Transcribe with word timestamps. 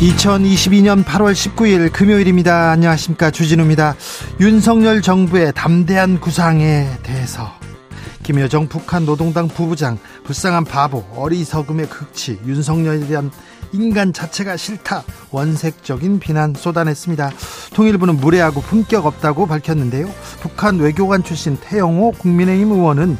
2022년 0.00 1.04
8월 1.04 1.34
19일 1.34 1.92
금요일입니다. 1.92 2.70
안녕하십니까. 2.70 3.30
주진우입니다. 3.30 3.94
윤석열 4.40 5.02
정부의 5.02 5.52
담대한 5.54 6.20
구상에 6.20 6.88
대해서 7.02 7.52
김여정 8.22 8.68
북한 8.68 9.04
노동당 9.04 9.46
부부장 9.46 9.98
불쌍한 10.24 10.64
바보 10.64 11.04
어리석음의 11.16 11.90
극치 11.90 12.38
윤석열에 12.46 13.08
대한 13.08 13.30
인간 13.72 14.14
자체가 14.14 14.56
싫다 14.56 15.04
원색적인 15.32 16.18
비난 16.18 16.54
쏟아냈습니다. 16.54 17.30
통일부는 17.74 18.16
무례하고 18.16 18.62
품격 18.62 19.04
없다고 19.04 19.46
밝혔는데요. 19.46 20.10
북한 20.40 20.78
외교관 20.78 21.24
출신 21.24 21.58
태영호 21.58 22.12
국민의힘 22.12 22.72
의원은 22.72 23.18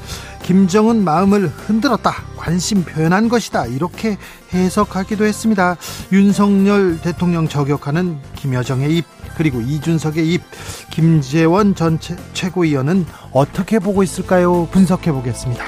김정은 0.50 1.04
마음을 1.04 1.46
흔들었다 1.46 2.10
관심 2.36 2.82
표현한 2.82 3.28
것이다 3.28 3.66
이렇게 3.66 4.18
해석하기도 4.52 5.24
했습니다. 5.24 5.76
윤석열 6.10 7.00
대통령 7.00 7.46
저격하는 7.46 8.18
김여정의 8.34 8.96
입 8.96 9.04
그리고 9.36 9.60
이준석의 9.60 10.28
입 10.28 10.42
김재원 10.90 11.76
전 11.76 12.00
최고위원은 12.32 13.06
어떻게 13.30 13.78
보고 13.78 14.02
있을까요? 14.02 14.66
분석해 14.72 15.12
보겠습니다. 15.12 15.64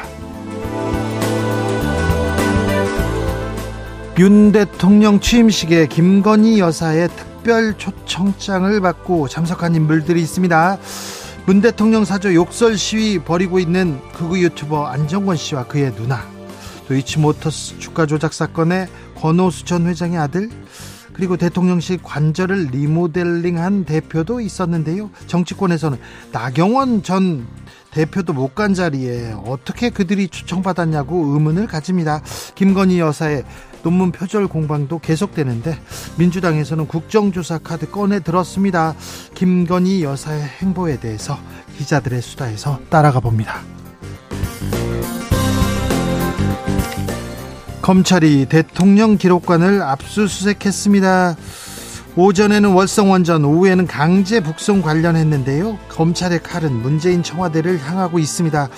윤 4.19 4.51
대통령 4.51 5.21
취임식에 5.21 5.87
김건희 5.87 6.59
여사의 6.59 7.09
특별 7.11 7.79
초청장을 7.79 8.81
받고 8.81 9.29
참석한 9.29 9.77
인물들이 9.77 10.21
있습니다. 10.21 10.79
문 11.45 11.61
대통령 11.61 12.05
사저 12.05 12.35
욕설 12.35 12.79
시위 12.79 13.19
벌이고 13.19 13.59
있는 13.59 14.01
극우 14.13 14.39
유튜버 14.39 14.87
안정권 14.87 15.37
씨와 15.37 15.67
그의 15.67 15.93
누나, 15.97 16.25
도이치모터스 16.87 17.81
주가 17.81 18.07
조작 18.07 18.33
사건의 18.33 18.87
권오수 19.17 19.65
전 19.65 19.87
회장의 19.87 20.19
아들, 20.19 20.51
그리고 21.13 21.37
대통령실 21.37 21.99
관절을 22.03 22.69
리모델링한 22.71 23.85
대표도 23.85 24.41
있었는데요. 24.41 25.11
정치권에서는 25.27 25.99
나경원 26.31 27.03
전 27.03 27.47
대표도 27.91 28.33
못 28.33 28.55
간 28.55 28.73
자리에 28.73 29.35
어떻게 29.45 29.91
그들이 29.91 30.29
초청받았냐고 30.29 31.35
의문을 31.35 31.67
가집니다. 31.67 32.23
김건희 32.55 33.01
여사의 33.01 33.45
논문 33.83 34.13
표절 34.13 34.47
공방도 34.47 34.99
계속되는데 34.99 35.79
민주당에서는 36.17 36.87
국정조사 36.87 37.59
카드 37.59 37.91
꺼내 37.91 38.21
들었습니다. 38.21 38.95
김건희 39.35 40.03
여사의 40.03 40.43
행보에 40.43 41.01
대해서 41.01 41.39
기자들의 41.77 42.23
수다에서 42.23 42.81
따라가 42.89 43.21
봅니다. 43.21 43.61
검찰이 47.83 48.47
대통령 48.47 49.17
기록관을 49.17 49.83
압수수색했습니다. 49.83 51.37
오전에는 52.15 52.75
월성원전, 52.75 53.43
오후에는 53.43 53.87
강제 53.87 54.41
북송 54.41 54.83
관련했는데요. 54.83 55.79
검찰의 55.89 56.43
칼은 56.43 56.71
문재인 56.71 57.23
청와대를 57.23 57.81
향하고 57.81 58.19
있습니다. 58.19 58.69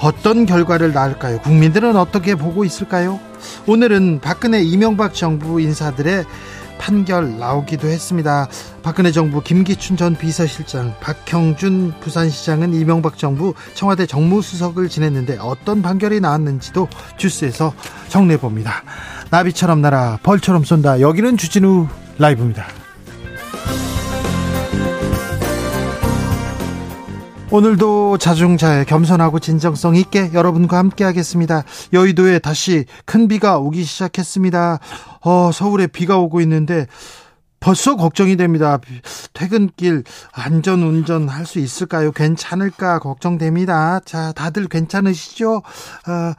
어떤 0.00 0.46
결과를 0.46 0.92
낳을까요? 0.92 1.38
국민들은 1.42 1.94
어떻게 1.94 2.34
보고 2.34 2.64
있을까요? 2.64 3.20
오늘은 3.66 4.18
박근혜 4.20 4.60
이명박 4.62 5.14
정부 5.14 5.60
인사들의 5.60 6.24
판결 6.82 7.38
나오기도 7.38 7.86
했습니다. 7.86 8.48
박근혜 8.82 9.12
정부 9.12 9.40
김기춘 9.40 9.96
전 9.96 10.16
비서실장, 10.16 10.96
박형준 11.00 11.94
부산시장은 12.00 12.74
이명박 12.74 13.16
정부 13.16 13.54
청와대 13.74 14.04
정무수석을 14.04 14.88
지냈는데 14.88 15.38
어떤 15.38 15.80
판결이 15.80 16.18
나왔는지도 16.18 16.88
주스에서 17.16 17.72
정리해 18.08 18.36
봅니다. 18.36 18.82
나비처럼 19.30 19.80
날아 19.80 20.18
벌처럼 20.24 20.64
쏜다. 20.64 21.00
여기는 21.00 21.36
주진우 21.36 21.86
라이브입니다. 22.18 22.81
오늘도 27.52 28.16
자중자애 28.16 28.86
겸손하고 28.86 29.38
진정성 29.38 29.94
있게 29.96 30.30
여러분과 30.32 30.78
함께 30.78 31.04
하겠습니다. 31.04 31.64
여의도에 31.92 32.38
다시 32.38 32.86
큰 33.04 33.28
비가 33.28 33.58
오기 33.58 33.84
시작했습니다. 33.84 34.78
어, 35.20 35.50
서울에 35.52 35.86
비가 35.86 36.16
오고 36.16 36.40
있는데 36.40 36.86
벌써 37.62 37.94
걱정이 37.94 38.36
됩니다. 38.36 38.78
퇴근길 39.34 40.02
안전 40.32 40.82
운전할 40.82 41.46
수 41.46 41.60
있을까요? 41.60 42.10
괜찮을까 42.10 42.98
걱정됩니다. 42.98 44.00
자, 44.00 44.32
다들 44.32 44.66
괜찮으시죠? 44.66 45.58
어, 45.58 46.32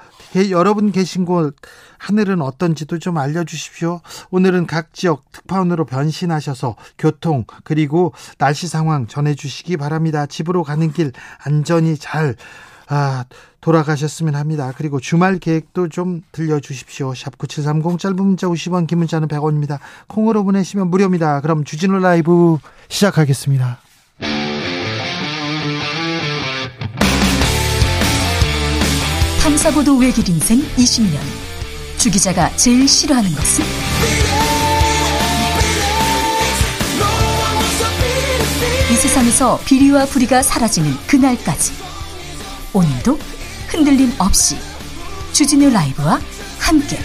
여러분 0.49 0.91
계신 0.91 1.23
곳 1.23 1.55
하늘은 1.97 2.41
어떤지도 2.41 2.99
좀 2.99 3.17
알려주십시오. 3.17 4.01
오늘은 4.31 4.67
각 4.67 4.93
지역 4.93 5.31
특파원으로 5.31 5.85
변신하셔서 5.85 6.75
교통 6.97 7.45
그리고 7.63 8.13
날씨 8.37 8.67
상황 8.67 9.07
전해주시기 9.07 9.77
바랍니다. 9.77 10.25
집으로 10.25 10.63
가는 10.63 10.91
길 10.91 11.13
안전히 11.45 11.97
잘 11.97 12.35
아, 12.87 13.25
돌아가셨으면 13.61 14.35
합니다. 14.35 14.73
그리고 14.77 14.99
주말 14.99 15.39
계획도 15.39 15.89
좀 15.89 16.21
들려주십시오. 16.31 17.13
샵 17.15 17.37
9730 17.37 17.99
짧은 17.99 18.15
문자 18.15 18.47
50원 18.47 18.87
긴 18.87 18.99
문자는 18.99 19.27
100원입니다. 19.27 19.79
콩으로 20.07 20.43
보내시면 20.43 20.89
무료입니다. 20.89 21.41
그럼 21.41 21.63
주진우 21.63 21.99
라이브 21.99 22.57
시작하겠습니다. 22.89 23.79
탐사보도 29.41 29.97
외길 29.97 30.27
인생 30.29 30.59
20년 30.75 31.19
주 31.97 32.09
기자가 32.11 32.49
제일 32.57 32.87
싫어하는 32.87 33.29
것은? 33.31 33.63
이 38.91 38.95
세상에서 38.95 39.59
비리와 39.65 40.05
부리가 40.05 40.43
사라지는 40.43 40.91
그날까지 41.07 41.82
오늘도 42.75 43.19
흔들림 43.67 44.11
없이 44.17 44.55
주진우 45.31 45.69
라이브와 45.69 46.19
함께 46.59 46.97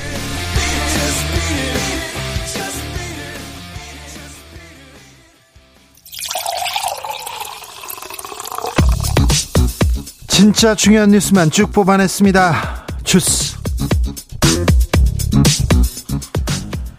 진짜 10.26 10.74
중요한 10.74 11.10
뉴스만 11.10 11.50
쭉 11.50 11.70
뽑아냈습니다. 11.72 12.86
주스 13.04 13.58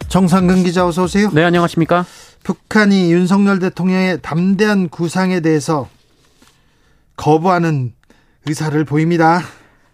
정상근 0.08 0.62
기자 0.62 0.86
어서 0.86 1.04
오세요. 1.04 1.30
네, 1.32 1.42
안녕하십니까? 1.42 2.06
북한이 2.44 3.12
윤석열 3.12 3.58
대통령의 3.58 4.22
담대한 4.22 4.88
구상에 4.88 5.40
대해서 5.40 5.88
거부하는 7.16 7.94
의사를 8.46 8.82
보입니다. 8.84 9.40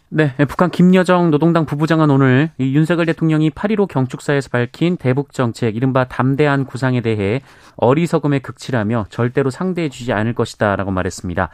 네, 0.09 0.33
북한 0.49 0.71
김여정 0.71 1.31
노동당 1.31 1.67
부부장은 1.67 2.11
오늘 2.11 2.51
윤석열 2.61 3.07
대통령이 3.07 3.51
8.15 3.51 3.89
경축사에서 3.89 4.51
밝힌 4.51 4.97
대북 4.97 5.33
정책 5.33 5.75
이른바 5.75 6.05
담대한 6.05 6.65
구상에 6.65 7.01
대해 7.01 7.41
어리석음의 7.77 8.41
극치라며 8.41 9.07
절대로 9.11 9.51
상대해 9.51 9.89
주지 9.89 10.13
않을 10.13 10.33
것이다 10.35 10.77
라고 10.77 10.93
말했습니다. 10.93 11.51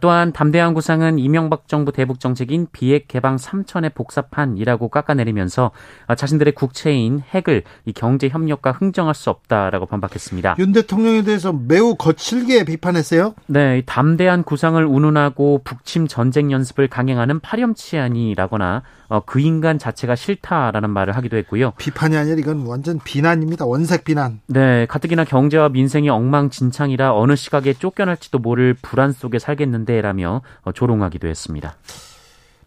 또한 0.00 0.32
담대한 0.32 0.74
구상은 0.74 1.18
이명박 1.18 1.68
정부 1.68 1.92
대북 1.92 2.20
정책인 2.20 2.68
비핵 2.72 3.08
개방 3.08 3.36
3천의 3.36 3.94
복사판이라고 3.94 4.88
깎아내리면서 4.88 5.70
자신들의 6.16 6.54
국채인 6.54 7.20
핵을 7.20 7.62
이 7.84 7.92
경제 7.92 8.28
협력과 8.28 8.72
흥정할 8.72 9.14
수 9.14 9.30
없다라고 9.30 9.86
반박했습니다. 9.86 10.56
윤 10.58 10.72
대통령에 10.72 11.22
대해서 11.22 11.52
매우 11.52 11.94
거칠게 11.96 12.64
비판했어요. 12.64 13.34
네, 13.46 13.82
담대한 13.86 14.42
구상을 14.42 14.84
운운하고 14.84 15.62
북침 15.64 16.06
전쟁 16.06 16.50
연습을 16.50 16.88
강행하는 16.88 17.40
파렴치한이라거나 17.40 18.82
어, 19.08 19.20
그 19.24 19.40
인간 19.40 19.78
자체가 19.78 20.16
싫다라는 20.16 20.90
말을 20.90 21.16
하기도 21.16 21.36
했고요. 21.36 21.72
비판이 21.78 22.16
아니라 22.16 22.36
이건 22.38 22.66
완전 22.66 22.98
비난입니다. 23.02 23.64
원색 23.64 24.04
비난. 24.04 24.40
네, 24.46 24.86
가뜩이나 24.86 25.24
경제와 25.24 25.68
민생이 25.68 26.08
엉망진창이라 26.08 27.14
어느 27.16 27.36
시각에 27.36 27.72
쫓겨날지도 27.72 28.38
모를 28.38 28.74
불안 28.80 29.12
속에 29.12 29.38
살겠는데 29.38 29.85
라며 29.86 30.42
어, 30.62 30.72
조롱하기도 30.72 31.28
했습니다. 31.28 31.76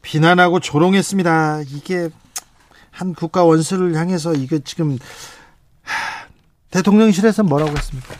비난하고 0.01 0.59
조롱했습니다. 0.59 1.61
이게 1.67 2.09
한 2.91 3.13
국가 3.13 3.43
원수를 3.43 3.95
향해서 3.95 4.33
이게 4.33 4.59
지금 4.59 4.97
대통령실에서 6.71 7.43
뭐라고 7.43 7.71
했습니까? 7.71 8.15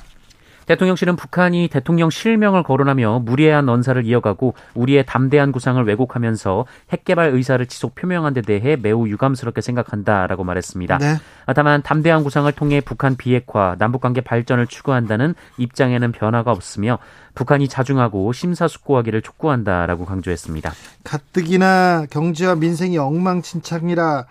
대통령실은 0.69 1.15
북한이 1.15 1.67
대통령 1.67 2.11
실명을 2.11 2.61
거론하며 2.61 3.23
무리한 3.25 3.67
언사를 3.67 4.05
이어가고 4.05 4.53
우리의 4.75 5.03
담대한 5.03 5.51
구상을 5.51 5.83
왜곡하면서 5.83 6.65
핵개발 6.91 7.29
의사를 7.29 7.65
지속 7.65 7.95
표명한 7.95 8.35
데 8.35 8.41
대해 8.41 8.75
매우 8.75 9.07
유감스럽게 9.07 9.61
생각한다라고 9.61 10.43
말했습니다. 10.43 10.99
네. 10.99 11.15
다만 11.55 11.81
담대한 11.81 12.23
구상을 12.23 12.51
통해 12.51 12.81
북한 12.81 13.15
비핵화, 13.17 13.77
남북관계 13.79 14.21
발전을 14.21 14.67
추구한다는 14.67 15.33
입장에는 15.57 16.11
변화가 16.11 16.51
없으며 16.51 16.99
북한이 17.39 17.69
자중하고 17.69 18.33
심사숙고하기를 18.33 19.21
촉구한다라고 19.21 20.03
강조했습니다. 20.03 20.73
가뜩이나 21.05 22.05
경제와 22.09 22.55
민생이 22.55 22.97
엉망진창이라 22.97 24.25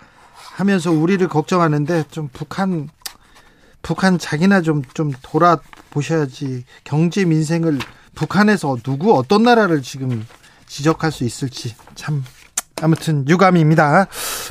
하면서 0.57 0.93
우리를 0.93 1.27
걱정하는데 1.27 2.05
좀 2.11 2.29
북한 2.31 2.91
북한 3.81 4.19
자기나 4.19 4.61
좀, 4.61 4.83
좀 4.93 5.13
돌아보셔야지 5.23 6.67
경제 6.85 7.25
민생을 7.25 7.79
북한에서 8.15 8.77
누구 8.83 9.17
어떤 9.17 9.43
나라를 9.43 9.81
지금 9.81 10.27
지적할 10.67 11.11
수 11.11 11.25
있을지 11.25 11.75
참 11.95 12.23
아무튼 12.83 13.27
유감입니다. 13.27 14.07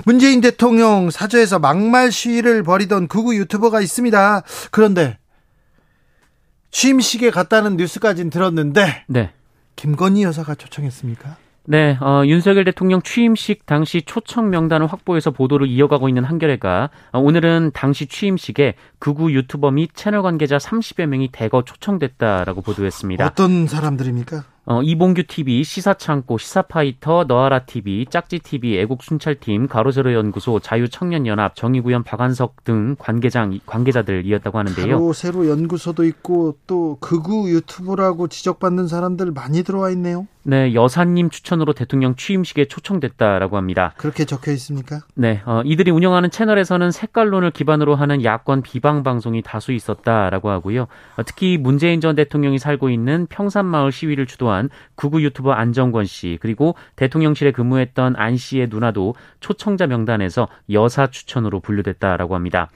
문재인 0.06 0.42
대통령 0.42 1.12
사저에서 1.12 1.60
막말 1.60 2.12
시위를 2.12 2.64
벌이던 2.64 3.08
극우 3.08 3.36
유튜버가 3.36 3.82
있습니다. 3.82 4.42
그런데 4.72 5.20
취임식에 6.72 7.32
갔다는 7.32 7.78
뉴스까지는 7.78 8.30
들었는데 8.30 9.06
네. 9.08 9.32
김건희 9.76 10.24
여사가 10.24 10.56
초청했습니까? 10.56 11.38
네, 11.70 11.98
어, 12.00 12.24
윤석열 12.26 12.64
대통령 12.64 13.02
취임식 13.02 13.66
당시 13.66 14.02
초청 14.04 14.50
명단을 14.50 14.88
확보해서 14.88 15.32
보도를 15.32 15.68
이어가고 15.68 16.08
있는 16.08 16.24
한겨레가 16.24 16.90
어, 17.12 17.20
오늘은 17.20 17.72
당시 17.74 18.08
취임식에 18.08 18.76
극우 19.00 19.32
유튜버 19.32 19.72
및 19.72 19.92
채널 19.94 20.22
관계자 20.22 20.58
30여 20.58 21.08
명이 21.08 21.30
대거 21.34 21.64
초청됐다라고 21.66 22.62
보도했습니다. 22.62 23.26
어떤 23.26 23.68
사람들입니까? 23.68 24.46
어, 24.70 24.82
이봉규 24.84 25.24
TV, 25.24 25.64
시사창고, 25.64 26.38
시사파이터, 26.38 27.24
너아라 27.26 27.60
TV, 27.60 28.06
짝지 28.10 28.40
TV, 28.40 28.78
애국 28.80 29.02
순찰팀, 29.02 29.70
가로세로 29.70 30.14
연구소, 30.14 30.60
자유청년연합, 30.60 31.56
정의구현 31.56 32.04
박완석 32.04 32.66
등 32.66 32.98
관계장 33.00 33.58
관계자들이었다고 33.66 34.60
하는데요. 34.60 35.00
가로세로 35.00 35.48
연구소도 35.48 36.04
있고 36.04 36.58
또 36.68 36.98
극우 37.00 37.50
유튜브라고 37.50 38.28
지적받는 38.28 38.90
사람들 38.90 39.32
많이 39.32 39.64
들어와 39.64 39.90
있네요. 39.92 40.28
네, 40.44 40.74
여사님 40.74 41.30
추천으로 41.30 41.74
대통령 41.74 42.16
취임식에 42.16 42.66
초청됐다라고 42.66 43.58
합니다. 43.58 43.94
그렇게 43.98 44.24
적혀 44.24 44.52
있습니까? 44.54 45.02
네, 45.14 45.42
어, 45.46 45.62
이들이 45.66 45.92
운영하는 45.92 46.30
채널에서는 46.30 46.92
색깔론을 46.92 47.52
기반으로 47.52 47.96
하는 47.96 48.24
야권 48.24 48.62
비방 48.62 49.04
방송이 49.04 49.42
다수 49.42 49.74
있었다라고 49.74 50.50
하고요. 50.50 50.84
어, 51.18 51.24
특히 51.26 51.58
문재인 51.58 52.00
전 52.00 52.16
대통령이 52.16 52.60
살고 52.60 52.90
있는 52.90 53.28
평산마을 53.28 53.92
시위를 53.92 54.26
주도한 54.26 54.57
구구 54.96 55.24
유튜버 55.24 55.52
안정권 55.52 56.06
씨 56.06 56.38
그리고 56.42 56.76
대통령실에 56.96 57.52
근무했던 57.52 58.16
안 58.18 58.38
씨의 58.38 58.68
누나도 58.70 59.16
초청자 59.40 59.88
명단에서 59.88 60.48
여사 60.72 61.08
추천으로 61.08 61.60
분류됐다라고 61.60 62.36
합니다. 62.36 62.70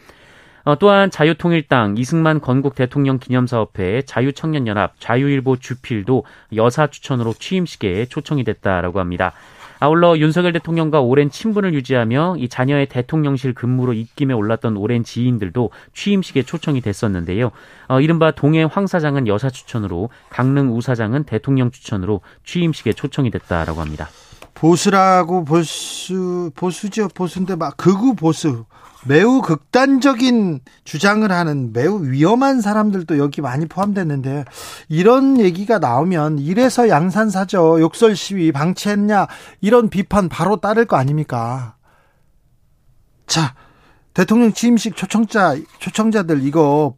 어, 0.63 0.78
또한 0.78 1.10
자유통일당, 1.10 1.95
이승만 1.98 2.39
건국 2.39 2.75
대통령 2.75 3.18
기념사업회, 3.18 4.04
자유청년연합, 4.04 4.94
자유일보 5.00 5.57
주필도 5.57 6.24
여사 6.56 6.88
추천으로 6.88 7.33
취임식에 7.33 8.06
초청이 8.06 8.44
됐다라고 8.44 9.00
합니다. 9.00 9.34
아울러 9.83 10.16
윤석열 10.19 10.54
대통령과 10.54 11.01
오랜 11.01 11.31
친분을 11.31 11.74
유지하며 11.74 12.36
이 12.38 12.50
자녀의 12.50 12.86
대통령실 12.86 13.56
근무로 13.56 13.94
입김에 13.94 14.31
올랐던 14.31 14.78
오랜 14.78 15.04
지인들도 15.04 15.72
취임식에 15.95 16.44
초청이 16.44 16.81
됐었는데요. 16.81 17.50
어, 17.88 18.00
이른바 18.00 18.30
동해 18.30 18.63
황 18.63 18.86
사장은 18.86 19.25
여사 19.25 19.50
추천으로, 19.50 20.10
강릉 20.30 20.78
우 20.78 20.81
사장은 20.81 21.24
대통령 21.24 21.72
추천으로 21.72 22.22
취임식에 22.45 22.94
초청이 22.94 23.31
됐다라고 23.31 23.81
합니다. 23.81 24.07
보수라고 24.54 25.45
보수 25.45 26.51
보수죠 26.56 27.07
보수인데 27.07 27.56
막 27.56 27.75
극우 27.75 28.13
보수 28.13 28.66
매우 29.07 29.42
극단적인 29.42 30.59
주장을 30.83 31.30
하는 31.31 31.74
매우 31.74 32.03
위험한 32.03 32.62
사람들도 32.62 33.18
여기 33.18 33.42
많이 33.42 33.65
포함됐는데 33.65 34.45
이런 34.89 35.39
얘기가 35.39 35.80
나오면 35.80 36.39
이래서 36.39 36.88
양산사죠. 36.88 37.81
욕설 37.81 38.15
시위 38.15 38.51
방치했냐 38.51 39.27
이런 39.62 39.89
비판 39.89 40.30
바로 40.30 40.57
따를 40.57 40.86
거 40.86 40.98
아닙니까? 40.98 41.75
자, 43.25 43.56
대통령 44.13 44.53
취임식 44.53 44.95
초청자 44.95 45.56
초청자들 45.80 46.44
이거 46.44 46.95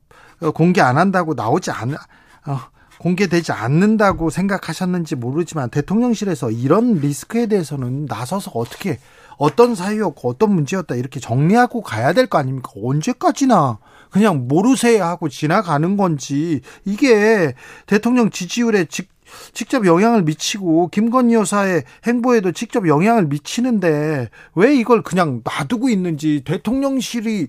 공개 0.55 0.81
안 0.81 0.97
한다고 0.97 1.33
나오지 1.33 1.71
않 1.71 1.93
어, 1.93 2.59
공개되지 3.03 3.51
않는다고 3.51 4.29
생각하셨는지 4.29 5.15
모르지만 5.15 5.69
대통령실에서 5.69 6.51
이런 6.51 6.95
리스크에 6.95 7.47
대해서는 7.47 8.05
나서서 8.05 8.51
어떻게 8.55 8.97
어떤 9.37 9.75
사유였고 9.75 10.29
어떤 10.29 10.53
문제였다 10.55 10.95
이렇게 10.95 11.19
정리하고 11.19 11.81
가야 11.81 12.13
될 12.13 12.27
거 12.27 12.37
아닙니까? 12.37 12.71
언제까지나 12.81 13.79
그냥 14.09 14.47
모르세요 14.47 15.03
하고 15.03 15.27
지나가는 15.27 15.97
건지 15.97 16.61
이게 16.85 17.53
대통령 17.87 18.29
지지율에 18.29 18.85
직, 18.85 19.09
직접 19.53 19.85
영향을 19.85 20.23
미치고 20.23 20.89
김건희 20.89 21.33
여사의 21.35 21.83
행보에도 22.05 22.51
직접 22.51 22.87
영향을 22.87 23.25
미치는데 23.27 24.29
왜 24.55 24.75
이걸 24.75 25.01
그냥 25.01 25.41
놔두고 25.43 25.89
있는지 25.89 26.41
대통령실이 26.45 27.47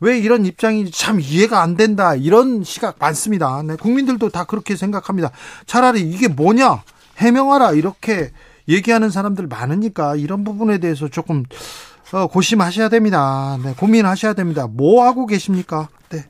왜 0.00 0.18
이런 0.18 0.46
입장인지 0.46 0.92
참 0.92 1.20
이해가 1.20 1.62
안 1.62 1.76
된다 1.76 2.14
이런 2.14 2.64
시각 2.64 2.96
많습니다. 2.98 3.62
네, 3.62 3.76
국민들도 3.76 4.28
다 4.30 4.44
그렇게 4.44 4.76
생각합니다. 4.76 5.30
차라리 5.66 6.00
이게 6.00 6.28
뭐냐 6.28 6.82
해명하라 7.18 7.72
이렇게 7.72 8.32
얘기하는 8.68 9.10
사람들 9.10 9.46
많으니까 9.46 10.16
이런 10.16 10.44
부분에 10.44 10.78
대해서 10.78 11.08
조금 11.08 11.44
어, 12.12 12.26
고심하셔야 12.26 12.90
됩니다. 12.90 13.58
네, 13.64 13.74
고민하셔야 13.74 14.34
됩니다. 14.34 14.66
뭐 14.70 15.04
하고 15.04 15.26
계십니까? 15.26 15.88
네. 16.10 16.24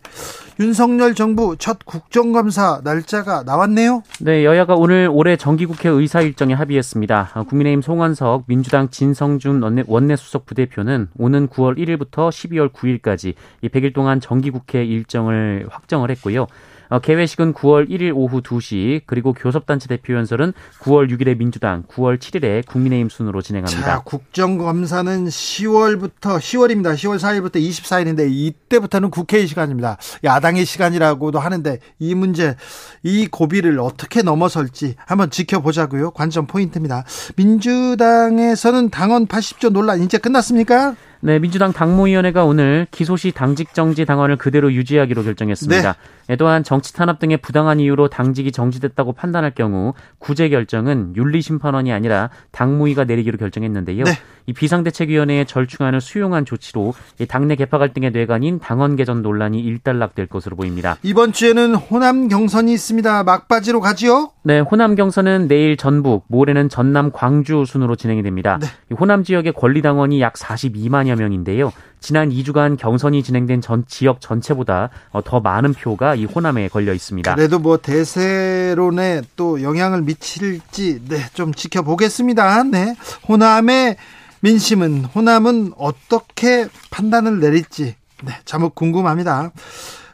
윤석열 0.63 1.17
정부 1.17 1.57
첫 1.59 1.85
국정감사 1.85 2.83
날짜가 2.85 3.43
나왔네요. 3.43 4.05
네, 4.21 4.45
여야가 4.45 4.77
오늘 4.77 5.09
올해 5.13 5.37
정기국회 5.37 5.89
의사 5.89 6.21
일정에 6.21 6.55
합의했습니다. 6.55 7.31
아, 7.35 7.43
국민의힘 7.43 7.83
송원석, 7.83 8.45
민주당 8.47 8.89
진성준 8.89 9.61
원내, 9.61 9.83
원내 9.89 10.15
수석 10.15 10.47
부대표는 10.47 11.09
오는 11.19 11.49
9월 11.49 11.77
1일부터 11.77 12.31
12월 12.31 12.73
9일까지 12.73 13.35
이 13.63 13.69
100일 13.69 13.93
동안 13.93 14.21
정기국회 14.21 14.85
일정을 14.85 15.67
확정을 15.69 16.13
했고요. 16.13 16.47
어, 16.93 16.99
개회식은 16.99 17.55
9월 17.55 17.89
1일 17.89 18.15
오후 18.15 18.43
2시 18.43 19.01
그리고 19.07 19.33
교섭단체 19.33 19.89
대표 19.89 20.13
연설은 20.13 20.53
9월 20.81 21.11
6일에 21.11 21.39
민주당, 21.39 21.85
9월 21.85 22.19
7일에 22.19 22.67
국민의힘 22.67 23.09
순으로 23.09 23.41
진행합니다. 23.41 23.83
자, 23.83 24.03
국정감사는 24.05 25.25
10월부터 25.25 26.37
10월입니다. 26.37 26.93
10월 26.93 27.19
4일부터 27.19 27.57
24일인데 27.57 28.31
이때부터는 28.31 29.09
국회의 29.09 29.47
시간입니다. 29.47 29.97
야당의 30.23 30.67
시간이라고도 30.67 31.39
하는데 31.39 31.79
이 31.99 32.15
문제 32.15 32.57
이 33.03 33.27
고비를 33.27 33.81
어떻게 33.81 34.21
넘어설지 34.21 34.97
한번 35.07 35.31
지켜보자고요. 35.31 36.11
관전 36.11 36.47
포인트입니다. 36.47 37.05
민주당에서는 37.37 38.91
당원 38.91 39.27
80조 39.27 39.71
논란 39.71 40.03
이제 40.03 40.19
끝났습니까? 40.19 40.95
네, 41.25 41.39
민주당 41.39 41.73
당무위원회가 41.73 42.45
오늘 42.45 42.89
기소시 42.91 43.31
당직 43.31 43.75
정지 43.75 44.05
당원을 44.05 44.37
그대로 44.37 44.73
유지하기로 44.73 45.23
결정했습니다. 45.23 45.95
네. 46.27 46.37
또한 46.37 46.65
정치 46.65 46.93
탄압 46.93 47.21
등의 47.21 47.37
부당한 47.37 47.79
이유로 47.79 48.09
당직이 48.09 48.51
정지됐다고 48.51 49.13
판단할 49.13 49.53
경우 49.53 49.95
구제 50.19 50.49
결정은 50.49 51.15
윤리심판원이 51.15 51.93
아니라 51.93 52.31
당무위가 52.51 53.05
내리기로 53.05 53.39
결정했는데요. 53.39 54.03
네. 54.05 54.13
이 54.47 54.53
비상대책위원회의 54.53 55.47
절충안을 55.47 56.01
수용한 56.01 56.45
조치로 56.45 56.95
당내 57.29 57.57
개파 57.57 57.79
갈등의 57.79 58.11
뇌관인 58.11 58.59
당원 58.59 58.97
개전 58.97 59.23
논란이 59.23 59.61
일단락될 59.61 60.27
것으로 60.27 60.57
보입니다. 60.57 60.97
이번 61.03 61.33
주에는 61.33 61.75
호남 61.75 62.29
경선이 62.29 62.73
있습니다. 62.73 63.25
막바지로 63.25 63.81
가지요? 63.81 64.31
네, 64.43 64.61
호남 64.61 64.95
경선은 64.95 65.49
내일 65.49 65.77
전북, 65.77 66.25
모레는 66.29 66.69
전남 66.69 67.13
광주 67.13 67.65
순으로 67.67 67.97
진행이 67.97 68.23
됩니다. 68.23 68.59
네. 68.61 68.67
호남 68.99 69.23
지역의 69.25 69.53
권리당원이 69.53 70.21
약 70.21 70.35
42만여 70.35 71.17
명인데요. 71.17 71.73
지난 72.01 72.31
2주간 72.31 72.77
경선이 72.77 73.23
진행된 73.23 73.61
전 73.61 73.85
지역 73.87 74.21
전체보다 74.21 74.91
어, 75.13 75.23
더 75.23 75.39
많은 75.41 75.73
표가 75.73 76.17
이 76.17 76.25
호남에 76.25 76.69
걸려 76.69 76.93
있습니다. 76.93 77.35
그래도 77.35 77.61
뭐 77.61 77.77
대세론에 77.77 79.23
또 79.37 79.63
영향을 79.63 80.03
미칠지 80.03 81.01
네, 81.09 81.19
좀 81.33 81.55
지켜보겠습니다. 81.55 82.65
네. 82.65 82.97
호남의 83.29 83.97
민심은 84.43 85.05
호남은 85.05 85.73
어떻게 85.79 86.67
판단을 86.91 87.39
내릴지 87.39 87.95
네, 88.25 88.33
자목 88.45 88.75
궁금합니다. 88.75 89.53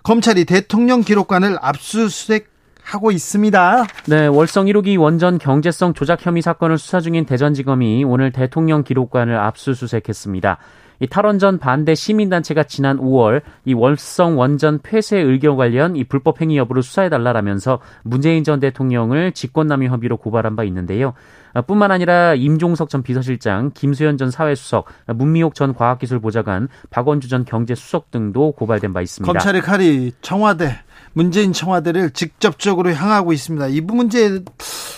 검찰이 0.02 0.44
대통령 0.44 1.00
기록관을 1.00 1.56
압수수색 1.60 2.50
하고 2.82 3.10
있습니다. 3.10 3.86
네, 4.06 4.26
월성 4.26 4.66
1호기 4.66 4.98
원전 4.98 5.38
경제성 5.38 5.94
조작 5.94 6.24
혐의 6.24 6.42
사건을 6.42 6.76
수사 6.78 7.00
중인 7.00 7.24
대전지검이 7.24 8.04
오늘 8.04 8.30
대통령 8.30 8.84
기록관을 8.84 9.34
압수수색했습니다. 9.38 10.58
이 11.00 11.06
탈원전 11.06 11.58
반대 11.58 11.94
시민단체가 11.94 12.64
지난 12.64 12.98
5월 12.98 13.42
이 13.64 13.74
월성 13.74 14.38
원전 14.38 14.80
폐쇄 14.82 15.18
의결 15.18 15.56
관련 15.56 15.96
이 15.96 16.04
불법 16.04 16.40
행위 16.40 16.56
여부를 16.56 16.82
수사해 16.82 17.08
달라라면서 17.08 17.80
문재인 18.02 18.44
전 18.44 18.60
대통령을 18.60 19.32
직권남용 19.32 19.92
혐의로 19.92 20.16
고발한 20.16 20.56
바 20.56 20.64
있는데요. 20.64 21.14
아, 21.54 21.62
뿐만 21.62 21.90
아니라 21.90 22.34
임종석 22.34 22.88
전 22.88 23.02
비서실장, 23.02 23.70
김수현 23.74 24.16
전 24.16 24.30
사회수석, 24.30 24.86
문미옥 25.06 25.54
전 25.54 25.74
과학기술보좌관, 25.74 26.68
박원주 26.90 27.28
전 27.28 27.44
경제수석 27.44 28.10
등도 28.10 28.52
고발된 28.52 28.92
바 28.92 29.00
있습니다. 29.00 29.32
검찰의 29.32 29.62
칼이 29.62 30.12
청와대 30.20 30.78
문재인 31.18 31.52
청와대를 31.52 32.12
직접적으로 32.12 32.92
향하고 32.92 33.32
있습니다. 33.32 33.66
이 33.66 33.80
문제 33.80 34.40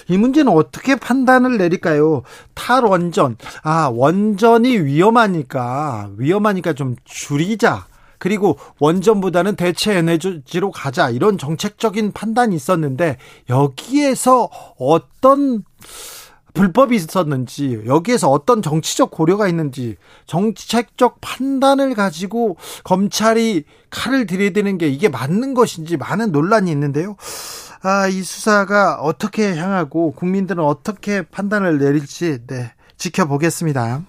이 0.06 0.18
문제는 0.18 0.52
어떻게 0.52 0.94
판단을 0.94 1.56
내릴까요? 1.56 2.24
탈원전 2.52 3.38
아 3.62 3.88
원전이 3.90 4.76
위험하니까 4.80 6.10
위험하니까 6.18 6.74
좀 6.74 6.96
줄이자. 7.06 7.86
그리고 8.18 8.58
원전보다는 8.80 9.56
대체 9.56 9.96
에너지로 9.96 10.72
가자 10.72 11.08
이런 11.08 11.38
정책적인 11.38 12.12
판단이 12.12 12.54
있었는데 12.54 13.16
여기에서 13.48 14.50
어떤 14.78 15.64
불법이 16.54 16.96
있었는지 16.96 17.82
여기에서 17.86 18.30
어떤 18.30 18.62
정치적 18.62 19.10
고려가 19.10 19.48
있는지 19.48 19.96
정책적 20.26 21.18
판단을 21.20 21.94
가지고 21.94 22.56
검찰이 22.84 23.64
칼을 23.90 24.26
들이대는 24.26 24.78
게 24.78 24.88
이게 24.88 25.08
맞는 25.08 25.54
것인지 25.54 25.96
많은 25.96 26.32
논란이 26.32 26.70
있는데요. 26.70 27.16
아, 27.82 28.08
이 28.08 28.22
수사가 28.22 28.96
어떻게 28.96 29.56
향하고 29.56 30.12
국민들은 30.12 30.62
어떻게 30.62 31.22
판단을 31.22 31.78
내릴지 31.78 32.40
네, 32.46 32.72
지켜보겠습니다. 32.98 34.02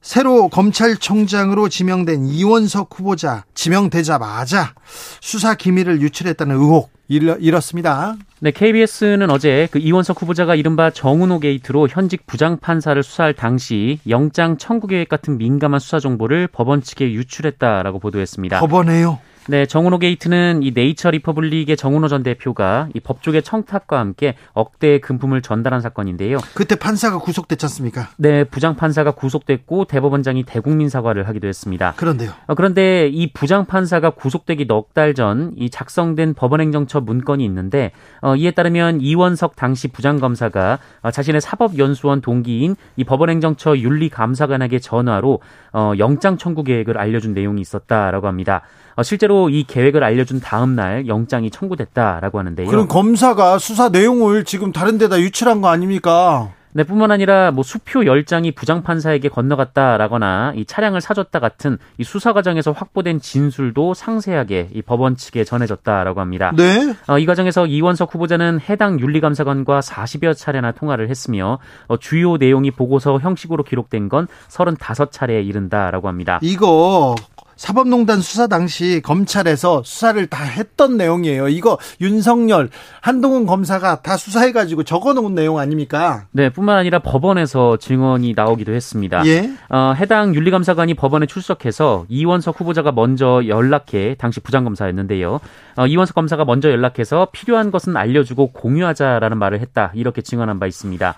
새로 0.00 0.48
검찰총장으로 0.48 1.68
지명된 1.68 2.26
이원석 2.26 2.90
후보자 2.92 3.44
지명되자마자 3.54 4.74
수사 5.20 5.54
기밀을 5.54 6.00
유출했다는 6.00 6.56
의혹 6.56 6.90
일었습니다. 7.08 8.16
네, 8.38 8.52
KBS는 8.52 9.30
어제 9.30 9.68
그 9.72 9.78
이원석 9.78 10.22
후보자가 10.22 10.54
이른바 10.54 10.90
정은호 10.90 11.40
게이트로 11.40 11.88
현직 11.88 12.24
부장판사를 12.26 13.02
수사할 13.02 13.34
당시 13.34 13.98
영장 14.08 14.56
청구 14.56 14.86
계획 14.86 15.08
같은 15.08 15.36
민감한 15.36 15.80
수사 15.80 15.98
정보를 15.98 16.46
법원 16.46 16.82
측에 16.82 17.10
유출했다라고 17.12 17.98
보도했습니다. 17.98 18.60
법원에요? 18.60 19.18
네, 19.48 19.66
정운호 19.66 19.98
게이트는 19.98 20.62
이 20.62 20.70
네이처 20.72 21.10
리퍼블릭의 21.10 21.76
정운호 21.76 22.08
전 22.08 22.22
대표가 22.22 22.88
이 22.94 23.00
법조계 23.00 23.40
청탁과 23.40 23.98
함께 23.98 24.34
억대의 24.52 25.00
금품을 25.00 25.42
전달한 25.42 25.80
사건인데요. 25.80 26.38
그때 26.54 26.76
판사가 26.76 27.18
구속됐지 27.18 27.66
않습니까? 27.66 28.08
네, 28.16 28.44
부장 28.44 28.76
판사가 28.76 29.10
구속됐고 29.12 29.86
대법원장이 29.86 30.44
대국민 30.44 30.88
사과를 30.88 31.26
하기도 31.26 31.48
했습니다. 31.48 31.94
그런데요. 31.96 32.30
어, 32.46 32.54
그런데 32.54 33.08
이 33.08 33.32
부장 33.32 33.64
판사가 33.66 34.10
구속되기 34.10 34.66
넉 34.66 34.94
달 34.94 35.14
전 35.14 35.52
이 35.56 35.70
작성된 35.70 36.34
법원행정처 36.34 37.00
문건이 37.00 37.44
있는데 37.44 37.92
어, 38.20 38.36
이에 38.36 38.50
따르면 38.52 39.00
이원석 39.00 39.56
당시 39.56 39.88
부장 39.88 40.18
검사가 40.20 40.78
어, 41.02 41.10
자신의 41.10 41.40
사법연수원 41.40 42.20
동기인 42.20 42.76
이 42.96 43.04
법원행정처 43.04 43.78
윤리감사관에게 43.78 44.78
전화로 44.78 45.40
어, 45.72 45.92
영장 45.98 46.36
청구 46.36 46.62
계획을 46.64 46.98
알려준 46.98 47.34
내용이 47.34 47.60
있었다라고 47.60 48.26
합니다. 48.26 48.62
어, 48.96 49.02
실제로 49.02 49.48
이 49.48 49.64
계획을 49.64 50.02
알려준 50.02 50.40
다음 50.40 50.74
날 50.74 51.06
영장이 51.06 51.50
청구됐다라고 51.50 52.38
하는데요. 52.38 52.68
그럼 52.68 52.88
검사가 52.88 53.58
수사 53.58 53.88
내용을 53.88 54.44
지금 54.44 54.72
다른 54.72 54.98
데다 54.98 55.20
유출한 55.20 55.60
거 55.60 55.68
아닙니까? 55.68 56.50
네, 56.72 56.84
뿐만 56.84 57.10
아니라 57.10 57.50
뭐 57.50 57.64
수표 57.64 58.00
10장이 58.02 58.54
부장판사에게 58.54 59.28
건너갔다라거나 59.28 60.52
이 60.54 60.64
차량을 60.64 61.00
사줬다 61.00 61.40
같은 61.40 61.78
이 61.98 62.04
수사 62.04 62.32
과정에서 62.32 62.70
확보된 62.70 63.20
진술도 63.20 63.94
상세하게 63.94 64.68
이 64.72 64.82
법원 64.82 65.16
측에 65.16 65.42
전해졌다라고 65.42 66.20
합니다. 66.20 66.52
네. 66.56 66.94
어, 67.08 67.18
이 67.18 67.26
과정에서 67.26 67.66
이원석 67.66 68.14
후보자는 68.14 68.60
해당 68.68 69.00
윤리감사관과 69.00 69.80
40여 69.80 70.36
차례나 70.36 70.70
통화를 70.72 71.10
했으며 71.10 71.58
어, 71.88 71.96
주요 71.96 72.36
내용이 72.36 72.70
보고서 72.70 73.18
형식으로 73.18 73.64
기록된 73.64 74.08
건 74.08 74.28
35차례에 74.48 75.44
이른다라고 75.44 76.06
합니다. 76.06 76.38
이거 76.40 77.16
사법농단 77.60 78.22
수사 78.22 78.46
당시 78.46 79.02
검찰에서 79.04 79.82
수사를 79.84 80.26
다 80.28 80.42
했던 80.44 80.96
내용이에요. 80.96 81.48
이거 81.48 81.76
윤석열, 82.00 82.70
한동훈 83.02 83.44
검사가 83.44 84.00
다 84.00 84.16
수사해가지고 84.16 84.84
적어놓은 84.84 85.34
내용 85.34 85.58
아닙니까? 85.58 86.24
네, 86.30 86.48
뿐만 86.48 86.78
아니라 86.78 87.00
법원에서 87.00 87.76
증언이 87.76 88.32
나오기도 88.34 88.72
했습니다. 88.72 89.26
예. 89.26 89.50
어, 89.68 89.92
해당 89.94 90.34
윤리감사관이 90.34 90.94
법원에 90.94 91.26
출석해서 91.26 92.06
이원석 92.08 92.58
후보자가 92.58 92.92
먼저 92.92 93.42
연락해 93.46 94.16
당시 94.18 94.40
부장검사였는데요. 94.40 95.40
어, 95.76 95.86
이원석 95.86 96.14
검사가 96.14 96.46
먼저 96.46 96.70
연락해서 96.70 97.28
필요한 97.30 97.70
것은 97.70 97.94
알려주고 97.94 98.52
공유하자라는 98.52 99.36
말을 99.36 99.60
했다 99.60 99.92
이렇게 99.94 100.22
증언한 100.22 100.60
바 100.60 100.66
있습니다. 100.66 101.14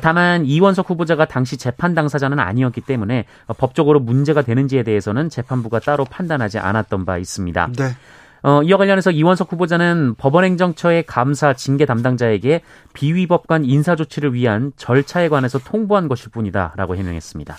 다만 0.00 0.44
이원석 0.46 0.90
후보자가 0.90 1.26
당시 1.26 1.56
재판 1.56 1.94
당사자는 1.94 2.38
아니었기 2.38 2.80
때문에 2.80 3.26
법적으로 3.58 4.00
문제가 4.00 4.42
되는지에 4.42 4.82
대해서는 4.82 5.30
재판부가 5.30 5.80
따로 5.80 6.04
판단하지 6.04 6.58
않았던 6.58 7.04
바 7.04 7.18
있습니다. 7.18 7.70
네. 7.76 7.96
어, 8.42 8.62
이와 8.62 8.76
관련해서 8.76 9.10
이원석 9.10 9.52
후보자는 9.52 10.16
법원행정처의 10.18 11.04
감사 11.06 11.54
징계 11.54 11.86
담당자에게 11.86 12.60
비위법관 12.92 13.64
인사조치를 13.64 14.34
위한 14.34 14.72
절차에 14.76 15.30
관해서 15.30 15.58
통보한 15.58 16.08
것일 16.08 16.30
뿐이다라고 16.30 16.94
해명했습니다. 16.96 17.56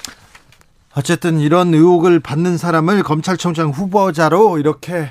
어쨌든 0.96 1.39
이런 1.39 1.74
의혹을 1.74 2.20
받는 2.20 2.58
사람을 2.58 3.01
검찰총장 3.01 3.70
후보자로 3.70 4.60
이렇게 4.60 5.10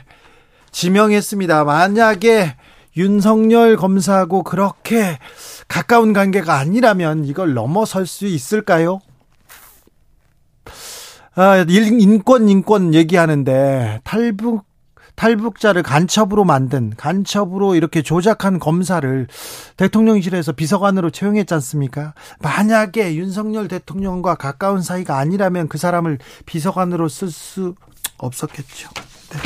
지명했습니다. 0.70 1.64
만약에 1.64 2.56
윤석열 2.96 3.76
검사하고 3.76 4.44
그렇게 4.44 5.18
가까운 5.68 6.12
관계가 6.12 6.58
아니라면 6.58 7.24
이걸 7.24 7.54
넘어설 7.54 8.06
수 8.06 8.26
있을까요? 8.26 9.00
아, 11.34 11.64
인권 11.68 12.48
인권 12.48 12.94
얘기하는데 12.94 14.00
탈북 14.04 14.64
탈북자를 15.16 15.82
간첩으로 15.82 16.44
만든 16.44 16.92
간첩으로 16.96 17.76
이렇게 17.76 18.02
조작한 18.02 18.58
검사를 18.58 19.26
대통령실에서 19.76 20.52
비서관으로 20.52 21.10
채용했지 21.10 21.54
않습니까? 21.54 22.14
만약에 22.40 23.14
윤석열 23.14 23.68
대통령과 23.68 24.34
가까운 24.34 24.82
사이가 24.82 25.18
아니라면 25.18 25.68
그 25.68 25.78
사람을 25.78 26.18
비서관으로 26.46 27.08
쓸 27.08 27.30
수 27.30 27.74
없었겠죠. 28.18 28.90
네. 29.30 29.38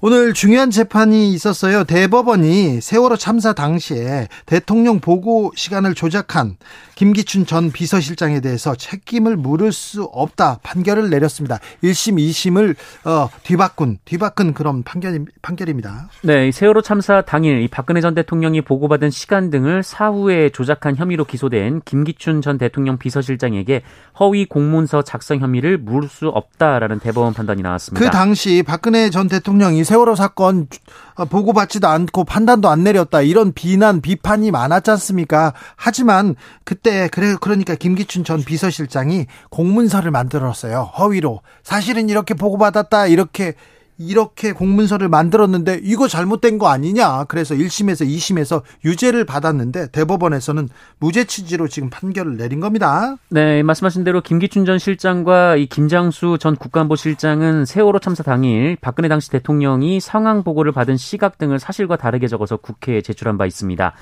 오늘 0.00 0.32
중요한 0.32 0.70
재판이 0.70 1.32
있었어요. 1.32 1.82
대법원이 1.82 2.80
세월호 2.80 3.16
참사 3.16 3.52
당시에 3.52 4.28
대통령 4.46 5.00
보고 5.00 5.52
시간을 5.56 5.94
조작한 5.94 6.56
김기춘 6.98 7.46
전 7.46 7.70
비서실장에 7.70 8.40
대해서 8.40 8.74
책임을 8.74 9.36
물을 9.36 9.70
수 9.70 10.02
없다 10.02 10.58
판결을 10.64 11.10
내렸습니다. 11.10 11.60
1심, 11.84 12.18
2심을 12.18 12.74
어, 13.04 13.28
뒤바꾼 13.44 13.98
뒤바꾼 14.04 14.52
그런 14.52 14.82
판결, 14.82 15.24
판결입니다. 15.40 16.08
네, 16.22 16.50
세월호 16.50 16.82
참사 16.82 17.20
당일 17.20 17.62
이 17.62 17.68
박근혜 17.68 18.00
전 18.00 18.16
대통령이 18.16 18.62
보고받은 18.62 19.10
시간 19.10 19.50
등을 19.50 19.84
사후에 19.84 20.50
조작한 20.50 20.96
혐의로 20.96 21.24
기소된 21.24 21.82
김기춘 21.84 22.42
전 22.42 22.58
대통령 22.58 22.98
비서실장에게 22.98 23.82
허위 24.18 24.44
공문서 24.44 25.02
작성 25.02 25.38
혐의를 25.38 25.78
물을 25.78 26.08
수 26.08 26.26
없다라는 26.26 26.98
대법원 26.98 27.32
판단이 27.32 27.62
나왔습니다. 27.62 28.04
그 28.04 28.10
당시 28.10 28.64
박근혜 28.66 29.10
전 29.10 29.28
대통령이 29.28 29.84
세월호 29.84 30.16
사건 30.16 30.66
보고받지도 31.14 31.86
않고 31.86 32.24
판단도 32.24 32.68
안 32.68 32.82
내렸다 32.82 33.22
이런 33.22 33.52
비난 33.52 34.00
비판이 34.00 34.50
많았지 34.50 34.90
않습니까? 34.90 35.52
하지만 35.76 36.34
그때 36.64 36.87
그래 37.10 37.36
그러니까 37.40 37.74
김기춘 37.74 38.24
전 38.24 38.42
비서실장이 38.42 39.26
공문서를 39.50 40.10
만들었어요 40.10 40.92
허위로 40.98 41.42
사실은 41.62 42.08
이렇게 42.08 42.34
보고받았다 42.34 43.06
이렇게 43.06 43.54
이렇게 43.98 44.52
공문서를 44.52 45.08
만들었는데 45.08 45.80
이거 45.82 46.06
잘못된 46.06 46.58
거 46.58 46.68
아니냐. 46.68 47.24
그래서 47.24 47.54
1심에서 47.54 48.06
2심에서 48.06 48.62
유죄를 48.84 49.24
받았는데 49.24 49.88
대법원에서는 49.90 50.68
무죄 50.98 51.24
취지로 51.24 51.66
지금 51.66 51.90
판결을 51.90 52.36
내린 52.36 52.60
겁니다. 52.60 53.16
네, 53.28 53.62
말씀하신 53.64 54.04
대로 54.04 54.20
김기춘 54.20 54.64
전 54.64 54.78
실장과 54.78 55.56
이 55.56 55.66
김장수 55.66 56.38
전 56.40 56.54
국가안보 56.54 56.94
실장은 56.94 57.64
세월호 57.64 57.98
참사 57.98 58.22
당일 58.22 58.76
박근혜 58.80 59.08
당시 59.08 59.30
대통령이 59.30 59.98
상황 60.00 60.44
보고를 60.44 60.70
받은 60.70 60.96
시각 60.96 61.38
등을 61.38 61.58
사실과 61.58 61.96
다르게 61.96 62.28
적어서 62.28 62.56
국회에 62.56 63.02
제출한 63.02 63.36
바 63.36 63.46
있습니다. 63.46 63.94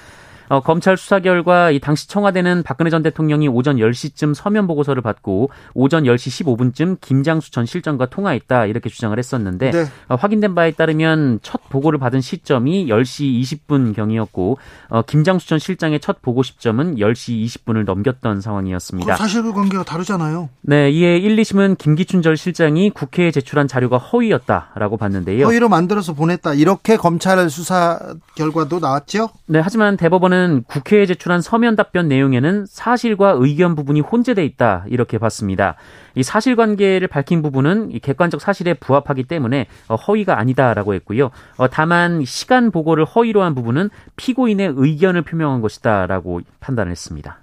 어, 0.48 0.60
검찰 0.60 0.96
수사 0.96 1.20
결과 1.20 1.70
이 1.70 1.80
당시 1.80 2.08
청와대는 2.08 2.62
박근혜 2.62 2.90
전 2.90 3.02
대통령이 3.02 3.48
오전 3.48 3.76
10시쯤 3.76 4.34
서면 4.34 4.66
보고서를 4.66 5.02
받고 5.02 5.50
오전 5.74 6.04
10시 6.04 6.44
15분쯤 6.44 6.98
김장수 7.00 7.50
전 7.50 7.66
실장과 7.66 8.06
통화했다 8.06 8.66
이렇게 8.66 8.88
주장을 8.88 9.16
했었는데 9.18 9.70
네. 9.70 9.84
어, 10.08 10.14
확인된 10.14 10.54
바에 10.54 10.72
따르면 10.72 11.40
첫 11.42 11.68
보고를 11.68 11.98
받은 11.98 12.20
시점이 12.20 12.86
10시 12.86 13.40
20분 13.42 13.94
경이었고 13.94 14.58
어, 14.88 15.02
김장수 15.02 15.48
전 15.48 15.58
실장의 15.58 16.00
첫 16.00 16.22
보고 16.22 16.42
시점은 16.42 16.96
10시 16.96 17.44
20분을 17.46 17.84
넘겼던 17.84 18.40
상황이었습니다. 18.40 19.16
사실관계가 19.16 19.84
다르잖아요. 19.84 20.48
네, 20.62 20.90
이에 20.90 21.16
1, 21.16 21.36
2심은 21.36 21.78
김기춘 21.78 22.22
전 22.22 22.36
실장이 22.36 22.90
국회에 22.90 23.30
제출한 23.30 23.68
자료가 23.68 23.98
허위였다라고 23.98 24.96
봤는데요. 24.96 25.46
허위로 25.46 25.68
만들어서 25.68 26.14
보냈다 26.14 26.54
이렇게 26.54 26.96
검찰 26.96 27.48
수사 27.50 27.98
결과도 28.34 28.78
나왔죠? 28.78 29.30
네, 29.46 29.60
하지만 29.60 29.96
대법원은 29.96 30.35
국회에 30.66 31.06
제출한 31.06 31.40
서면 31.40 31.76
답변 31.76 32.08
내용에는 32.08 32.66
사실과 32.66 33.34
의견 33.36 33.74
부분이 33.74 34.00
혼재돼 34.00 34.44
있다 34.44 34.84
이렇게 34.88 35.18
봤습니다. 35.18 35.76
이 36.14 36.22
사실관계를 36.22 37.08
밝힌 37.08 37.42
부분은 37.42 37.98
객관적 38.00 38.40
사실에 38.40 38.74
부합하기 38.74 39.24
때문에 39.24 39.66
어, 39.88 39.96
허위가 39.96 40.38
아니다라고 40.38 40.94
했고요. 40.94 41.30
어, 41.56 41.68
다만 41.68 42.24
시간 42.24 42.70
보고를 42.70 43.04
허위로 43.04 43.42
한 43.42 43.54
부분은 43.54 43.90
피고인의 44.16 44.74
의견을 44.76 45.22
표명한 45.22 45.60
것이다라고 45.60 46.40
판단했습니다. 46.60 47.38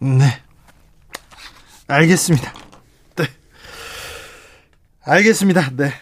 네, 0.00 0.24
알겠습니다. 1.86 2.52
네, 3.16 3.24
알겠습니다. 5.04 5.70
네. 5.76 5.92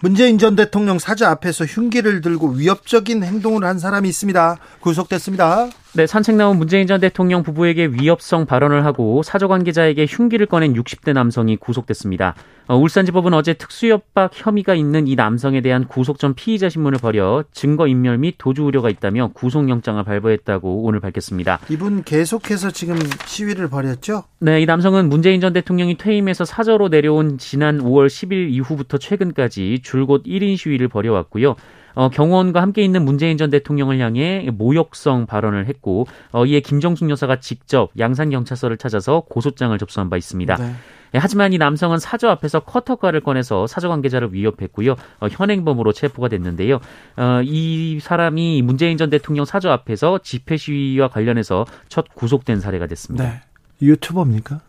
문재인 0.00 0.38
전 0.38 0.54
대통령 0.54 0.98
사자 0.98 1.30
앞에서 1.30 1.64
흉기를 1.64 2.20
들고 2.20 2.50
위협적인 2.50 3.24
행동을 3.24 3.64
한 3.64 3.78
사람이 3.78 4.08
있습니다. 4.08 4.58
구속됐습니다. 4.80 5.68
네, 5.94 6.06
산책 6.06 6.36
나온 6.36 6.58
문재인 6.58 6.86
전 6.86 7.00
대통령 7.00 7.42
부부에게 7.42 7.86
위협성 7.86 8.44
발언을 8.44 8.84
하고 8.84 9.22
사저 9.22 9.48
관계자에게 9.48 10.06
흉기를 10.06 10.44
꺼낸 10.44 10.74
60대 10.74 11.14
남성이 11.14 11.56
구속됐습니다. 11.56 12.34
어, 12.66 12.76
울산지법은 12.76 13.32
어제 13.32 13.54
특수협박 13.54 14.32
혐의가 14.34 14.74
있는 14.74 15.08
이 15.08 15.16
남성에 15.16 15.62
대한 15.62 15.88
구속 15.88 16.18
전 16.18 16.34
피의자 16.34 16.68
신문을 16.68 16.98
벌여 16.98 17.44
증거인멸 17.52 18.18
및 18.18 18.34
도주 18.36 18.64
우려가 18.64 18.90
있다며 18.90 19.30
구속영장을 19.32 20.04
발부했다고 20.04 20.82
오늘 20.82 21.00
밝혔습니다. 21.00 21.58
이분 21.70 22.04
계속해서 22.04 22.70
지금 22.70 22.98
시위를 23.24 23.70
벌였죠? 23.70 24.24
네, 24.40 24.60
이 24.60 24.66
남성은 24.66 25.08
문재인 25.08 25.40
전 25.40 25.54
대통령이 25.54 25.96
퇴임해서 25.96 26.44
사저로 26.44 26.88
내려온 26.88 27.38
지난 27.38 27.78
5월 27.78 28.08
10일 28.08 28.50
이후부터 28.50 28.98
최근까지 28.98 29.80
줄곧 29.82 30.24
1인 30.24 30.58
시위를 30.58 30.88
벌여왔고요. 30.88 31.56
어, 31.98 32.08
경호원과 32.10 32.62
함께 32.62 32.84
있는 32.84 33.04
문재인 33.04 33.36
전 33.36 33.50
대통령을 33.50 33.98
향해 33.98 34.48
모욕성 34.52 35.26
발언을 35.26 35.66
했고 35.66 36.06
어, 36.30 36.46
이에 36.46 36.60
김정숙 36.60 37.10
여사가 37.10 37.40
직접 37.40 37.90
양산 37.98 38.30
경찰서를 38.30 38.76
찾아서 38.76 39.24
고소장을 39.28 39.76
접수한 39.78 40.08
바 40.08 40.16
있습니다. 40.16 40.54
네. 40.58 40.74
예, 41.14 41.18
하지만 41.18 41.52
이 41.52 41.58
남성은 41.58 41.98
사저 41.98 42.28
앞에서 42.28 42.60
커터가를 42.60 43.20
꺼내서 43.20 43.66
사저 43.66 43.88
관계자를 43.88 44.32
위협했고요. 44.32 44.92
어, 45.18 45.26
현행범으로 45.28 45.92
체포가 45.92 46.28
됐는데요. 46.28 46.78
어, 47.16 47.40
이 47.42 47.98
사람이 48.00 48.62
문재인 48.62 48.96
전 48.96 49.10
대통령 49.10 49.44
사저 49.44 49.68
앞에서 49.70 50.20
집회 50.22 50.56
시위와 50.56 51.08
관련해서 51.08 51.66
첫 51.88 52.14
구속된 52.14 52.60
사례가 52.60 52.86
됐습니다. 52.86 53.24
네. 53.24 53.40
유튜버입니까? 53.82 54.60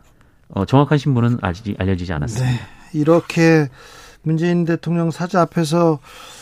어, 0.56 0.66
정확한 0.66 0.98
신분은 0.98 1.38
아직 1.44 1.80
알려지지 1.80 2.12
않았습니다. 2.12 2.52
네. 2.52 2.60
이렇게 2.94 3.68
문재인 4.24 4.66
대통령 4.66 5.12
사저 5.12 5.38
앞에서 5.42 6.00
아, 6.02 6.39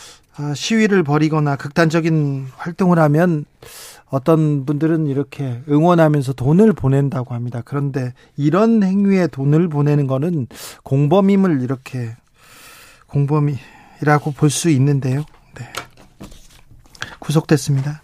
시위를 0.54 1.02
벌이거나 1.02 1.56
극단적인 1.56 2.48
활동을 2.56 2.98
하면 2.98 3.44
어떤 4.10 4.64
분들은 4.64 5.06
이렇게 5.06 5.62
응원하면서 5.68 6.32
돈을 6.32 6.72
보낸다고 6.72 7.34
합니다. 7.34 7.62
그런데 7.64 8.14
이런 8.36 8.82
행위에 8.82 9.26
돈을 9.26 9.68
보내는 9.68 10.06
거는 10.06 10.46
공범임을 10.82 11.60
이렇게 11.62 12.16
공범이라고 13.08 14.32
볼 14.36 14.50
수 14.50 14.70
있는데요. 14.70 15.24
네. 15.56 15.66
구속됐습니다. 17.18 18.02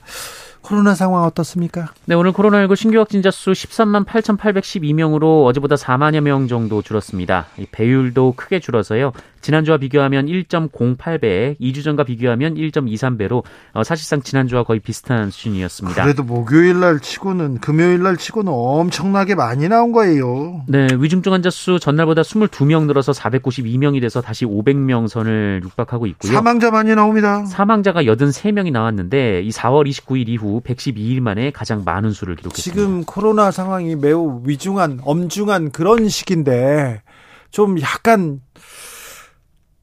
코로나 0.61 0.95
상황 0.95 1.25
어떻습니까? 1.25 1.93
네, 2.07 2.15
오늘 2.15 2.33
코로나19 2.33 2.75
신규 2.75 2.99
확진자 2.99 3.31
수 3.31 3.53
13만 3.53 4.07
8,812명으로 4.07 5.45
어제보다 5.45 5.77
4만여 5.77 6.21
명 6.21 6.49
정도 6.49 6.81
줄었습니다. 6.81 7.47
배율도 7.71 8.33
크게 8.35 8.61
줄어서요. 8.61 9.13
지난주와 9.45 9.77
비교하면 9.77 10.25
1.08배, 10.25 11.61
2주 11.61 11.85
전과 11.85 12.05
비교하면 12.05 12.55
1.23배로 12.55 13.43
어, 13.75 13.85
사실상 13.85 14.23
지난주와 14.23 14.63
거의 14.65 14.81
비슷한 14.81 15.31
수준이었습니다. 15.31 16.03
그래도 16.03 16.23
목요일 16.23 16.81
날 16.81 16.99
치고는 16.99 17.59
금요일 17.59 18.03
날 18.03 18.17
치고는 18.17 18.51
엄청나게 18.51 19.35
많이 19.35 19.69
나온 19.69 19.93
거예요. 19.93 20.63
네, 20.67 20.87
위중증 20.99 21.35
환자 21.35 21.51
수 21.51 21.79
전날보다 21.79 22.23
22명 22.23 22.87
늘어서 22.87 23.13
492명이 23.13 24.01
돼서 24.01 24.23
다시 24.23 24.47
500명 24.47 25.09
선을 25.09 25.61
육박하고 25.63 26.07
있고요. 26.07 26.33
사망자 26.33 26.71
많이 26.71 26.95
나옵니다. 26.95 27.45
사망자가 27.45 28.03
83명이 28.05 28.73
나왔는데 28.73 29.43
이 29.43 29.51
4월 29.51 29.87
29일 29.87 30.31
이후 30.31 30.63
112일 30.65 31.21
만에 31.21 31.51
가장 31.51 31.83
많은 31.85 32.13
수를 32.13 32.37
기록했습니다. 32.37 32.63
지금 32.63 33.05
코로나 33.05 33.51
상황이 33.51 33.95
매우 33.95 34.41
위중한 34.47 35.01
엄중한 35.05 35.71
그런 35.71 36.09
시기인데 36.09 37.03
좀 37.51 37.79
약간 37.83 38.41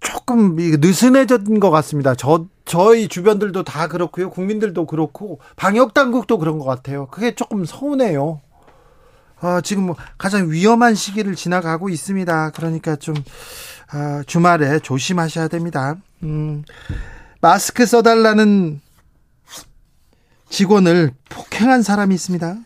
조금 0.02 0.56
느슨해진 0.56 1.60
것 1.60 1.70
같습니다. 1.70 2.16
저 2.16 2.46
저희 2.66 3.08
주변들도 3.08 3.64
다 3.64 3.88
그렇고요. 3.88 4.30
국민들도 4.30 4.86
그렇고 4.88 5.40
방역 5.56 5.94
당국도 5.94 6.40
그런 6.40 6.58
것 6.60 6.66
같아요. 6.66 7.08
그게 7.08 7.34
조금 7.36 7.64
서운해요. 7.64 8.42
어, 9.42 9.62
지금 9.62 9.86
뭐 9.88 9.96
가장 10.18 10.52
위험한 10.52 10.96
시기를 10.96 11.36
지나가고 11.36 11.90
있습니다. 11.90 12.52
그러니까 12.52 12.96
좀 12.96 13.16
어, 13.16 14.24
주말에 14.26 14.80
조심하셔야 14.80 15.48
됩니다. 15.48 15.96
음, 16.24 16.64
마스크 17.40 17.86
써달라는 17.86 18.82
직원을 20.50 21.12
폭행한 21.30 21.82
사람이 21.82 22.14
있습니다. 22.16 22.58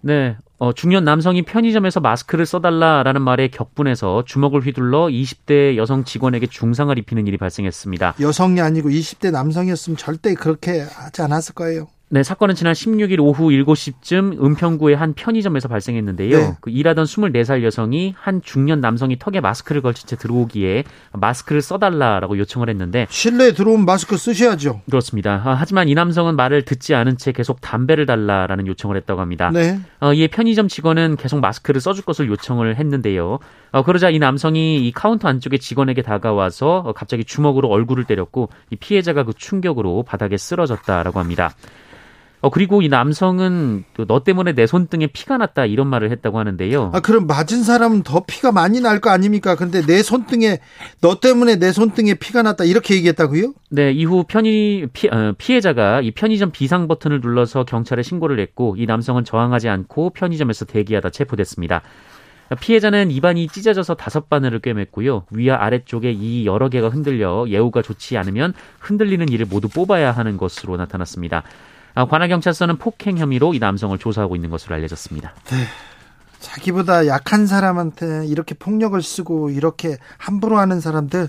네, 0.00 0.36
어, 0.58 0.72
중년 0.72 1.04
남성이 1.04 1.42
편의점에서 1.42 2.00
마스크를 2.00 2.44
써달라라는 2.44 3.22
말에 3.22 3.48
격분해서 3.48 4.24
주먹을 4.24 4.60
휘둘러 4.60 5.06
20대 5.06 5.76
여성 5.76 6.02
직원에게 6.02 6.48
중상을 6.48 6.96
입히는 6.98 7.28
일이 7.28 7.36
발생했습니다. 7.36 8.16
여성이 8.20 8.60
아니고 8.60 8.88
20대 8.88 9.30
남성이었으면 9.30 9.96
절대 9.96 10.34
그렇게 10.34 10.80
하지 10.80 11.22
않았을 11.22 11.54
거예요. 11.54 11.86
네, 12.10 12.22
사건은 12.22 12.54
지난 12.54 12.72
16일 12.72 13.20
오후 13.20 13.48
7시쯤 13.48 14.42
은평구의 14.42 14.96
한 14.96 15.12
편의점에서 15.12 15.68
발생했는데요. 15.68 16.38
네. 16.38 16.56
그 16.62 16.70
일하던 16.70 17.04
24살 17.04 17.62
여성이 17.62 18.14
한 18.16 18.40
중년 18.40 18.80
남성이 18.80 19.18
턱에 19.18 19.40
마스크를 19.40 19.82
걸친 19.82 20.08
채 20.08 20.16
들어오기에 20.16 20.84
마스크를 21.12 21.60
써달라라고 21.60 22.38
요청을 22.38 22.70
했는데 22.70 23.06
실내에 23.10 23.52
들어오면 23.52 23.84
마스크 23.84 24.16
쓰셔야죠. 24.16 24.80
그렇습니다. 24.88 25.42
아, 25.44 25.52
하지만 25.52 25.90
이 25.90 25.94
남성은 25.94 26.34
말을 26.34 26.62
듣지 26.62 26.94
않은 26.94 27.18
채 27.18 27.32
계속 27.32 27.60
담배를 27.60 28.06
달라라는 28.06 28.66
요청을 28.68 28.96
했다고 28.96 29.20
합니다. 29.20 29.50
네. 29.52 29.78
어, 30.00 30.14
이에 30.14 30.28
편의점 30.28 30.68
직원은 30.68 31.16
계속 31.16 31.40
마스크를 31.40 31.82
써줄 31.82 32.06
것을 32.06 32.26
요청을 32.28 32.76
했는데요. 32.76 33.38
어, 33.72 33.82
그러자 33.82 34.08
이 34.08 34.18
남성이 34.18 34.86
이 34.86 34.92
카운터 34.92 35.28
안쪽에 35.28 35.58
직원에게 35.58 36.00
다가와서 36.00 36.84
어, 36.86 36.92
갑자기 36.94 37.24
주먹으로 37.24 37.68
얼굴을 37.68 38.04
때렸고 38.04 38.48
이 38.70 38.76
피해자가 38.76 39.24
그 39.24 39.34
충격으로 39.34 40.04
바닥에 40.04 40.38
쓰러졌다라고 40.38 41.20
합니다. 41.20 41.52
어 42.40 42.50
그리고 42.50 42.82
이 42.82 42.88
남성은 42.88 43.84
너 44.06 44.22
때문에 44.22 44.52
내 44.54 44.66
손등에 44.66 45.08
피가 45.08 45.38
났다 45.38 45.66
이런 45.66 45.88
말을 45.88 46.10
했다고 46.12 46.38
하는데요. 46.38 46.92
아 46.94 47.00
그럼 47.00 47.26
맞은 47.26 47.64
사람은 47.64 48.04
더 48.04 48.22
피가 48.24 48.52
많이 48.52 48.80
날 48.80 49.00
거 49.00 49.10
아닙니까? 49.10 49.54
근데 49.56 49.82
내 49.84 50.02
손등에 50.02 50.58
너 51.00 51.18
때문에 51.20 51.56
내 51.56 51.72
손등에 51.72 52.14
피가 52.14 52.42
났다 52.42 52.64
이렇게 52.64 52.94
얘기했다고요? 52.96 53.54
네 53.70 53.90
이후 53.92 54.24
편의 54.26 54.88
피, 54.92 55.08
어, 55.08 55.34
피해자가 55.38 56.00
이 56.00 56.10
편의점 56.12 56.50
비상 56.52 56.86
버튼을 56.88 57.20
눌러서 57.20 57.64
경찰에 57.64 58.02
신고를 58.02 58.38
했고 58.40 58.74
이 58.78 58.86
남성은 58.86 59.24
저항하지 59.24 59.68
않고 59.68 60.10
편의점에서 60.10 60.64
대기하다 60.64 61.10
체포됐습니다. 61.10 61.82
피해자는 62.60 63.10
입안이 63.10 63.48
찢어져서 63.48 63.94
다섯 63.94 64.30
바늘을 64.30 64.60
꿰맸고요. 64.60 65.24
위와 65.30 65.62
아래쪽에 65.62 66.12
이 66.12 66.46
여러 66.46 66.68
개가 66.70 66.88
흔들려 66.88 67.44
예우가 67.48 67.82
좋지 67.82 68.16
않으면 68.16 68.54
흔들리는 68.80 69.28
이를 69.28 69.44
모두 69.44 69.68
뽑아야 69.68 70.12
하는 70.12 70.36
것으로 70.38 70.76
나타났습니다. 70.78 71.42
아, 71.98 72.04
관할경찰서는 72.04 72.76
폭행 72.76 73.18
혐의로 73.18 73.54
이 73.54 73.58
남성을 73.58 73.98
조사하고 73.98 74.36
있는 74.36 74.50
것으로 74.50 74.76
알려졌습니다. 74.76 75.34
네. 75.46 75.56
자기보다 76.38 77.08
약한 77.08 77.48
사람한테 77.48 78.24
이렇게 78.28 78.54
폭력을 78.54 79.02
쓰고 79.02 79.50
이렇게 79.50 79.98
함부로 80.16 80.58
하는 80.58 80.80
사람들 80.80 81.28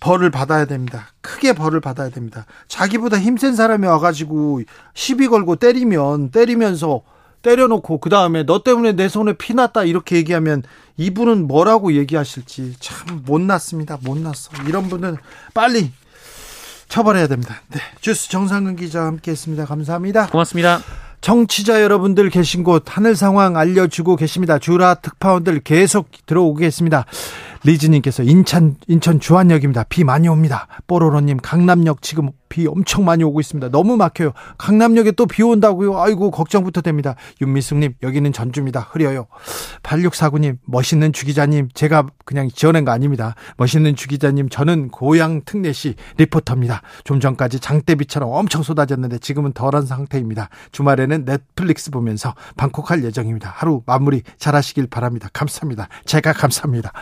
벌을 0.00 0.32
받아야 0.32 0.64
됩니다. 0.64 1.06
크게 1.20 1.52
벌을 1.52 1.80
받아야 1.80 2.08
됩니다. 2.08 2.46
자기보다 2.66 3.16
힘센 3.20 3.54
사람이 3.54 3.86
와가지고 3.86 4.62
시비 4.94 5.28
걸고 5.28 5.54
때리면 5.54 6.32
때리면서 6.32 7.02
때려놓고 7.42 7.98
그 7.98 8.10
다음에 8.10 8.42
너 8.42 8.64
때문에 8.64 8.94
내 8.94 9.06
손에 9.08 9.34
피 9.34 9.54
났다 9.54 9.84
이렇게 9.84 10.16
얘기하면 10.16 10.64
이분은 10.96 11.46
뭐라고 11.46 11.92
얘기하실지 11.92 12.74
참 12.80 13.22
못났습니다. 13.24 13.98
못났어. 14.02 14.50
이런 14.66 14.88
분은 14.88 15.16
빨리 15.54 15.92
처벌해야 16.92 17.26
됩니다. 17.26 17.62
네. 17.70 17.80
뉴스 18.02 18.28
정상근 18.28 18.76
기자와 18.76 19.06
함께 19.06 19.30
했습니다. 19.30 19.64
감사합니다. 19.64 20.26
고맙습니다. 20.26 20.82
청취자 21.22 21.80
여러분들 21.80 22.28
계신 22.28 22.62
곳 22.62 22.84
하늘 22.86 23.16
상황 23.16 23.56
알려주고 23.56 24.16
계십니다. 24.16 24.58
주라 24.58 24.96
특파원들 24.96 25.60
계속 25.60 26.10
들어오겠습니다. 26.26 27.06
리즈님께서 27.64 28.22
인천 28.22 28.76
인천 28.88 29.20
주안역입니다. 29.20 29.84
비 29.84 30.04
많이 30.04 30.28
옵니다. 30.28 30.66
뽀로로님 30.86 31.38
강남역 31.38 32.02
지금 32.02 32.30
비 32.48 32.66
엄청 32.66 33.04
많이 33.04 33.24
오고 33.24 33.40
있습니다. 33.40 33.70
너무 33.70 33.96
막혀요. 33.96 34.32
강남역에 34.58 35.12
또 35.12 35.26
비 35.26 35.42
온다고요. 35.42 35.98
아이고 35.98 36.30
걱정부터 36.30 36.82
됩니다. 36.82 37.14
윤미숙님 37.40 37.94
여기는 38.02 38.32
전주입니다. 38.32 38.80
흐려요. 38.90 39.26
8649님 39.82 40.58
멋있는 40.66 41.12
주기자님 41.12 41.68
제가 41.72 42.06
그냥 42.26 42.48
지어낸 42.54 42.84
거 42.84 42.90
아닙니다. 42.90 43.34
멋있는 43.56 43.96
주기자님 43.96 44.50
저는 44.50 44.88
고양 44.88 45.42
특례시 45.46 45.94
리포터입니다. 46.18 46.82
좀 47.04 47.20
전까지 47.20 47.60
장대비처럼 47.60 48.30
엄청 48.30 48.62
쏟아졌는데 48.62 49.18
지금은 49.18 49.52
덜한 49.52 49.86
상태입니다. 49.86 50.50
주말에는 50.72 51.24
넷플릭스 51.24 51.90
보면서 51.90 52.34
방콕할 52.58 53.02
예정입니다. 53.04 53.50
하루 53.54 53.82
마무리 53.86 54.22
잘하시길 54.36 54.88
바랍니다. 54.88 55.28
감사합니다. 55.32 55.88
제가 56.04 56.34
감사합니다. 56.34 56.92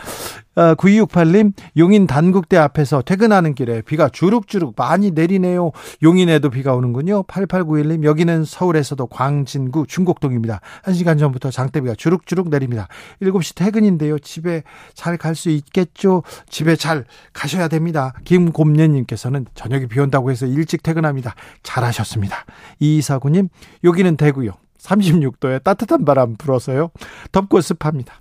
9268님, 0.55 1.51
어, 1.51 1.71
용인 1.77 2.07
단국대 2.07 2.57
앞에서 2.57 3.01
퇴근하는 3.01 3.55
길에 3.55 3.81
비가 3.81 4.09
주룩주룩 4.09 4.73
많이 4.77 5.11
내리네요. 5.11 5.71
용인에도 6.03 6.49
비가 6.49 6.73
오는군요. 6.75 7.23
8891님, 7.23 8.03
여기는 8.03 8.43
서울에서도 8.43 9.07
광진구 9.07 9.87
중곡동입니다. 9.87 10.59
1시간 10.83 11.17
전부터 11.19 11.51
장대비가 11.51 11.95
주룩주룩 11.95 12.49
내립니다. 12.49 12.87
7시 13.21 13.55
퇴근인데요. 13.55 14.19
집에 14.19 14.63
잘 14.93 15.17
갈 15.17 15.35
수 15.35 15.49
있겠죠? 15.49 16.23
집에 16.49 16.75
잘 16.75 17.05
가셔야 17.33 17.67
됩니다. 17.67 18.13
김곰년님께서는 18.25 19.45
저녁에 19.55 19.85
비 19.85 19.99
온다고 19.99 20.31
해서 20.31 20.45
일찍 20.45 20.83
퇴근합니다. 20.83 21.35
잘하셨습니다. 21.63 22.35
2249님, 22.81 23.49
여기는 23.83 24.17
대구요. 24.17 24.51
36도에 24.79 25.63
따뜻한 25.63 26.05
바람 26.05 26.35
불어서요. 26.35 26.89
덥고 27.31 27.61
습합니다. 27.61 28.19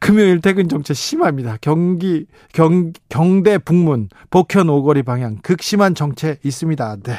금요일 0.00 0.40
퇴근 0.40 0.68
정체 0.68 0.94
심합니다. 0.94 1.56
경기 1.60 2.26
경 2.52 2.92
경대 3.08 3.58
북문 3.58 4.08
복현 4.30 4.68
오거리 4.68 5.02
방향 5.02 5.36
극심한 5.42 5.94
정체 5.94 6.38
있습니다. 6.42 6.96
네. 7.02 7.18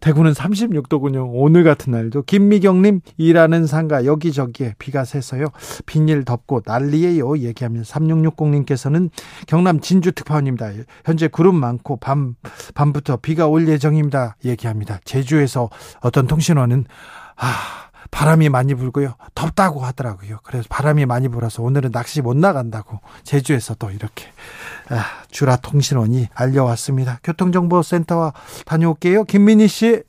대구는 0.00 0.32
36도군요. 0.32 1.28
오늘 1.32 1.64
같은 1.64 1.92
날도 1.92 2.22
김미경 2.22 2.82
님 2.82 3.00
일하는 3.16 3.66
상가 3.66 4.04
여기저기에 4.04 4.74
비가 4.78 5.04
새서요. 5.04 5.46
빈일 5.86 6.24
덮고 6.24 6.62
난리예요. 6.64 7.38
얘기하면 7.38 7.84
3660 7.84 8.48
님께서는 8.48 9.10
경남 9.46 9.80
진주 9.80 10.12
특파원입니다. 10.12 10.70
현재 11.04 11.28
구름 11.28 11.56
많고 11.56 11.96
밤 11.96 12.34
밤부터 12.74 13.18
비가 13.18 13.46
올 13.46 13.68
예정입니다. 13.68 14.36
얘기합니다. 14.44 15.00
제주에서 15.04 15.70
어떤 16.00 16.26
통신원은 16.26 16.84
아 17.36 17.85
바람이 18.16 18.48
많이 18.48 18.74
불고요. 18.74 19.14
덥다고 19.34 19.84
하더라고요. 19.84 20.38
그래서 20.42 20.66
바람이 20.70 21.04
많이 21.04 21.28
불어서 21.28 21.62
오늘은 21.62 21.92
낚시 21.92 22.22
못 22.22 22.34
나간다고 22.34 23.00
제주에서도 23.24 23.90
이렇게 23.90 24.24
아, 24.88 25.04
주라 25.30 25.56
통신원이 25.56 26.28
알려왔습니다. 26.32 27.20
교통정보센터와 27.22 28.32
다녀올게요. 28.64 29.24
김민희 29.24 29.68
씨. 29.68 30.02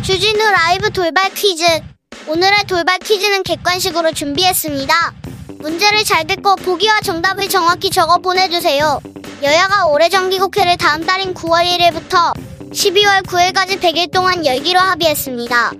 주진우 0.00 0.38
라이브 0.38 0.90
돌발 0.90 1.28
퀴즈. 1.34 1.99
오늘의 2.26 2.64
돌발 2.68 2.98
퀴즈는 2.98 3.42
객관식으로 3.42 4.12
준비했습니다. 4.12 5.14
문제를 5.58 6.04
잘 6.04 6.26
듣고 6.26 6.56
보기와 6.56 7.00
정답을 7.00 7.48
정확히 7.48 7.90
적어 7.90 8.18
보내주세요. 8.18 9.00
여야가 9.42 9.86
올해 9.86 10.08
정기국회를 10.08 10.76
다음 10.76 11.04
달인 11.04 11.34
9월 11.34 11.64
1일부터 11.64 12.32
12월 12.72 13.26
9일까지 13.26 13.80
100일 13.80 14.12
동안 14.12 14.44
열기로 14.44 14.78
합의했습니다. 14.78 15.72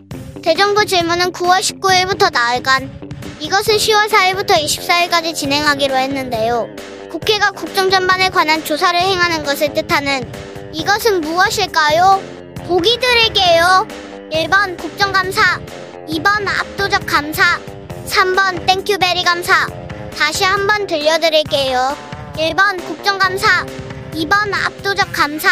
대정부 0.42 0.86
질문은 0.86 1.32
9월 1.32 1.60
19일부터 1.60 2.32
나흘간, 2.32 2.90
이것은 3.38 3.76
10월 3.76 4.08
4일부터 4.08 4.52
24일까지 4.52 5.34
진행하기로 5.34 5.94
했는데요. 5.94 6.68
국회가 7.10 7.50
국정 7.50 7.90
전반에 7.90 8.30
관한 8.30 8.64
조사를 8.64 8.98
행하는 8.98 9.44
것을 9.44 9.74
뜻하는 9.74 10.30
이것은 10.72 11.20
무엇일까요? 11.20 12.22
보기 12.66 12.98
드릴게요. 12.98 13.86
1번 14.32 14.76
국정감사, 14.78 15.60
2번 16.10 16.44
압도적 16.48 17.06
감사, 17.06 17.60
3번 18.08 18.66
thank 18.66 18.89
you 18.89 19.04
very 19.04 19.22
감사. 19.22 19.68
다시 20.18 20.42
한번 20.42 20.88
들려드릴게요. 20.88 21.96
1번 22.34 22.84
국정감사. 22.84 23.64
2번 24.14 24.52
압도적 24.52 25.12
감사. 25.12 25.48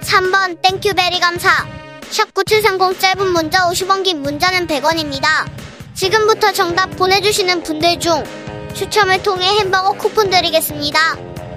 3번 0.00 0.62
thank 0.62 0.86
you 0.86 1.01
very 1.01 1.20
감사. 1.20 1.66
샵9730 2.00 2.98
짧은 2.98 3.26
문자 3.26 3.68
50원 3.68 4.02
긴 4.02 4.22
문자는 4.22 4.66
100원입니다. 4.66 5.46
지금부터 5.92 6.50
정답 6.52 6.96
보내주시는 6.96 7.62
분들 7.62 8.00
중 8.00 8.24
추첨을 8.72 9.22
통해 9.22 9.46
햄버거 9.58 9.92
쿠폰 9.92 10.30
드리겠습니다. 10.30 10.98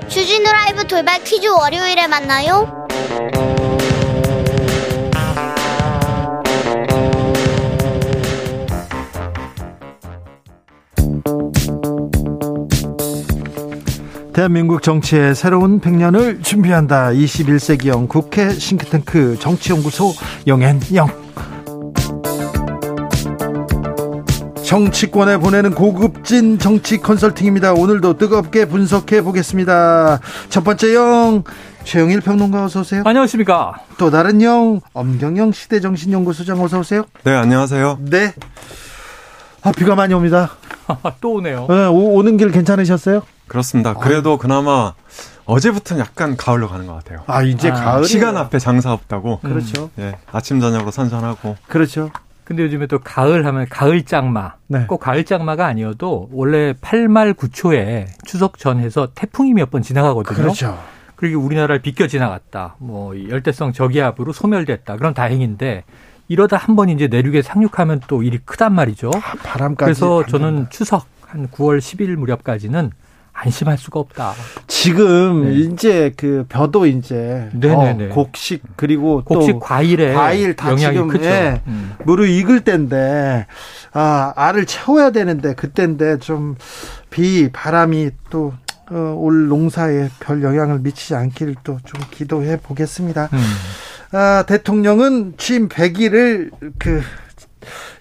주진우 0.09 0.51
라이브 0.51 0.85
돌발 0.85 1.23
퀴즈 1.23 1.47
월요일에 1.47 2.07
만나요. 2.07 2.87
대한민국 14.33 14.81
정치의 14.81 15.35
새로운 15.35 15.79
100년을 15.79 16.43
준비한다. 16.43 17.09
21세기형 17.11 18.09
국회 18.09 18.49
싱크탱크 18.49 19.37
정치연구소 19.39 20.11
영앤영. 20.47 21.07
정치권에 24.65 25.37
보내는 25.37 25.75
고급진 25.75 26.57
정치 26.57 26.97
컨설팅입니다. 26.97 27.73
오늘도 27.73 28.17
뜨겁게 28.17 28.65
분석해 28.65 29.21
보겠습니다. 29.21 30.19
첫 30.49 30.63
번째 30.63 30.95
영 30.95 31.43
최영일 31.83 32.21
평론가 32.21 32.65
어서 32.65 32.79
오세요. 32.79 33.03
안녕하십니까. 33.05 33.73
또 33.99 34.09
다른 34.09 34.41
영 34.41 34.81
엄경영 34.93 35.51
시대정신연구소장 35.51 36.59
어서 36.59 36.79
오세요. 36.79 37.03
네 37.23 37.35
안녕하세요. 37.35 37.99
네. 38.01 38.33
아 39.63 39.71
비가 39.71 39.95
많이 39.95 40.13
옵니다. 40.13 40.51
또 41.21 41.33
오네요. 41.35 41.67
네, 41.69 41.85
오, 41.87 42.15
오는 42.15 42.37
길 42.37 42.51
괜찮으셨어요? 42.51 43.21
그렇습니다. 43.47 43.93
그래도 43.93 44.37
그나마 44.37 44.93
어제부터는 45.45 46.01
약간 46.01 46.35
가을로 46.37 46.67
가는 46.67 46.85
것 46.87 46.93
같아요. 46.95 47.23
아 47.27 47.43
이제 47.43 47.69
아, 47.69 47.73
가을 47.73 48.03
시간 48.05 48.35
앞에 48.37 48.59
장사 48.59 48.91
없다고. 48.93 49.39
그렇죠. 49.39 49.89
예, 49.99 50.15
아침 50.31 50.59
저녁으로 50.59 50.91
선선하고. 50.91 51.55
그렇죠. 51.67 52.09
근데 52.43 52.63
요즘에 52.63 52.87
또 52.87 52.99
가을 52.99 53.45
하면 53.45 53.67
가을 53.69 54.03
짱마. 54.03 54.55
네. 54.67 54.85
꼭 54.87 54.97
가을 54.99 55.23
짱마가 55.23 55.65
아니어도 55.65 56.29
원래 56.33 56.73
8말 56.73 57.33
9초에 57.35 58.07
추석 58.25 58.57
전해서 58.57 59.07
태풍이 59.15 59.53
몇 59.53 59.69
번 59.71 59.81
지나가거든요. 59.81 60.35
그렇죠. 60.35 60.77
그리고 61.15 61.41
우리나라를 61.41 61.81
비껴 61.81 62.07
지나갔다. 62.07 62.75
뭐 62.79 63.13
열대성 63.29 63.71
저기압으로 63.71 64.33
소멸됐다. 64.33 64.97
그럼 64.97 65.13
다행인데 65.13 65.85
이러다 66.27 66.57
한 66.57 66.75
번 66.75 66.89
이제 66.89 67.07
내륙에 67.07 67.41
상륙하면 67.41 68.01
또 68.07 68.23
일이 68.23 68.39
크단 68.43 68.73
말이죠. 68.73 69.11
아, 69.15 69.33
바람까지. 69.43 69.85
그래서 69.85 70.17
간다. 70.17 70.31
저는 70.31 70.67
추석 70.69 71.05
한 71.27 71.47
9월 71.49 71.79
10일 71.79 72.15
무렵까지는 72.15 72.91
안심할 73.35 73.77
수가 73.79 73.99
없다. 73.99 74.33
지금 74.67 75.45
네. 75.49 75.55
이제 75.55 76.13
그 76.15 76.45
벼도 76.49 76.85
이제 76.85 77.49
네네네. 77.53 78.05
어, 78.05 78.09
곡식 78.09 78.61
그리고 78.75 79.23
곡식 79.23 79.53
또 79.53 79.59
과일에 79.59 80.13
과일 80.13 80.55
다 80.55 80.69
영향이 80.71 80.95
지금, 80.95 81.07
크죠. 81.07 81.25
예. 81.25 81.61
음. 81.67 81.93
무르 82.05 82.27
익을 82.27 82.61
때인데 82.63 83.47
아 83.91 84.33
알을 84.35 84.65
채워야 84.67 85.11
되는데 85.11 85.53
그때인데 85.55 86.19
좀 86.19 86.55
비 87.09 87.49
바람이 87.51 88.09
또 88.31 88.53
어, 88.89 89.15
올 89.17 89.47
농사에 89.47 90.09
별 90.19 90.41
영향을 90.43 90.79
미치지 90.79 91.13
않기를 91.15 91.55
또 91.63 91.77
좀 91.85 92.01
기도해 92.11 92.57
보겠습니다. 92.61 93.29
음. 93.33 93.39
아, 94.13 94.43
대통령은 94.47 95.33
취임 95.37 95.67
100일을 95.67 96.51
그 96.77 97.01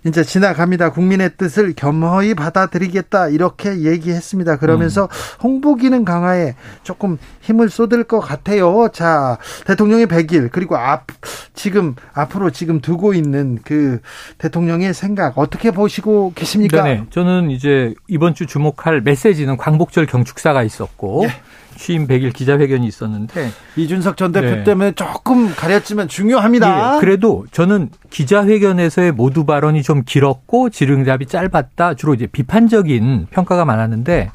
이제 0.05 0.25
지나갑니다. 0.25 0.91
국민의 0.91 1.31
뜻을 1.39 1.75
겸허히 1.75 2.35
받아들이겠다 2.35 3.29
이렇게 3.29 3.83
얘기했습니다. 3.83 4.59
그러면서 4.59 5.09
홍보 5.43 5.77
기능 5.77 6.05
강화에 6.05 6.55
조금 6.83 7.19
힘을 7.41 7.71
쏟을 7.71 8.05
것 8.05 8.21
같아요. 8.21 8.89
자, 8.93 9.39
대통령의 9.67 10.07
100일 10.07 10.51
그리고 10.51 10.77
앞 10.77 11.07
지금 11.55 11.95
앞으로 12.13 12.51
지금 12.51 12.81
두고 12.81 13.15
있는 13.15 13.59
그 13.65 14.01
대통령의 14.39 14.93
생각 14.93 15.39
어떻게 15.39 15.71
보시고 15.71 16.33
계십니까? 16.35 16.83
네네. 16.83 17.07
저는 17.11 17.51
이제 17.51 17.95
이번 18.09 18.35
주 18.35 18.47
주목할 18.47 19.03
메시지는 19.03 19.57
광복절 19.57 20.07
경축사가 20.07 20.63
있었고 20.63 21.25
예. 21.27 21.31
취임 21.77 22.07
100일 22.07 22.33
기자회견이 22.33 22.87
있었는데 22.87 23.51
이준석 23.77 24.17
전 24.17 24.33
대표 24.33 24.47
네. 24.57 24.65
때문에 24.65 24.93
조금 24.93 25.55
가렸지만 25.55 26.09
중요합니다. 26.09 26.97
예, 26.97 27.01
그래도 27.01 27.45
저는 27.53 27.91
기자회견에서의 28.11 29.13
모두 29.13 29.45
발언이 29.45 29.83
좀 29.83 30.03
길었고 30.05 30.71
질응답이 30.71 31.27
짧았다. 31.27 31.95
주로 31.95 32.15
이제 32.15 32.27
비판적인 32.27 33.27
평가가 33.31 33.65
많았는데 33.65 34.31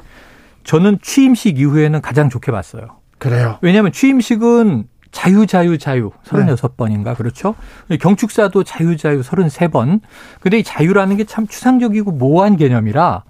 저는 0.64 0.98
취임식 1.02 1.58
이후에는 1.58 2.00
가장 2.00 2.28
좋게 2.28 2.52
봤어요. 2.52 2.98
그래요. 3.18 3.58
왜냐하면 3.62 3.92
취임식은 3.92 4.84
자유 5.10 5.46
자유 5.46 5.78
자유 5.78 6.10
36번인가 6.26 7.16
그렇죠? 7.16 7.54
경축사도 7.98 8.62
자유 8.64 8.96
자유 8.98 9.22
33번. 9.22 10.00
근데 10.40 10.58
이 10.58 10.62
자유라는 10.62 11.16
게 11.16 11.24
참 11.24 11.46
추상적이고 11.46 12.12
모호한 12.12 12.56
개념이라 12.56 13.22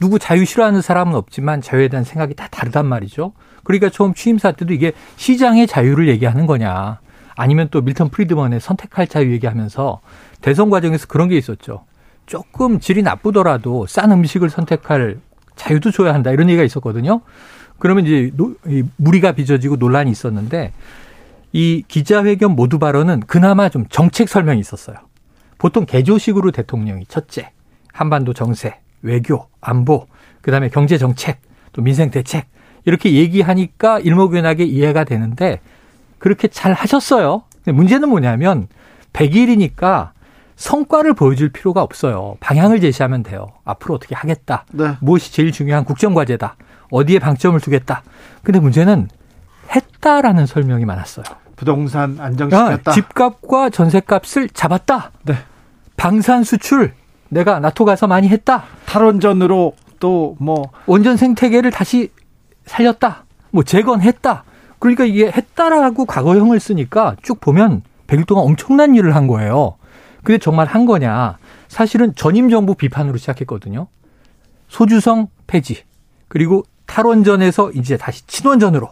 누구 0.00 0.18
자유 0.18 0.44
싫어하는 0.44 0.80
사람은 0.80 1.14
없지만 1.14 1.60
자유에 1.60 1.88
대한 1.88 2.04
생각이 2.04 2.34
다 2.34 2.48
다르단 2.50 2.86
말이죠. 2.86 3.32
그러니까 3.62 3.88
처음 3.88 4.14
취임사 4.14 4.52
때도 4.52 4.72
이게 4.72 4.92
시장의 5.16 5.66
자유를 5.66 6.08
얘기하는 6.08 6.46
거냐 6.46 7.00
아니면 7.36 7.68
또 7.70 7.80
밀턴 7.80 8.10
프리드먼의 8.10 8.60
선택할 8.60 9.06
자유 9.06 9.32
얘기하면서 9.32 10.00
대선 10.40 10.70
과정에서 10.70 11.06
그런 11.06 11.28
게 11.28 11.36
있었죠. 11.36 11.84
조금 12.26 12.80
질이 12.80 13.02
나쁘더라도 13.02 13.86
싼 13.86 14.12
음식을 14.12 14.50
선택할 14.50 15.18
자유도 15.56 15.90
줘야 15.90 16.14
한다 16.14 16.30
이런 16.30 16.48
얘기가 16.48 16.64
있었거든요. 16.64 17.20
그러면 17.78 18.06
이제 18.06 18.32
무리가 18.96 19.32
빚어지고 19.32 19.76
논란이 19.76 20.10
있었는데 20.10 20.72
이 21.52 21.84
기자회견 21.86 22.52
모두 22.52 22.78
발언은 22.78 23.20
그나마 23.26 23.68
좀 23.68 23.86
정책 23.88 24.28
설명이 24.28 24.60
있었어요. 24.60 24.96
보통 25.58 25.86
개조식으로 25.86 26.50
대통령이 26.50 27.06
첫째 27.06 27.52
한반도 27.92 28.32
정세, 28.32 28.80
외교, 29.04 29.46
안보, 29.60 30.06
그다음에 30.40 30.68
경제 30.68 30.98
정책, 30.98 31.40
또 31.72 31.82
민생 31.82 32.10
대책 32.10 32.46
이렇게 32.84 33.12
얘기하니까 33.12 34.00
일목요연하게 34.00 34.64
이해가 34.64 35.04
되는데 35.04 35.60
그렇게 36.18 36.48
잘 36.48 36.72
하셨어요. 36.72 37.44
근데 37.64 37.72
문제는 37.72 38.08
뭐냐면 38.08 38.66
100일이니까 39.12 40.10
성과를 40.56 41.14
보여줄 41.14 41.50
필요가 41.50 41.82
없어요. 41.82 42.36
방향을 42.40 42.80
제시하면 42.80 43.22
돼요. 43.22 43.48
앞으로 43.64 43.94
어떻게 43.94 44.14
하겠다. 44.14 44.64
네. 44.72 44.96
무엇이 45.00 45.32
제일 45.32 45.52
중요한 45.52 45.84
국정과제다. 45.84 46.56
어디에 46.90 47.18
방점을 47.18 47.58
두겠다. 47.60 48.02
근데 48.42 48.60
문제는 48.60 49.08
했다라는 49.74 50.46
설명이 50.46 50.84
많았어요. 50.84 51.24
부동산 51.56 52.16
아, 52.20 52.24
안정시켰다. 52.24 52.92
집값과 52.92 53.70
전세값을 53.70 54.50
잡았다. 54.50 55.10
네. 55.24 55.34
방산 55.96 56.44
수출 56.44 56.92
내가 57.34 57.58
나토 57.58 57.84
가서 57.84 58.06
많이 58.06 58.28
했다. 58.28 58.64
탈원전으로 58.86 59.74
또 60.00 60.36
뭐 60.38 60.70
원전 60.86 61.16
생태계를 61.16 61.70
다시 61.70 62.10
살렸다. 62.66 63.24
뭐 63.50 63.62
재건했다. 63.62 64.44
그러니까 64.78 65.04
이게 65.04 65.30
했다라고 65.30 66.04
과거형을 66.04 66.60
쓰니까 66.60 67.16
쭉 67.22 67.40
보면 67.40 67.82
100일 68.06 68.26
동안 68.26 68.44
엄청난 68.44 68.94
일을 68.94 69.14
한 69.14 69.26
거예요. 69.26 69.76
근데 70.22 70.38
정말 70.38 70.66
한 70.66 70.86
거냐? 70.86 71.38
사실은 71.68 72.14
전임 72.14 72.48
정부 72.50 72.74
비판으로 72.74 73.16
시작했거든요. 73.16 73.88
소주성 74.68 75.28
폐지. 75.46 75.84
그리고 76.28 76.64
탈원전에서 76.86 77.72
이제 77.72 77.96
다시 77.96 78.26
친원전으로 78.26 78.88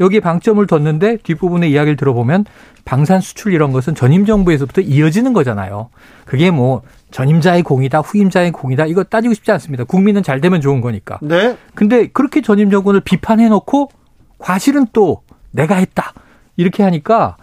여기에 0.00 0.20
방점을 0.20 0.64
뒀는데 0.66 1.18
뒷부분의 1.18 1.70
이야기를 1.70 1.96
들어보면 1.96 2.44
방산 2.84 3.20
수출 3.20 3.52
이런 3.52 3.72
것은 3.72 3.94
전임 3.94 4.26
정부에서부터 4.26 4.82
이어지는 4.82 5.32
거잖아요. 5.32 5.88
그게 6.24 6.50
뭐 6.50 6.82
전임자의 7.10 7.62
공이다, 7.62 8.00
후임자의 8.00 8.52
공이다 8.52 8.86
이거 8.86 9.04
따지고 9.04 9.34
싶지 9.34 9.52
않습니다. 9.52 9.84
국민은 9.84 10.22
잘 10.22 10.40
되면 10.40 10.60
좋은 10.60 10.80
거니까. 10.80 11.18
네. 11.22 11.56
근데 11.74 12.08
그렇게 12.08 12.40
전임 12.40 12.70
정권을 12.70 13.00
비판해 13.00 13.48
놓고 13.48 13.90
과실은 14.38 14.86
또 14.92 15.22
내가 15.50 15.76
했다. 15.76 16.12
이렇게 16.56 16.82
하니까 16.82 17.36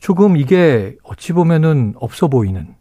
조금 0.00 0.36
이게 0.36 0.96
어찌 1.02 1.32
보면은 1.32 1.94
없어 1.98 2.28
보이는. 2.28 2.74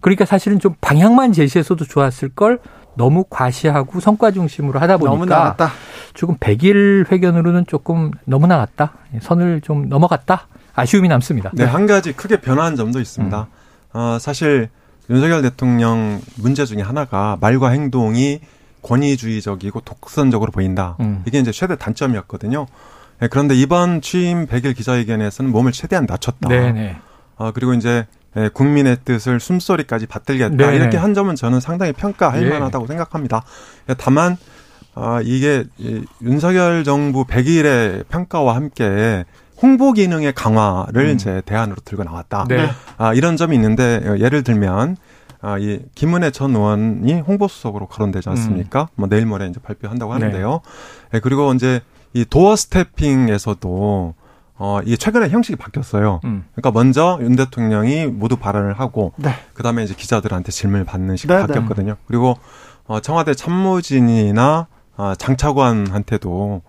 그러니까 0.00 0.24
사실은 0.24 0.58
좀 0.58 0.74
방향만 0.80 1.32
제시해서도 1.32 1.84
좋았을 1.84 2.30
걸 2.30 2.58
너무 2.94 3.24
과시하고 3.28 4.00
성과 4.00 4.30
중심으로 4.30 4.78
하다 4.80 4.98
보니까 4.98 5.10
너무 5.14 5.26
나갔다. 5.26 5.70
조금 6.14 6.36
100일 6.38 7.10
회견으로는 7.10 7.66
조금 7.66 8.10
너무 8.24 8.46
나갔다. 8.46 8.94
선을 9.20 9.60
좀 9.60 9.88
넘어갔다. 9.88 10.48
아쉬움이 10.74 11.08
남습니다. 11.08 11.50
네, 11.54 11.64
한 11.64 11.86
가지 11.86 12.12
크게 12.12 12.40
변화한 12.40 12.76
점도 12.76 13.00
있습니다. 13.00 13.48
어, 13.92 14.18
사실 14.20 14.68
윤석열 15.10 15.42
대통령 15.42 16.20
문제 16.36 16.64
중에 16.64 16.82
하나가 16.82 17.36
말과 17.40 17.70
행동이 17.70 18.40
권위주의적이고 18.82 19.80
독선적으로 19.80 20.52
보인다. 20.52 20.96
음. 21.00 21.22
이게 21.26 21.38
이제 21.38 21.52
최대 21.52 21.76
단점이었거든요. 21.76 22.66
네, 23.20 23.28
그런데 23.28 23.54
이번 23.54 24.00
취임 24.00 24.46
100일 24.46 24.74
기자회견에서는 24.76 25.50
몸을 25.50 25.72
최대한 25.72 26.06
낮췄다. 26.06 26.48
네네. 26.48 26.96
어, 27.36 27.52
그리고 27.52 27.74
이제 27.74 28.06
예, 28.36 28.48
국민의 28.48 28.98
뜻을 29.04 29.40
숨소리까지 29.40 30.06
받들겠다. 30.06 30.56
네네. 30.56 30.76
이렇게 30.76 30.96
한 30.96 31.14
점은 31.14 31.34
저는 31.34 31.58
상당히 31.58 31.92
평가할 31.92 32.44
예. 32.44 32.48
만하다고 32.48 32.86
생각합니다. 32.86 33.42
예, 33.88 33.94
다만 33.98 34.36
아, 34.94 35.20
이게 35.22 35.64
이 35.78 36.04
윤석열 36.22 36.84
정부 36.84 37.24
100일의 37.24 38.06
평가와 38.08 38.54
함께 38.54 39.24
홍보 39.62 39.92
기능의 39.92 40.32
강화를 40.32 41.06
음. 41.06 41.14
이제 41.14 41.42
대안으로 41.44 41.76
들고 41.84 42.04
나왔다. 42.04 42.46
네. 42.48 42.70
아, 42.96 43.12
이런 43.14 43.36
점이 43.36 43.54
있는데 43.56 44.00
어, 44.06 44.18
예를 44.18 44.42
들면 44.42 44.96
아, 45.42 45.58
이 45.58 45.80
김은혜 45.94 46.30
전 46.30 46.54
의원이 46.54 47.20
홍보수석으로 47.20 47.86
거론되지 47.86 48.28
않습니까? 48.28 48.88
뭐 48.94 49.08
내일 49.08 49.26
모레 49.26 49.46
이제 49.46 49.60
발표한다고 49.60 50.14
네. 50.16 50.24
하는데요. 50.24 50.60
예, 51.14 51.20
그리고 51.20 51.52
이제 51.54 51.80
이 52.12 52.24
도어 52.24 52.56
스태핑에서도 52.56 54.14
어, 54.62 54.80
이게 54.84 54.96
최근에 54.96 55.30
형식이 55.30 55.56
바뀌었어요. 55.56 56.20
음. 56.24 56.44
그러니까 56.54 56.70
먼저 56.70 57.18
윤 57.22 57.34
대통령이 57.34 58.06
모두 58.06 58.36
발언을 58.36 58.78
하고 58.78 59.14
네. 59.16 59.30
그다음에 59.54 59.82
이제 59.84 59.94
기자들한테 59.94 60.52
질문을 60.52 60.84
받는 60.84 61.16
식이 61.16 61.32
네, 61.32 61.40
네. 61.40 61.46
바뀌었거든요. 61.46 61.96
그리고 62.06 62.36
어, 62.86 63.00
청와대 63.00 63.34
참모진이나 63.34 64.66
어, 64.98 65.14
장차관한테도 65.16 66.60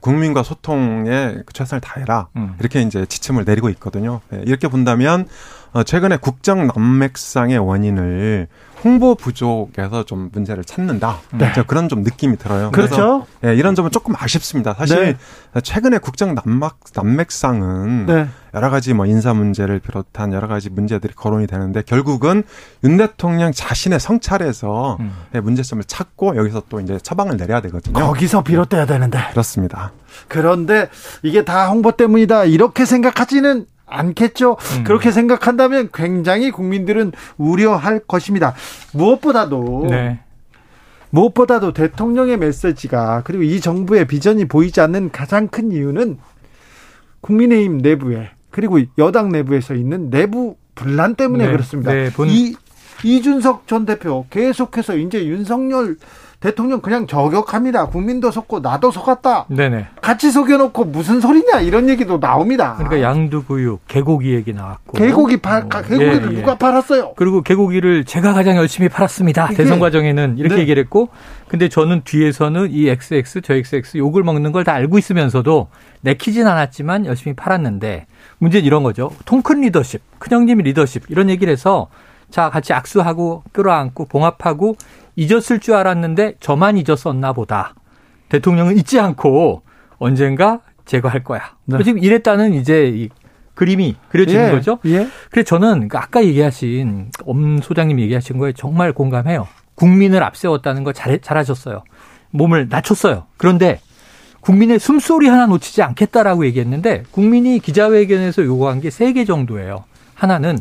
국민과 0.00 0.42
소통에 0.42 1.36
최선을 1.52 1.80
다해라 1.80 2.28
음. 2.36 2.56
이렇게 2.60 2.82
이제 2.82 3.06
지침을 3.06 3.44
내리고 3.44 3.68
있거든요. 3.70 4.20
예, 4.32 4.42
이렇게 4.44 4.68
본다면 4.68 5.22
어, 5.22 5.63
최근에 5.82 6.18
국정 6.18 6.68
난맥상의 6.68 7.58
원인을 7.58 8.48
홍보 8.84 9.14
부족에서 9.14 10.04
좀 10.04 10.28
문제를 10.30 10.62
찾는다. 10.62 11.20
네. 11.32 11.50
저 11.54 11.62
그런 11.64 11.88
좀 11.88 12.02
느낌이 12.02 12.36
들어요. 12.36 12.70
그렇죠. 12.70 13.26
예, 13.42 13.56
이런 13.56 13.74
점은 13.74 13.90
조금 13.90 14.14
아쉽습니다. 14.16 14.74
사실 14.74 15.16
최근에 15.62 15.98
국정 15.98 16.34
난막, 16.34 16.80
난맥상은 16.94 18.06
네. 18.06 18.28
여러 18.52 18.68
가지 18.68 18.92
뭐 18.92 19.06
인사 19.06 19.32
문제를 19.32 19.80
비롯한 19.80 20.34
여러 20.34 20.48
가지 20.48 20.68
문제들이 20.68 21.14
거론이 21.14 21.46
되는데 21.46 21.82
결국은 21.82 22.44
윤 22.84 22.98
대통령 22.98 23.52
자신의 23.52 23.98
성찰에서 23.98 24.98
음. 25.00 25.12
예, 25.34 25.40
문제점을 25.40 25.82
찾고 25.84 26.36
여기서 26.36 26.64
또 26.68 26.78
이제 26.78 26.98
처방을 26.98 27.38
내려야 27.38 27.62
되거든요. 27.62 27.94
거기서 27.94 28.44
비롯돼야 28.44 28.84
되는데. 28.84 29.18
그렇습니다. 29.30 29.92
그런데 30.28 30.90
이게 31.22 31.42
다 31.42 31.68
홍보 31.68 31.92
때문이다. 31.92 32.44
이렇게 32.44 32.84
생각하지는 32.84 33.66
않겠죠. 33.86 34.56
음. 34.78 34.84
그렇게 34.84 35.10
생각한다면 35.10 35.90
굉장히 35.92 36.50
국민들은 36.50 37.12
우려할 37.36 38.00
것입니다. 38.00 38.54
무엇보다도 38.92 39.86
네. 39.90 40.20
무엇보다도 41.10 41.72
대통령의 41.72 42.38
메시지가 42.38 43.22
그리고 43.24 43.44
이 43.44 43.60
정부의 43.60 44.06
비전이 44.06 44.46
보이지 44.46 44.80
않는 44.80 45.10
가장 45.12 45.48
큰 45.48 45.70
이유는 45.70 46.18
국민의힘 47.20 47.78
내부에 47.78 48.30
그리고 48.50 48.78
여당 48.98 49.30
내부에서 49.30 49.74
있는 49.74 50.10
내부 50.10 50.56
분란 50.74 51.14
때문에 51.14 51.46
네, 51.46 51.52
그렇습니다. 51.52 51.92
네, 51.92 52.10
본- 52.10 52.28
이 52.28 52.54
이준석 53.04 53.66
전 53.68 53.84
대표 53.84 54.26
계속해서 54.30 54.96
이제 54.96 55.24
윤석열 55.26 55.96
대통령 56.44 56.82
그냥 56.82 57.06
저격합니다. 57.06 57.86
국민도 57.86 58.30
속고 58.30 58.60
나도 58.60 58.90
속았다. 58.90 59.46
네네. 59.48 59.86
같이 60.02 60.30
속여놓고 60.30 60.84
무슨 60.84 61.18
소리냐 61.18 61.60
이런 61.60 61.88
얘기도 61.88 62.20
나옵니다. 62.20 62.74
그러니까 62.76 63.00
양두구육, 63.00 63.80
개고기 63.88 64.34
얘기 64.34 64.52
나왔고. 64.52 64.92
개고기 64.98 65.38
팔 65.38 65.62
어, 65.62 65.68
개고기를 65.80 66.32
예, 66.32 66.36
예. 66.36 66.40
누가 66.40 66.58
팔았어요? 66.58 67.14
그리고 67.16 67.40
개고기를 67.40 68.04
제가 68.04 68.34
가장 68.34 68.58
열심히 68.58 68.90
팔았습니다. 68.90 69.46
대선 69.56 69.80
과정에는 69.80 70.36
이렇게 70.36 70.56
네. 70.56 70.60
얘기를 70.60 70.82
했고, 70.82 71.08
근데 71.48 71.70
저는 71.70 72.02
뒤에서는 72.04 72.68
이 72.72 72.88
XX, 72.90 73.40
저 73.40 73.54
XX 73.54 73.96
욕을 73.96 74.22
먹는 74.22 74.52
걸 74.52 74.64
다 74.64 74.74
알고 74.74 74.98
있으면서도 74.98 75.68
내키진 76.02 76.46
않았지만 76.46 77.06
열심히 77.06 77.34
팔았는데, 77.34 78.04
문제는 78.36 78.66
이런 78.66 78.82
거죠. 78.82 79.10
통큰 79.24 79.62
리더십, 79.62 80.02
큰형님 80.18 80.58
리더십, 80.58 81.04
이런 81.08 81.30
얘기를 81.30 81.50
해서 81.50 81.88
자, 82.30 82.50
같이 82.50 82.72
악수하고 82.72 83.44
끌어안고 83.52 84.06
봉합하고 84.06 84.76
잊었을 85.16 85.60
줄 85.60 85.74
알았는데 85.74 86.34
저만 86.40 86.76
잊었었나 86.78 87.32
보다. 87.32 87.74
대통령은 88.28 88.76
잊지 88.76 88.98
않고 89.00 89.62
언젠가 89.98 90.60
제거할 90.86 91.22
거야. 91.24 91.40
네. 91.66 91.82
지금 91.82 91.98
이랬다는 92.02 92.52
이제 92.54 92.88
이 92.88 93.08
그림이 93.54 93.96
그려지는 94.08 94.48
예, 94.48 94.50
거죠. 94.50 94.78
예. 94.86 95.06
그래서 95.30 95.46
저는 95.46 95.88
그 95.88 95.96
아까 95.96 96.24
얘기하신 96.24 97.10
엄 97.24 97.60
소장님 97.60 98.00
얘기하신 98.00 98.38
거에 98.38 98.52
정말 98.52 98.92
공감해요. 98.92 99.46
국민을 99.76 100.22
앞세웠다는 100.24 100.82
거 100.84 100.92
잘, 100.92 101.20
잘하셨어요. 101.20 101.84
몸을 102.30 102.68
낮췄어요. 102.68 103.26
그런데 103.36 103.80
국민의 104.40 104.78
숨소리 104.78 105.28
하나 105.28 105.46
놓치지 105.46 105.82
않겠다라고 105.82 106.44
얘기했는데 106.46 107.04
국민이 107.12 107.60
기자회견에서 107.60 108.44
요구한 108.44 108.80
게 108.80 108.88
세 108.88 109.12
개 109.12 109.24
정도예요. 109.24 109.84
하나는 110.14 110.58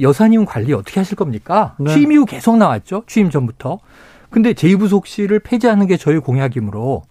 여사님 0.00 0.44
관리 0.44 0.72
어떻게 0.72 1.00
하실 1.00 1.16
겁니까? 1.16 1.74
네. 1.78 1.92
취임 1.92 2.12
이후 2.12 2.24
계속 2.24 2.56
나왔죠. 2.56 3.04
취임 3.06 3.30
전부터. 3.30 3.78
근데 4.30 4.52
제2부속실을 4.52 5.42
폐지하는 5.44 5.86
게 5.86 5.96
저희 5.96 6.18
공약이므로 6.18 7.04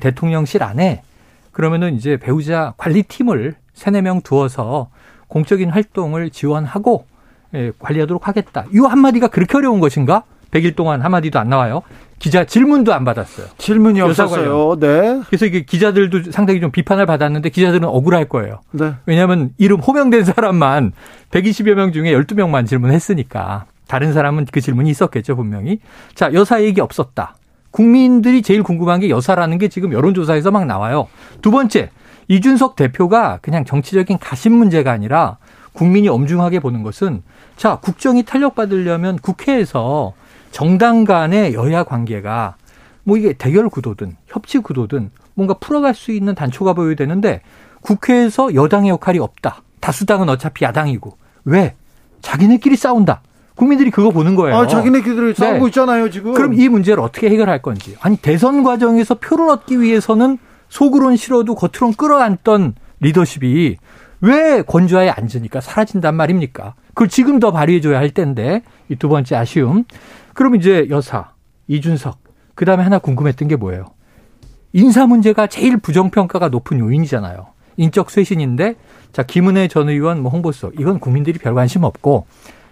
대통령실 0.00 0.62
안에 0.62 1.02
그러면은 1.50 1.96
이제 1.96 2.16
배우자 2.16 2.74
관리팀을 2.76 3.56
세네 3.74 4.02
명 4.02 4.20
두어서 4.20 4.90
공적인 5.26 5.70
활동을 5.70 6.30
지원하고 6.30 7.06
예, 7.54 7.72
관리하도록 7.78 8.28
하겠다. 8.28 8.66
이 8.72 8.78
한마디가 8.78 9.28
그렇게 9.28 9.56
어려운 9.56 9.80
것인가? 9.80 10.22
100일 10.50 10.76
동안 10.76 11.02
한마디도 11.02 11.38
안 11.38 11.48
나와요. 11.48 11.82
기자 12.18 12.44
질문도 12.44 12.92
안 12.92 13.04
받았어요. 13.04 13.46
질문이 13.58 14.00
없었어요. 14.00 14.76
네. 14.80 15.20
그래서 15.26 15.46
이게 15.46 15.62
기자들도 15.62 16.32
상당히 16.32 16.60
좀 16.60 16.70
비판을 16.70 17.06
받았는데 17.06 17.50
기자들은 17.50 17.86
억울할 17.86 18.28
거예요. 18.28 18.60
네. 18.72 18.94
왜냐하면 19.06 19.50
이름 19.56 19.78
호명된 19.78 20.24
사람만 20.24 20.92
120여 21.30 21.74
명 21.74 21.92
중에 21.92 22.12
12명만 22.12 22.66
질문했으니까 22.66 23.66
다른 23.86 24.12
사람은 24.12 24.46
그 24.50 24.60
질문이 24.60 24.90
있었겠죠, 24.90 25.36
분명히. 25.36 25.78
자, 26.14 26.32
여사 26.32 26.62
얘기 26.62 26.80
없었다. 26.80 27.36
국민들이 27.70 28.42
제일 28.42 28.62
궁금한 28.62 29.00
게 29.00 29.08
여사라는 29.10 29.58
게 29.58 29.68
지금 29.68 29.92
여론조사에서 29.92 30.50
막 30.50 30.66
나와요. 30.66 31.08
두 31.42 31.50
번째, 31.50 31.90
이준석 32.26 32.76
대표가 32.76 33.38
그냥 33.40 33.64
정치적인 33.64 34.18
가심 34.18 34.52
문제가 34.52 34.90
아니라 34.90 35.38
국민이 35.72 36.08
엄중하게 36.08 36.60
보는 36.60 36.82
것은 36.82 37.22
자, 37.56 37.76
국정이 37.76 38.24
탄력받으려면 38.24 39.18
국회에서 39.18 40.14
정당 40.50 41.04
간의 41.04 41.54
여야 41.54 41.84
관계가 41.84 42.56
뭐 43.04 43.16
이게 43.16 43.32
대결 43.32 43.68
구도든 43.68 44.16
협치 44.26 44.58
구도든 44.58 45.10
뭔가 45.34 45.54
풀어갈 45.54 45.94
수 45.94 46.12
있는 46.12 46.34
단초가 46.34 46.72
보여야 46.74 46.94
되는데 46.94 47.42
국회에서 47.80 48.54
여당의 48.54 48.90
역할이 48.90 49.18
없다. 49.18 49.62
다수당은 49.80 50.28
어차피 50.28 50.64
야당이고. 50.64 51.16
왜? 51.44 51.74
자기네끼리 52.20 52.76
싸운다. 52.76 53.22
국민들이 53.54 53.90
그거 53.90 54.10
보는 54.10 54.34
거예요. 54.34 54.56
아, 54.56 54.66
자기네끼리 54.66 55.34
싸우고 55.34 55.58
네. 55.60 55.66
있잖아요, 55.68 56.10
지금. 56.10 56.34
그럼 56.34 56.54
이 56.54 56.68
문제를 56.68 57.02
어떻게 57.02 57.30
해결할 57.30 57.62
건지. 57.62 57.96
아니, 58.00 58.16
대선 58.16 58.62
과정에서 58.62 59.14
표를 59.14 59.48
얻기 59.50 59.80
위해서는 59.80 60.38
속으론 60.68 61.16
싫어도 61.16 61.54
겉으론 61.54 61.94
끌어안던 61.94 62.74
리더십이 63.00 63.76
왜 64.20 64.62
권좌에 64.62 65.08
앉으니까 65.08 65.60
사라진단 65.60 66.14
말입니까? 66.16 66.74
그걸 66.88 67.08
지금 67.08 67.38
더 67.38 67.52
발휘해줘야 67.52 67.98
할 67.98 68.10
텐데, 68.10 68.62
이 68.88 68.96
두 68.96 69.08
번째 69.08 69.36
아쉬움. 69.36 69.84
그럼 70.38 70.54
이제 70.54 70.86
여사, 70.88 71.32
이준석, 71.66 72.16
그 72.54 72.64
다음에 72.64 72.84
하나 72.84 73.00
궁금했던 73.00 73.48
게 73.48 73.56
뭐예요? 73.56 73.86
인사 74.72 75.04
문제가 75.04 75.48
제일 75.48 75.78
부정평가가 75.78 76.48
높은 76.48 76.78
요인이잖아요. 76.78 77.48
인적 77.76 78.08
쇄신인데, 78.08 78.76
자, 79.12 79.24
김은혜 79.24 79.66
전 79.66 79.88
의원 79.88 80.22
뭐 80.22 80.30
홍보수, 80.30 80.70
이건 80.78 81.00
국민들이 81.00 81.40
별 81.40 81.54
관심 81.54 81.82
없고, 81.82 82.26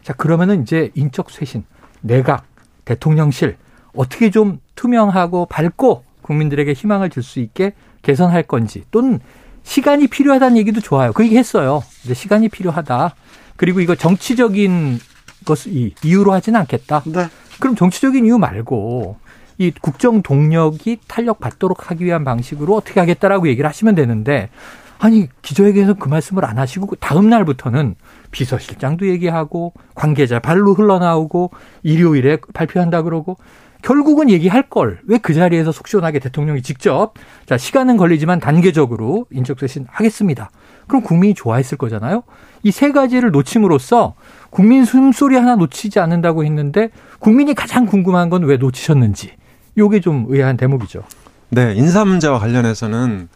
자, 0.05 0.13
그러면은 0.13 0.63
이제 0.63 0.93
인적 0.95 1.29
쇄신, 1.33 1.65
내각, 2.03 2.47
대통령실, 2.85 3.57
어떻게 3.97 4.31
좀 4.31 4.61
투명하고 4.77 5.47
밝고 5.47 6.05
국민들에게 6.23 6.73
희망을 6.73 7.11
줄 7.11 7.25
수 7.25 7.41
있게 7.41 7.73
개선할 8.03 8.45
건지, 8.45 8.85
또는 8.93 9.19
시간이 9.65 10.07
필요하다는 10.07 10.57
얘기도 10.59 10.81
좋아요. 10.81 11.13
그 11.13 11.25
얘기 11.25 11.37
했어요. 11.37 11.83
이제 12.05 12.15
시간이 12.15 12.49
필요하다. 12.49 13.17
그리고 13.57 13.81
이거 13.81 13.97
정치적인 13.97 15.01
것을 15.45 15.73
이- 15.73 15.95
이유로 16.05 16.33
하지는 16.33 16.61
않겠다. 16.61 17.03
네. 17.07 17.27
그럼 17.61 17.75
정치적인 17.77 18.25
이유 18.27 18.39
말고 18.39 19.17
이 19.59 19.71
국정 19.81 20.23
동력이 20.23 20.99
탄력받도록 21.09 21.91
하기 21.91 22.05
위한 22.05 22.25
방식으로 22.25 22.75
어떻게 22.75 23.01
하겠다라고 23.01 23.49
얘기를 23.49 23.69
하시면 23.69 23.95
되는데 23.95 24.51
아니 24.99 25.29
기자회견에서 25.43 25.95
그 25.95 26.09
말씀을 26.09 26.45
안 26.45 26.59
하시고 26.59 26.95
다음 26.97 27.29
날부터는 27.29 27.97
비서실장도 28.31 29.07
얘기하고 29.09 29.73
관계자 29.95 30.39
발로 30.41 30.75
흘러나오고 30.75 31.51
일요일에 31.83 32.39
발표한다 32.53 33.03
그러고 33.03 33.37
결국은 33.83 34.31
얘기할 34.31 34.69
걸 34.69 34.99
왜 35.07 35.19
그 35.19 35.33
자리에서 35.35 35.71
속 35.71 35.87
시원하게 35.89 36.19
대통령이 36.19 36.63
직접 36.63 37.15
자 37.47 37.57
시간은 37.59 37.97
걸리지만 37.99 38.41
단계적으로 38.41 39.27
인적쇄신 39.31 39.87
하겠습니다. 39.89 40.51
그럼 40.87 41.03
국민이 41.03 41.35
좋아했을 41.35 41.79
거잖아요. 41.79 42.23
이 42.63 42.71
세 42.73 42.91
가지를 42.91 43.31
놓침으로써 43.31 44.15
국민 44.51 44.85
숨소리 44.85 45.37
하나 45.37 45.57
놓치지 45.57 46.01
않는다고 46.01 46.45
했는데 46.45 46.91
국민이 47.19 47.55
가장 47.55 47.87
궁금한 47.87 48.31
건 48.31 48.45
왜 48.45 48.57
놓치셨는지 48.57 49.33
요게 49.79 50.01
좀 50.01 50.27
의아한 50.29 50.57
대목이죠. 50.57 51.03
네, 51.51 51.75
인사 51.75 52.05
문제와 52.05 52.39
관련해서는 52.39 53.29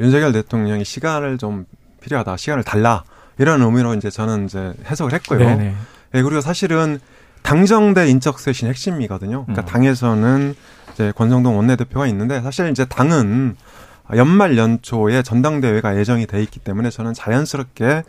윤석열 0.00 0.32
대통령이 0.32 0.84
시간을 0.84 1.38
좀 1.38 1.64
필요하다, 2.00 2.36
시간을 2.36 2.64
달라 2.64 3.04
이런 3.38 3.62
의미로 3.62 3.94
이제 3.94 4.10
저는 4.10 4.46
이제 4.46 4.72
해석을 4.86 5.12
했고요. 5.14 5.38
네네. 5.38 5.74
예, 6.14 6.22
그리고 6.22 6.40
사실은 6.40 7.00
당정대 7.42 8.08
인적 8.08 8.40
쇄신 8.40 8.68
핵심이거든요. 8.68 9.44
그러니까 9.44 9.62
음. 9.62 9.66
당에서는 9.66 10.54
이제 10.92 11.12
권성동 11.16 11.56
원내대표가 11.56 12.06
있는데 12.08 12.40
사실 12.40 12.68
이제 12.70 12.84
당은 12.84 13.56
연말 14.14 14.56
연초에 14.56 15.22
전당대회가 15.22 15.98
예정이 15.98 16.26
돼 16.26 16.42
있기 16.42 16.60
때문에 16.60 16.90
저는 16.90 17.12
자연스럽게 17.14 18.04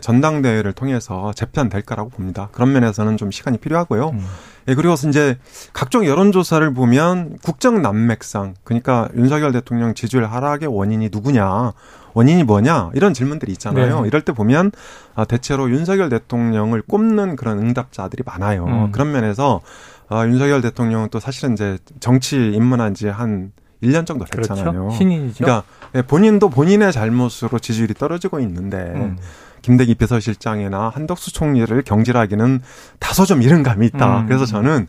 전당대회를 0.00 0.72
통해서 0.72 1.32
재편될 1.34 1.82
거라고 1.82 2.08
봅니다. 2.08 2.48
그런 2.52 2.72
면에서는 2.72 3.16
좀 3.18 3.30
시간이 3.30 3.58
필요하고요. 3.58 4.10
음. 4.10 4.26
예, 4.68 4.74
그리고 4.74 4.94
이제 4.94 5.38
각종 5.72 6.06
여론조사를 6.06 6.72
보면 6.72 7.38
국정 7.42 7.82
난맥상, 7.82 8.54
그러니까 8.64 9.08
윤석열 9.16 9.52
대통령 9.52 9.92
지지율 9.92 10.24
하락의 10.24 10.68
원인이 10.68 11.10
누구냐, 11.12 11.72
원인이 12.14 12.44
뭐냐, 12.44 12.90
이런 12.94 13.12
질문들이 13.12 13.52
있잖아요. 13.52 14.02
네. 14.02 14.08
이럴 14.08 14.22
때 14.22 14.32
보면 14.32 14.72
아, 15.14 15.24
대체로 15.24 15.70
윤석열 15.70 16.08
대통령을 16.08 16.82
꼽는 16.82 17.36
그런 17.36 17.58
응답자들이 17.58 18.22
많아요. 18.24 18.64
음. 18.64 18.92
그런 18.92 19.12
면에서 19.12 19.60
아, 20.08 20.26
윤석열 20.26 20.60
대통령은 20.62 21.08
또 21.10 21.20
사실은 21.20 21.54
이제 21.54 21.78
정치 22.00 22.36
입문한 22.52 22.94
지한 22.94 23.52
1년 23.82 24.06
정도 24.06 24.24
됐잖아요. 24.24 24.72
그렇죠. 24.72 24.96
신인이죠. 24.96 25.44
그러니까 25.44 25.64
예, 25.94 26.02
본인도 26.02 26.48
본인의 26.50 26.92
잘못으로 26.92 27.58
지지율이 27.58 27.94
떨어지고 27.94 28.40
있는데 28.40 28.76
음. 28.94 29.18
김대기 29.62 29.94
비서실장이나 29.94 30.90
한덕수 30.94 31.32
총리를 31.32 31.82
경질하기는 31.82 32.60
다소 32.98 33.24
좀 33.26 33.42
이른 33.42 33.62
감이 33.62 33.86
있다. 33.86 34.20
음. 34.20 34.26
그래서 34.26 34.44
저는 34.46 34.88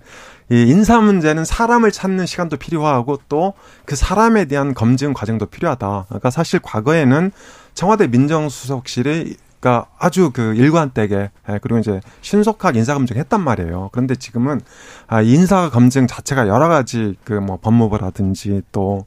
이 0.52 0.64
인사 0.64 1.00
문제는 1.00 1.46
사람을 1.46 1.92
찾는 1.92 2.26
시간도 2.26 2.58
필요하고 2.58 3.20
또 3.30 3.54
그 3.86 3.96
사람에 3.96 4.46
대한 4.46 4.74
검증 4.74 5.14
과정도 5.14 5.46
필요하다. 5.46 6.06
그러니까 6.08 6.30
사실 6.30 6.60
과거에는 6.60 7.32
청와대 7.74 8.08
민정수석실이 8.08 9.36
그러니까 9.64 9.86
아주 9.98 10.32
그 10.34 10.54
일관되게 10.56 11.32
예, 11.50 11.60
그리고 11.62 11.80
이제 11.80 12.02
신속하게 12.22 12.80
인사 12.80 12.94
검증했단 12.94 13.42
말이에요. 13.42 13.90
그런데 13.94 14.14
지금은 14.16 14.60
아 15.08 15.22
인사 15.22 15.70
검증 15.70 16.06
자체가 16.06 16.50
여러 16.50 16.68
가지 16.68 17.16
그 17.24 17.34
뭐 17.44 17.58
법무부라든지 17.62 18.62
또 18.74 19.06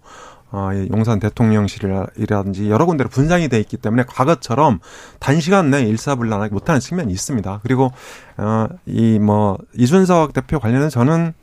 어, 0.51 0.71
이 0.73 0.89
용산 0.93 1.19
대통령실이라든지 1.21 2.71
여러 2.71 2.87
군데로 2.87 3.11
분산이 3.11 3.49
돼 3.49 3.59
있기 3.61 3.77
때문에 3.77 4.05
과거처럼 4.09 4.81
단시간 5.21 5.71
내에 5.71 5.83
일사불란하게 5.83 6.53
못하는 6.55 6.81
측면이 6.81 7.13
있습니다. 7.13 7.61
그리고 7.63 7.93
어, 8.39 8.67
이 8.87 9.19
뭐 9.19 9.59
이준석 9.75 10.33
대표 10.33 10.59
관련해서 10.59 10.89
저는 10.91 11.35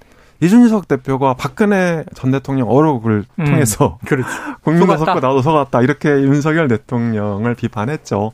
이준석 0.42 0.88
대표가 0.88 1.36
박근혜 1.36 2.04
전 2.16 2.32
대통령 2.32 2.70
어록을 2.70 3.26
음. 3.40 3.46
통해서 3.46 4.00
그렇죠. 4.06 4.28
속았다. 4.66 4.98
속고 4.98 5.20
나도 5.20 5.42
속았다 5.44 5.82
이렇게 5.82 6.10
윤석열 6.10 6.68
대통령을 6.68 7.54
비판했죠. 7.56 8.32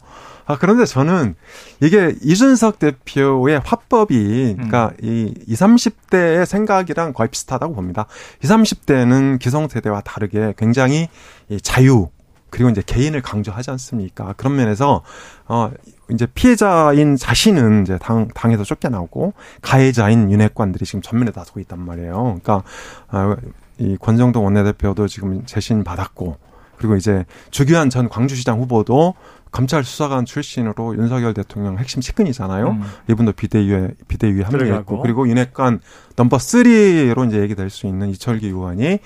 아 0.49 0.57
그런데 0.57 0.83
저는 0.85 1.35
이게 1.79 2.15
이준석 2.23 2.79
대표의 2.79 3.61
화법이 3.63 4.55
그러니까 4.55 4.91
이 4.99 5.31
20, 5.45 5.59
30대의 5.59 6.43
생각이랑 6.47 7.13
거의 7.13 7.29
비슷하다고 7.29 7.75
봅니다. 7.75 8.07
20, 8.43 8.55
30대는 8.55 9.37
기성세대와 9.37 10.01
다르게 10.01 10.55
굉장히 10.57 11.07
이 11.49 11.61
자유 11.61 12.07
그리고 12.49 12.71
이제 12.71 12.81
개인을 12.83 13.21
강조하지 13.21 13.69
않습니까? 13.69 14.33
그런 14.37 14.55
면에서 14.55 15.03
어 15.47 15.69
이제 16.09 16.25
피해자인 16.25 17.15
자신은 17.15 17.83
이제 17.83 17.99
당 18.01 18.27
당에서 18.29 18.63
쫓겨나고 18.63 19.33
가해자인 19.61 20.31
윤핵관들이 20.31 20.83
지금 20.83 21.03
전면에 21.03 21.31
나서고 21.35 21.59
있단 21.59 21.79
말이에요. 21.79 22.39
그러니까 22.41 22.63
아, 23.09 23.35
이 23.77 23.97
권정동 23.97 24.43
원내대표도 24.45 25.07
지금 25.09 25.45
재신 25.45 25.83
받았고 25.83 26.49
그리고 26.79 26.95
이제 26.95 27.25
주규환 27.51 27.89
전 27.89 28.09
광주시장 28.09 28.59
후보도 28.59 29.13
검찰 29.51 29.83
수사관 29.83 30.25
출신으로 30.25 30.95
윤석열 30.95 31.33
대통령 31.33 31.77
핵심 31.77 32.01
측근이잖아요. 32.01 32.67
음. 32.69 32.81
이분도 33.09 33.33
비대위에 33.33 33.91
비대위에 34.07 34.43
합류했고. 34.43 35.01
그리고 35.01 35.27
윤핵관 35.27 35.79
넘버 36.15 36.37
3로 36.37 37.27
이제 37.27 37.39
얘기될 37.41 37.69
수 37.69 37.87
있는 37.87 38.09
이철기 38.09 38.47
의원이 38.47 38.99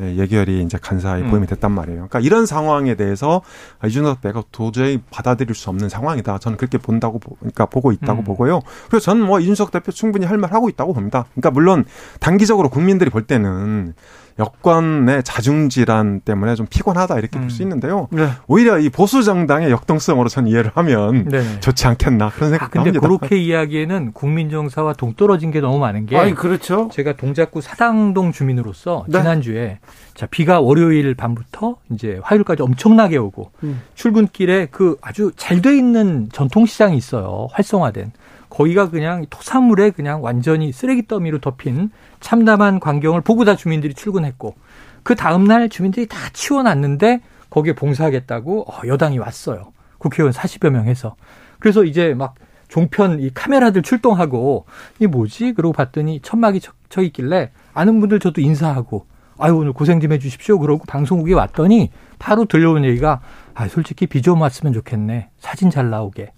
예, 0.00 0.16
예결이 0.16 0.62
이제 0.62 0.78
간사에 0.80 1.22
음. 1.22 1.30
보임이 1.30 1.46
됐단 1.48 1.72
말이에요. 1.72 2.06
그러니까 2.08 2.20
이런 2.20 2.46
상황에 2.46 2.94
대해서 2.94 3.42
이준석 3.84 4.20
대가 4.20 4.44
도저히 4.52 5.00
받아들일 5.10 5.54
수 5.56 5.70
없는 5.70 5.88
상황이다. 5.88 6.38
저는 6.38 6.56
그렇게 6.56 6.78
본다고 6.78 7.18
보, 7.18 7.34
그러니까 7.36 7.66
보고 7.66 7.90
있다고 7.90 8.22
음. 8.22 8.24
보고요. 8.24 8.60
그래서 8.88 9.04
저는 9.04 9.26
뭐 9.26 9.40
이준석 9.40 9.72
대표 9.72 9.90
충분히 9.90 10.24
할 10.26 10.38
말 10.38 10.52
하고 10.52 10.68
있다고 10.68 10.92
봅니다. 10.94 11.24
그러니까 11.32 11.50
물론 11.50 11.84
단기적으로 12.20 12.68
국민들이 12.68 13.10
볼 13.10 13.26
때는 13.26 13.94
여권의 14.38 15.22
자중질환 15.24 16.20
때문에 16.20 16.54
좀 16.54 16.66
피곤하다 16.70 17.18
이렇게 17.18 17.38
볼수 17.40 17.62
음. 17.62 17.64
있는데요. 17.64 18.08
네. 18.12 18.28
오히려 18.46 18.78
이 18.78 18.88
보수 18.88 19.22
정당의 19.22 19.70
역동성으로 19.70 20.28
전 20.28 20.46
이해를 20.46 20.70
하면 20.74 21.24
네. 21.28 21.60
좋지 21.60 21.86
않겠나 21.86 22.30
그런 22.30 22.48
아, 22.48 22.50
생각도 22.50 22.82
근데 22.82 22.98
합니다. 22.98 23.00
그렇게 23.00 23.36
이야기에는 23.36 24.12
국민정서와 24.12 24.92
동떨어진 24.94 25.50
게 25.50 25.60
너무 25.60 25.78
많은 25.78 26.06
게 26.06 26.16
아니 26.16 26.34
그렇죠. 26.34 26.88
제가 26.92 27.16
동작구 27.16 27.60
사당동 27.60 28.32
주민으로서 28.32 29.04
네. 29.08 29.18
지난주에 29.18 29.78
자 30.14 30.26
비가 30.26 30.60
월요일 30.60 31.14
밤부터 31.14 31.76
이제 31.92 32.20
화요일까지 32.22 32.62
엄청나게 32.62 33.16
오고 33.16 33.50
음. 33.64 33.82
출근길에 33.94 34.68
그 34.70 34.96
아주 35.02 35.32
잘 35.36 35.58
돼 35.58 35.76
있는 35.76 36.28
전통시장이 36.32 36.96
있어요 36.96 37.48
활성화된 37.50 38.12
거기가 38.58 38.90
그냥 38.90 39.24
토사물에 39.30 39.90
그냥 39.90 40.20
완전히 40.20 40.72
쓰레기 40.72 41.06
더미로 41.06 41.38
덮인 41.38 41.90
참담한 42.18 42.80
광경을 42.80 43.20
보고 43.20 43.44
다 43.44 43.54
주민들이 43.54 43.94
출근했고 43.94 44.56
그 45.04 45.14
다음날 45.14 45.68
주민들이 45.68 46.06
다 46.06 46.18
치워놨는데 46.32 47.20
거기에 47.50 47.74
봉사하겠다고 47.74 48.62
어, 48.68 48.80
여당이 48.84 49.18
왔어요 49.18 49.72
국회의원 49.98 50.32
40여 50.32 50.70
명 50.70 50.86
해서 50.86 51.14
그래서 51.60 51.84
이제 51.84 52.14
막 52.14 52.34
종편 52.66 53.20
이 53.20 53.30
카메라들 53.32 53.82
출동하고 53.82 54.66
이게 54.96 55.06
뭐지? 55.06 55.52
그러고 55.52 55.72
봤더니 55.72 56.18
천막이 56.22 56.58
쳐, 56.58 56.72
쳐 56.88 57.00
있길래 57.02 57.52
아는 57.74 58.00
분들 58.00 58.18
저도 58.18 58.40
인사하고 58.40 59.06
아유 59.38 59.54
오늘 59.54 59.72
고생 59.72 60.00
좀 60.00 60.12
해주십시오. 60.12 60.58
그러고 60.58 60.84
방송국에 60.88 61.32
왔더니 61.32 61.92
바로 62.18 62.44
들려온 62.44 62.84
얘기가 62.84 63.20
아 63.54 63.68
솔직히 63.68 64.08
비 64.08 64.20
좀 64.20 64.40
왔으면 64.40 64.72
좋겠네. 64.72 65.28
사진 65.38 65.70
잘 65.70 65.90
나오게. 65.90 66.32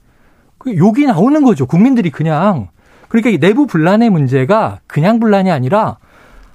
그 0.61 0.77
욕이 0.77 1.07
나오는 1.07 1.43
거죠. 1.43 1.67
국민들이 1.67 2.11
그냥 2.11 2.69
그러니까 3.09 3.31
이 3.31 3.39
내부 3.39 3.67
분란의 3.67 4.11
문제가 4.11 4.79
그냥 4.87 5.19
분란이 5.19 5.51
아니라 5.51 5.97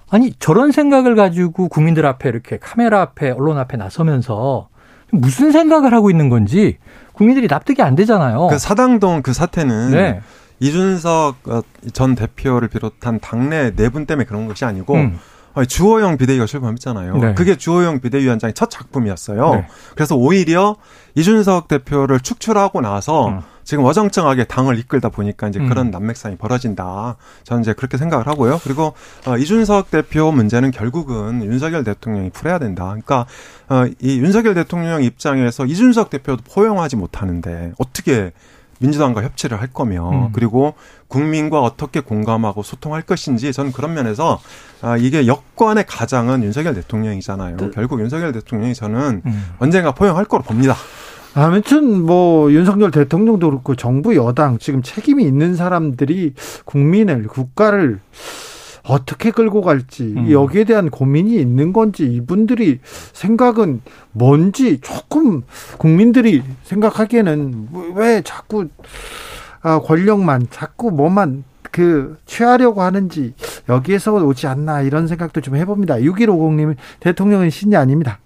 아니 0.09 0.31
저런 0.39 0.71
생각을 0.71 1.15
가지고 1.15 1.67
국민들 1.67 2.05
앞에 2.05 2.29
이렇게 2.29 2.57
카메라 2.57 3.01
앞에 3.01 3.31
언론 3.31 3.57
앞에 3.57 3.75
나서면서 3.77 4.69
무슨 5.11 5.51
생각을 5.51 5.93
하고 5.93 6.11
있는 6.11 6.29
건지 6.29 6.77
국민들이 7.13 7.47
납득이 7.47 7.81
안 7.81 7.95
되잖아요. 7.95 8.47
그 8.47 8.59
사당동 8.59 9.23
그 9.23 9.33
사태는 9.33 9.91
네. 9.91 10.21
이준석 10.59 11.35
어, 11.47 11.61
전 11.91 12.13
대표를 12.13 12.67
비롯한 12.67 13.19
당내 13.19 13.75
내분 13.75 14.05
때문에 14.05 14.25
그런 14.25 14.47
것이 14.47 14.65
아니고 14.65 14.93
음. 14.93 15.19
아니, 15.55 15.67
주호영 15.67 16.17
비대위가 16.17 16.45
출범했잖아요. 16.45 17.17
네. 17.17 17.33
그게 17.33 17.55
주호영 17.55 18.01
비대위원장의 18.01 18.53
첫 18.53 18.69
작품이었어요. 18.69 19.55
네. 19.55 19.67
그래서 19.95 20.15
오히려 20.15 20.75
이준석 21.15 21.69
대표를 21.69 22.19
축출하고 22.19 22.81
나서 22.81 23.29
음. 23.29 23.41
지금 23.63 23.83
어정쩡하게 23.85 24.43
당을 24.43 24.77
이끌다 24.77 25.09
보니까 25.09 25.47
이제 25.47 25.59
음. 25.59 25.67
그런 25.67 25.89
난맥상이 25.89 26.35
벌어진다. 26.35 27.15
저는 27.43 27.63
이제 27.63 27.73
그렇게 27.73 27.97
생각을 27.97 28.27
하고요. 28.27 28.59
그리고 28.63 28.93
어, 29.25 29.37
이준석 29.37 29.89
대표 29.89 30.31
문제는 30.31 30.71
결국은 30.71 31.43
윤석열 31.43 31.83
대통령이 31.83 32.29
풀어야 32.29 32.59
된다. 32.59 32.83
그러니까 32.85 33.25
어, 33.67 33.85
이 33.99 34.19
윤석열 34.19 34.53
대통령 34.53 35.03
입장에서 35.03 35.65
이준석 35.65 36.11
대표도 36.11 36.43
포용하지 36.53 36.95
못하는데 36.95 37.73
어떻게 37.79 38.33
민주당과 38.79 39.23
협치를 39.23 39.59
할 39.59 39.67
거며 39.67 40.09
음. 40.09 40.29
그리고 40.33 40.73
국민과 41.07 41.61
어떻게 41.61 41.99
공감하고 41.99 42.63
소통할 42.63 43.01
것인지 43.01 43.53
저는 43.53 43.71
그런 43.71 43.93
면에서 43.93 44.39
아, 44.81 44.97
이게 44.97 45.27
여권의 45.27 45.85
가장은 45.87 46.43
윤석열 46.43 46.73
대통령이잖아요. 46.75 47.57
결국 47.73 48.01
윤석열 48.01 48.31
대통령이 48.31 48.73
저는 48.73 49.21
음. 49.25 49.45
언젠가 49.59 49.93
포용할 49.93 50.25
거로 50.25 50.43
봅니다. 50.43 50.75
아무튼 51.35 52.01
뭐 52.01 52.51
윤석열 52.51 52.91
대통령도 52.91 53.49
그렇고 53.49 53.75
정부 53.75 54.15
여당 54.15 54.57
지금 54.57 54.81
책임이 54.81 55.23
있는 55.23 55.55
사람들이 55.55 56.33
국민을 56.63 57.27
국가를 57.27 57.99
어떻게 58.87 59.31
끌고 59.31 59.61
갈지 59.61 60.13
음. 60.15 60.31
여기에 60.31 60.65
대한 60.65 60.89
고민이 60.89 61.35
있는 61.35 61.73
건지 61.73 62.05
이분들이 62.05 62.79
생각은 63.13 63.81
뭔지 64.11 64.79
조금 64.81 65.41
국민들이 65.77 66.43
생각하기에는 66.63 67.69
왜 67.95 68.21
자꾸 68.21 68.67
아, 69.61 69.79
권력만 69.79 70.47
자꾸 70.51 70.91
뭐만 70.91 71.43
그 71.71 72.17
취하려고 72.25 72.81
하는지 72.83 73.33
여기에서 73.69 74.13
오지 74.13 74.47
않나 74.47 74.81
이런 74.81 75.07
생각도 75.07 75.41
좀 75.41 75.55
해봅니다. 75.55 75.95
6150님 75.95 76.75
대통령은 76.99 77.49
신이 77.49 77.75
아닙니다. 77.75 78.19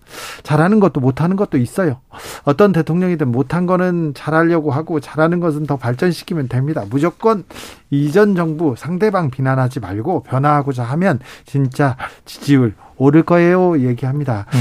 잘하는 0.44 0.80
것도 0.80 1.00
못하는 1.00 1.36
것도 1.36 1.58
있어요. 1.58 2.02
어떤 2.44 2.72
대통령이든 2.72 3.32
못한 3.32 3.66
거는 3.66 4.14
잘하려고 4.16 4.72
하고 4.72 5.00
잘하는 5.00 5.40
것은 5.40 5.66
더 5.66 5.78
발전시키면 5.78 6.48
됩니다. 6.48 6.84
무조건 6.90 7.44
이전 7.90 8.36
정부 8.36 8.76
상대방 8.78 9.30
비난하지 9.30 9.80
말고 9.80 10.24
변화하고자 10.24 10.84
하면 10.84 11.20
진짜 11.46 11.96
지지율 12.26 12.74
오를 12.98 13.24
거예요 13.24 13.80
얘기합니다. 13.80 14.46
음. 14.54 14.60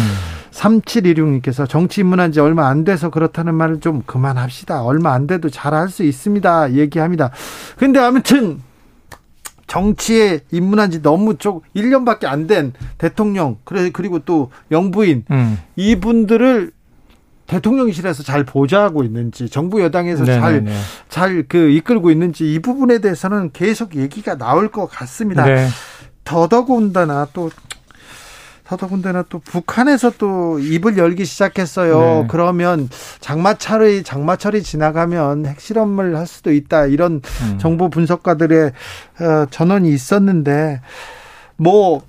3716님께서 0.52 1.68
정치 1.68 2.00
입문한 2.00 2.32
지 2.32 2.40
얼마 2.40 2.68
안 2.68 2.84
돼서 2.84 3.10
그렇다는 3.10 3.54
말을 3.54 3.80
좀 3.80 4.02
그만합시다. 4.06 4.82
얼마 4.82 5.12
안 5.12 5.26
돼도 5.26 5.50
잘할 5.50 5.88
수 5.88 6.02
있습니다. 6.02 6.72
얘기합니다. 6.72 7.30
근데 7.76 8.00
아무튼 8.00 8.60
정치에 9.68 10.40
입문한 10.50 10.90
지 10.90 11.00
너무 11.02 11.36
쪽 11.38 11.62
1년밖에 11.76 12.24
안 12.26 12.46
된 12.48 12.72
대통령 12.98 13.58
그래 13.64 13.90
그리고 13.92 14.18
또 14.20 14.50
영부인 14.72 15.24
음. 15.30 15.58
이분들을 15.76 16.72
대통령실에서 17.46 18.22
잘 18.22 18.44
보좌하고 18.44 19.04
있는지 19.04 19.48
정부 19.48 19.80
여당에서 19.82 20.24
잘. 20.40 20.66
잘 21.08 21.44
그 21.48 21.70
이끌고 21.70 22.10
있는지 22.10 22.52
이 22.52 22.58
부분에 22.58 22.98
대해서는 22.98 23.50
계속 23.52 23.94
얘기가 23.96 24.36
나올 24.36 24.68
것 24.70 24.86
같습니다. 24.86 25.44
네. 25.46 25.66
더더군다나 26.24 27.26
또 27.32 27.50
더더군다나 28.68 29.24
또 29.30 29.38
북한에서 29.38 30.12
또 30.18 30.58
입을 30.58 30.98
열기 30.98 31.24
시작했어요. 31.24 31.98
네. 31.98 32.26
그러면 32.28 32.90
장마철이 33.20 34.02
장마철이 34.02 34.62
지나가면 34.62 35.46
핵실험을 35.46 36.16
할 36.16 36.26
수도 36.26 36.52
있다 36.52 36.84
이런 36.84 37.22
음. 37.42 37.58
정보 37.58 37.88
분석가들의 37.88 38.66
어, 39.20 39.46
전언이 39.50 39.88
있었는데 39.88 40.82
뭐 41.56 42.02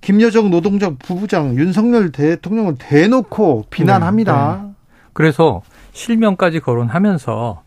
김여정 0.00 0.50
노동정 0.50 0.96
부부장 0.96 1.56
윤석열 1.56 2.12
대통령은 2.12 2.76
대놓고 2.76 3.66
비난합니다. 3.68 4.60
네, 4.62 4.70
그래서 5.12 5.62
실명까지 5.92 6.60
거론하면서 6.60 7.62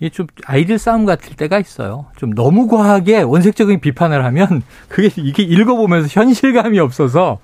이게 0.00 0.10
좀 0.10 0.26
아이들 0.46 0.78
싸움 0.78 1.04
같을 1.06 1.34
때가 1.36 1.58
있어요. 1.58 2.06
좀 2.16 2.32
너무 2.32 2.68
과하게 2.68 3.22
원색적인 3.22 3.80
비판을 3.80 4.24
하면 4.24 4.62
그게 4.88 5.10
이게 5.20 5.42
읽어보면서 5.42 6.08
현실감이 6.10 6.78
없어서 6.78 7.38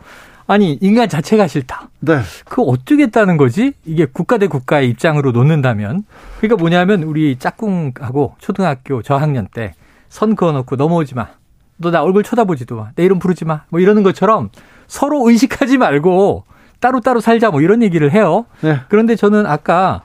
아니 0.46 0.78
인간 0.80 1.08
자체가 1.08 1.46
싫다. 1.46 1.88
네. 2.00 2.20
그 2.44 2.62
어쩌겠다는 2.62 3.36
거지? 3.38 3.72
이게 3.84 4.04
국가 4.04 4.38
대 4.38 4.46
국가의 4.46 4.90
입장으로 4.90 5.32
놓는다면 5.32 6.04
그러니까 6.38 6.56
뭐냐면 6.56 7.02
우리 7.02 7.36
짝꿍하고 7.38 8.34
초등학교 8.38 9.02
저학년 9.02 9.48
때 9.52 9.74
선 10.14 10.36
그어놓고 10.36 10.76
넘어오지 10.76 11.16
마. 11.16 11.26
너 11.76 11.90
나 11.90 12.00
얼굴 12.04 12.22
쳐다보지도 12.22 12.76
마. 12.76 12.90
내 12.94 13.04
이름 13.04 13.18
부르지 13.18 13.44
마. 13.44 13.62
뭐 13.68 13.80
이러는 13.80 14.04
것처럼 14.04 14.50
서로 14.86 15.28
의식하지 15.28 15.76
말고 15.76 16.44
따로따로 16.78 17.20
살자 17.20 17.50
뭐 17.50 17.60
이런 17.60 17.82
얘기를 17.82 18.12
해요. 18.12 18.46
네. 18.60 18.78
그런데 18.88 19.16
저는 19.16 19.44
아까 19.44 20.02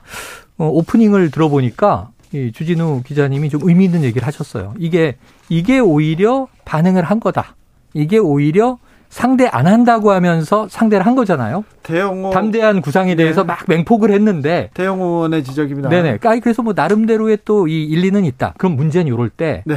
어, 0.58 0.66
오프닝을 0.66 1.30
들어보니까 1.30 2.08
이 2.32 2.52
주진우 2.52 3.02
기자님이 3.04 3.48
좀 3.50 3.60
의미 3.64 3.84
있는 3.86 4.04
얘기를 4.04 4.26
하셨어요. 4.26 4.74
이게 4.78 5.16
이게 5.48 5.78
오히려 5.80 6.46
반응을 6.64 7.02
한 7.02 7.18
거다. 7.20 7.56
이게 7.94 8.18
오히려 8.18 8.78
상대 9.08 9.48
안 9.48 9.66
한다고 9.66 10.12
하면서 10.12 10.68
상대를 10.68 11.04
한 11.04 11.16
거잖아요. 11.16 11.64
대영호 11.82 12.30
담대한 12.30 12.80
구상에 12.80 13.16
대해서 13.16 13.42
막 13.42 13.64
맹폭을 13.66 14.12
했는데 14.12 14.70
대영호 14.74 15.04
의원의 15.04 15.42
지적입니다. 15.42 15.88
네네. 15.88 16.18
아니 16.22 16.40
그래서 16.40 16.62
뭐 16.62 16.72
나름대로의 16.76 17.38
또 17.44 17.66
이 17.66 17.84
일리는 17.84 18.24
있다. 18.24 18.54
그럼 18.58 18.76
문제는 18.76 19.12
이럴 19.12 19.28
때 19.28 19.64
네. 19.66 19.76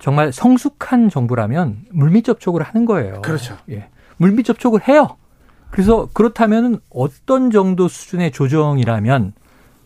정말 0.00 0.32
성숙한 0.32 1.10
정부라면 1.10 1.84
물밑 1.90 2.24
접촉을 2.24 2.62
하는 2.62 2.86
거예요. 2.86 3.20
그렇죠. 3.20 3.56
예. 3.70 3.88
물밑 4.16 4.46
접촉을 4.46 4.88
해요. 4.88 5.16
그래서 5.70 6.08
그렇다면 6.14 6.80
어떤 6.90 7.50
정도 7.50 7.88
수준의 7.88 8.32
조정이라면 8.32 9.34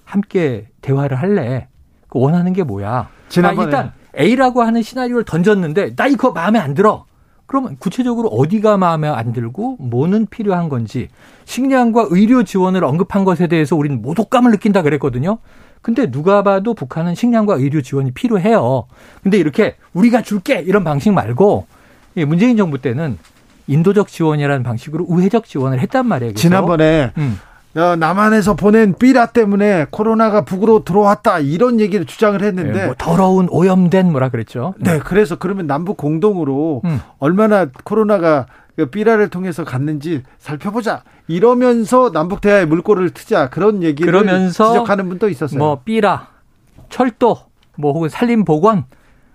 함께 0.04 0.68
대화를 0.80 1.16
할래? 1.20 1.68
그 2.08 2.18
원하는 2.18 2.52
게 2.52 2.62
뭐야? 2.62 3.08
지난번에- 3.28 3.58
아, 3.60 3.64
일단 3.64 3.92
A라고 4.18 4.62
하는 4.62 4.82
시나리오를 4.82 5.24
던졌는데 5.24 5.94
나 5.96 6.06
이거 6.06 6.30
마음에 6.32 6.58
안 6.58 6.74
들어. 6.74 7.04
그러면 7.46 7.76
구체적으로 7.78 8.28
어디가 8.28 8.76
마음에 8.76 9.08
안 9.08 9.32
들고 9.32 9.76
뭐는 9.78 10.26
필요한 10.30 10.68
건지 10.68 11.08
식량과 11.44 12.08
의료 12.10 12.42
지원을 12.42 12.82
언급한 12.84 13.24
것에 13.24 13.46
대해서 13.46 13.76
우리는 13.76 14.02
모독감을 14.02 14.50
느낀다 14.50 14.82
그랬거든요. 14.82 15.38
근데 15.80 16.10
누가 16.10 16.42
봐도 16.42 16.74
북한은 16.74 17.14
식량과 17.14 17.54
의료 17.54 17.82
지원이 17.82 18.10
필요해요. 18.12 18.86
근데 19.22 19.38
이렇게 19.38 19.76
우리가 19.92 20.22
줄게 20.22 20.58
이런 20.66 20.82
방식 20.82 21.12
말고 21.12 21.66
이 22.16 22.24
문재인 22.24 22.56
정부 22.56 22.78
때는 22.80 23.18
인도적 23.68 24.08
지원이라는 24.08 24.62
방식으로 24.64 25.04
우회적 25.08 25.44
지원을 25.44 25.78
했단 25.80 26.06
말이에요. 26.06 26.32
그래서 26.32 26.40
지난번에 26.40 27.12
음. 27.18 27.38
어, 27.76 27.94
남한에서 27.94 28.54
보낸 28.54 28.94
삐라 28.94 29.26
때문에 29.26 29.86
코로나가 29.90 30.44
북으로 30.44 30.84
들어왔다 30.84 31.40
이런 31.40 31.78
얘기를 31.78 32.06
주장을 32.06 32.40
했는데 32.42 32.80
예, 32.80 32.86
뭐 32.86 32.94
더러운 32.96 33.48
오염된 33.50 34.10
뭐라 34.10 34.30
그랬죠. 34.30 34.74
네, 34.78 34.98
그래서 34.98 35.36
그러면 35.36 35.66
남북 35.66 35.98
공동으로 35.98 36.80
음. 36.86 37.00
얼마나 37.18 37.66
코로나가 37.84 38.46
그 38.76 38.86
삐라를 38.86 39.28
통해서 39.28 39.64
갔는지 39.64 40.22
살펴보자. 40.38 41.02
이러면서 41.28 42.12
남북 42.12 42.40
대화에 42.40 42.64
물꼬를 42.66 43.10
트자 43.10 43.50
그런 43.50 43.82
얘기를 43.82 44.10
그러면서 44.10 44.72
지적하는 44.72 45.08
분도 45.08 45.28
있었어요. 45.28 45.58
뭐 45.58 45.80
삐라, 45.84 46.28
철도, 46.88 47.38
뭐 47.76 47.92
혹은 47.92 48.08
산림 48.08 48.44
보건, 48.44 48.84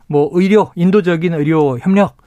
뭐 0.08 0.30
의료, 0.34 0.72
인도적인 0.76 1.34
의료 1.34 1.78
협력. 1.80 2.18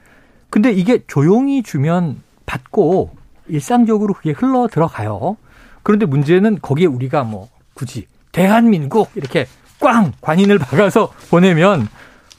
근데 0.50 0.70
이게 0.70 1.02
조용히 1.06 1.62
주면 1.62 2.22
받고 2.46 3.10
일상적으로 3.48 4.14
그게 4.14 4.32
흘러 4.32 4.68
들어가요. 4.70 5.36
그런데 5.84 6.06
문제는 6.06 6.58
거기에 6.60 6.86
우리가 6.86 7.22
뭐 7.22 7.48
굳이 7.74 8.06
대한민국 8.32 9.10
이렇게 9.14 9.46
꽝 9.78 10.12
관인을 10.20 10.58
박아서 10.58 11.12
보내면 11.30 11.86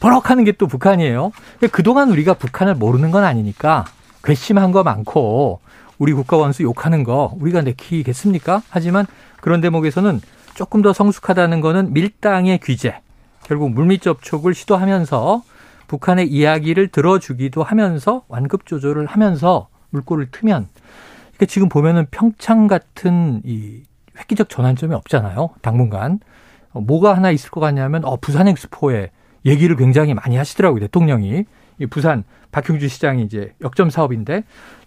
버럭하는 0.02 0.44
게 0.44 0.52
또 0.58 0.68
북한이에요. 0.68 1.32
그동안 1.72 2.10
우리가 2.10 2.34
북한을 2.34 2.76
모르는 2.76 3.12
건 3.12 3.24
아니니까 3.24 3.86
괘씸한 4.24 4.72
거 4.72 4.84
많고 4.84 5.62
우리 5.98 6.14
국가 6.14 6.38
원수 6.38 6.64
욕하는 6.64 7.04
거 7.04 7.34
우리가 7.40 7.62
내키겠습니까? 7.62 8.62
하지만 8.70 9.06
그런 9.40 9.62
대목에서는 9.62 10.20
조금 10.56 10.82
더 10.82 10.94
성숙하다는 10.94 11.62
거는 11.62 11.94
밀당의 11.94 12.60
규제, 12.62 13.00
결국 13.44 13.72
물밑 13.72 14.02
접촉을 14.02 14.54
시도하면서 14.54 15.44
북한의 15.88 16.28
이야기를 16.28 16.88
들어주기도 16.88 17.64
하면서 17.64 18.24
완급 18.28 18.66
조절을 18.66 19.06
하면서 19.06 19.68
물꼬를 19.92 20.30
트면 20.32 20.68
그러니까 21.36 21.46
지금 21.48 21.70
보면은 21.70 22.06
평창 22.12 22.68
같은 22.68 23.42
이 23.44 23.84
획기적 24.18 24.50
전환점이 24.50 24.94
없잖아요. 24.96 25.50
당분간 25.62 26.20
어, 26.72 26.82
뭐가 26.82 27.16
하나 27.16 27.32
있을 27.32 27.52
것 27.52 27.60
같냐면 27.60 28.06
어 28.06 28.16
부산 28.18 28.48
엑스포에 28.48 29.12
얘기를 29.46 29.76
굉장히 29.76 30.14
많이 30.14 30.38
하시더라고요 30.38 30.80
대통령이 30.82 31.46
이 31.80 31.86
부산 31.86 32.24
박형주 32.52 32.88
시장이 32.88 33.24
이제 33.24 33.54
역점 33.62 33.90
사업인데 33.90 34.44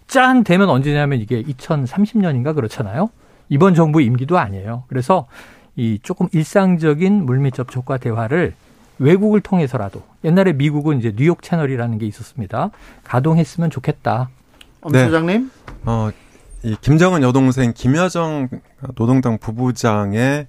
짠 0.07 0.43
되면 0.43 0.69
언제냐면 0.69 1.19
이게 1.19 1.41
2030년인가 1.43 2.55
그렇잖아요. 2.55 3.09
이번 3.47 3.75
정부 3.75 4.01
임기도 4.01 4.37
아니에요. 4.39 4.83
그래서 4.87 5.27
이 5.75 5.99
조금 6.01 6.27
일상적인 6.31 7.25
물밑 7.25 7.53
접촉과 7.53 7.97
대화를 7.97 8.53
외국을 8.97 9.39
통해서라도 9.39 10.03
옛날에 10.23 10.53
미국은 10.53 10.97
이제 10.97 11.13
뉴욕 11.15 11.41
채널이라는 11.41 11.99
게 11.99 12.07
있었습니다. 12.07 12.71
가동했으면 13.03 13.69
좋겠다. 13.69 14.29
엄 14.81 14.91
소장님? 14.91 15.43
네. 15.43 15.81
어, 15.85 16.11
이 16.63 16.75
김정은 16.81 17.21
여동생 17.23 17.73
김여정 17.73 18.49
노동당 18.95 19.37
부부장의 19.37 20.47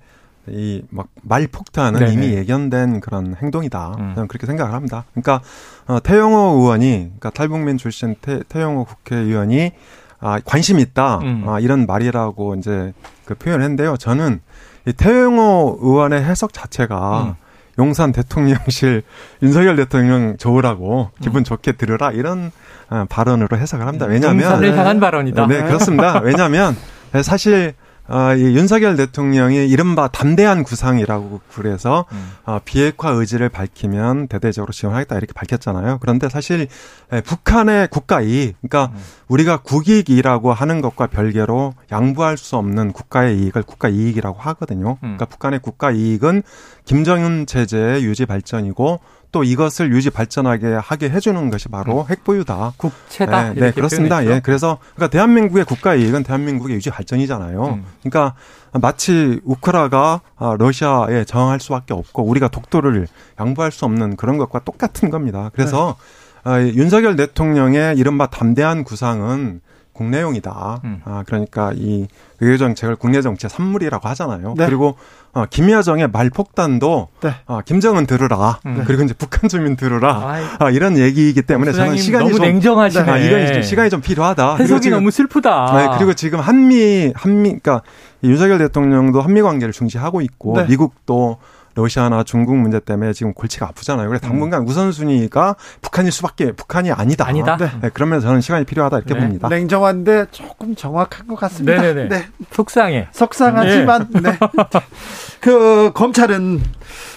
이 0.48 0.82
막 0.90 1.06
말 1.22 1.46
폭탄은 1.46 2.00
네네. 2.00 2.12
이미 2.12 2.26
예견된 2.34 3.00
그런 3.00 3.36
행동이다. 3.40 3.96
음. 3.98 4.12
저는 4.14 4.26
그렇게 4.28 4.46
생각을 4.46 4.72
합니다. 4.72 5.04
그러니까 5.12 5.42
어, 5.86 6.00
태영호 6.02 6.36
의원이, 6.60 6.88
그러니까 6.88 7.30
탈북민 7.30 7.76
출신 7.76 8.16
태, 8.20 8.40
태영호 8.48 8.84
국회의원이 8.86 9.72
아, 10.18 10.40
관심 10.44 10.80
있다. 10.80 11.18
음. 11.18 11.44
아, 11.46 11.60
이런 11.60 11.86
말이라고 11.86 12.54
이제 12.56 12.92
그 13.26 13.34
표현을 13.34 13.62
했는데요. 13.62 13.96
저는 13.98 14.40
이 14.86 14.92
태영호 14.92 15.78
의원의 15.82 16.24
해석 16.24 16.52
자체가 16.52 17.22
음. 17.22 17.34
용산 17.80 18.12
대통령실 18.12 19.02
윤석열 19.42 19.76
대통령 19.76 20.36
좋으라고 20.36 21.10
기분 21.22 21.40
음. 21.40 21.44
좋게 21.44 21.72
들으라 21.72 22.12
이런 22.12 22.52
어, 22.90 23.06
발언으로 23.08 23.56
해석을 23.56 23.86
합니다. 23.86 24.04
왜냐하면 24.06 24.44
용산을 24.44 24.76
향한 24.76 25.00
발언이다. 25.00 25.46
네, 25.46 25.62
그렇습니다. 25.62 26.20
왜냐하면 26.20 26.76
사실 27.22 27.74
어, 28.10 28.34
이 28.34 28.42
윤석열 28.42 28.96
대통령이 28.96 29.68
이른바 29.68 30.08
담대한 30.08 30.64
구상이라고 30.64 31.40
그래서 31.54 32.06
음. 32.10 32.32
어, 32.44 32.58
비핵화 32.64 33.10
의지를 33.10 33.48
밝히면 33.48 34.26
대대적으로 34.26 34.72
지원하겠다 34.72 35.16
이렇게 35.16 35.32
밝혔잖아요. 35.32 35.98
그런데 36.00 36.28
사실 36.28 36.66
에, 37.12 37.20
북한의 37.20 37.86
국가 37.88 38.20
이익, 38.20 38.56
그러니까 38.60 38.92
음. 38.92 39.00
우리가 39.28 39.58
국익이라고 39.58 40.52
하는 40.52 40.80
것과 40.80 41.06
별개로 41.06 41.74
양보할 41.92 42.36
수 42.36 42.56
없는 42.56 42.92
국가의 42.92 43.38
이익을 43.38 43.62
국가 43.62 43.88
이익이라고 43.88 44.40
하거든요. 44.40 44.90
음. 44.90 44.98
그러니까 45.00 45.26
북한의 45.26 45.60
국가 45.60 45.92
이익은 45.92 46.42
김정은 46.84 47.46
체제의 47.46 48.02
유지 48.02 48.26
발전이고 48.26 48.98
또 49.32 49.44
이것을 49.44 49.92
유지 49.92 50.10
발전하게 50.10 50.74
하게 50.74 51.08
해주는 51.10 51.50
것이 51.50 51.68
바로 51.68 52.02
음. 52.02 52.06
핵보유다. 52.10 52.72
국채다. 52.76 53.54
네, 53.54 53.60
네 53.60 53.70
그렇습니다. 53.72 54.24
예, 54.26 54.40
그래서 54.40 54.78
그러니까 54.94 55.10
대한민국의 55.12 55.64
국가 55.64 55.94
이익은 55.94 56.24
대한민국의 56.24 56.76
유지 56.76 56.90
발전이잖아요. 56.90 57.64
음. 57.64 57.84
그러니까 58.02 58.34
마치 58.72 59.40
우크라가 59.44 60.20
아, 60.36 60.56
러시아에 60.58 61.24
저항할 61.24 61.60
수밖에 61.60 61.94
없고 61.94 62.24
우리가 62.24 62.48
독도를 62.48 63.06
양보할 63.38 63.70
수 63.72 63.84
없는 63.84 64.16
그런 64.16 64.38
것과 64.38 64.60
똑같은 64.60 65.10
겁니다. 65.10 65.50
그래서 65.54 65.96
네. 66.44 66.50
아, 66.50 66.60
윤석열 66.60 67.16
대통령의 67.16 67.96
이른바 67.98 68.26
담대한 68.26 68.84
구상은 68.84 69.60
국내용이다. 70.00 70.80
음. 70.84 71.02
아, 71.04 71.22
그러니까 71.26 71.72
이 71.74 72.06
외교 72.40 72.56
정책을 72.56 72.96
국내 72.96 73.20
정책 73.20 73.50
산물이라고 73.50 74.08
하잖아요. 74.08 74.54
네. 74.56 74.64
그리고 74.64 74.96
어, 75.34 75.44
김여정의 75.44 76.08
말폭탄도 76.08 77.08
네. 77.20 77.34
어, 77.44 77.60
김정은 77.60 78.06
들으라. 78.06 78.60
음. 78.64 78.82
그리고 78.86 79.02
이제 79.02 79.12
북한 79.12 79.50
주민 79.50 79.76
들으라. 79.76 80.56
아, 80.58 80.70
이런 80.70 80.96
얘기이기 80.96 81.42
때문에 81.42 81.72
저는 81.72 81.98
시간이 81.98 82.24
너무 82.24 82.36
좀 82.36 82.46
냉정하시네. 82.46 83.10
아, 83.10 83.18
이건 83.18 83.62
시간이 83.62 83.90
좀 83.90 84.00
필요하다. 84.00 84.56
해석이 84.56 84.80
지금, 84.80 84.98
너무 84.98 85.10
슬프다. 85.10 85.72
네, 85.76 85.88
그리고 85.98 86.14
지금 86.14 86.40
한미 86.40 87.12
한미 87.14 87.58
그러니까 87.60 87.82
윤석열 88.24 88.56
대통령도 88.58 89.20
한미 89.20 89.42
관계를 89.42 89.72
중시하고 89.72 90.22
있고 90.22 90.56
네. 90.56 90.64
미국도 90.66 91.36
러시아나 91.74 92.24
중국 92.24 92.56
문제 92.56 92.80
때문에 92.80 93.12
지금 93.12 93.32
골치가 93.32 93.66
아프잖아요. 93.66 94.08
그래서 94.08 94.26
당분간 94.26 94.62
음. 94.62 94.68
우선순위가 94.68 95.56
북한일 95.80 96.12
수밖에 96.12 96.52
북한이 96.52 96.90
아니다. 96.90 97.26
아니다. 97.26 97.56
네. 97.56 97.70
네. 97.82 97.90
그러면 97.92 98.20
저는 98.20 98.40
시간이 98.40 98.64
필요하다 98.64 98.98
이렇게 98.98 99.14
네. 99.14 99.20
봅니다. 99.20 99.48
냉정한데 99.48 100.26
조금 100.30 100.74
정확한 100.74 101.26
것 101.26 101.36
같습니다. 101.36 101.80
네네네. 101.80 102.08
네. 102.08 102.26
속상해. 102.52 103.08
속상하지만 103.12 104.08
네. 104.22 104.38
그 105.40 105.92
검찰은 105.94 106.60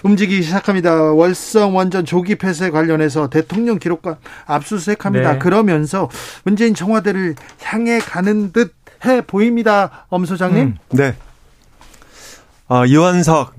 움직이기 0.04 0.43
시작합니다. 0.43 1.12
월성 1.14 1.76
원전 1.76 2.06
조기 2.06 2.36
폐쇄 2.36 2.70
관련해서 2.70 3.30
대통령 3.30 3.80
기록관 3.80 4.16
압수수색합니다. 4.45 5.34
네. 5.34 5.39
그러면서 5.39 6.10
문재인 6.43 6.74
청와대를 6.74 7.36
향해 7.62 7.99
가는 7.99 8.51
듯 8.51 8.84
해 9.06 9.22
보입니다. 9.22 10.06
엄 10.10 10.26
소장님. 10.26 10.68
음. 10.68 10.78
네. 10.91 11.16
어, 12.68 12.86
이원석 12.86 13.49
어, 13.49 13.54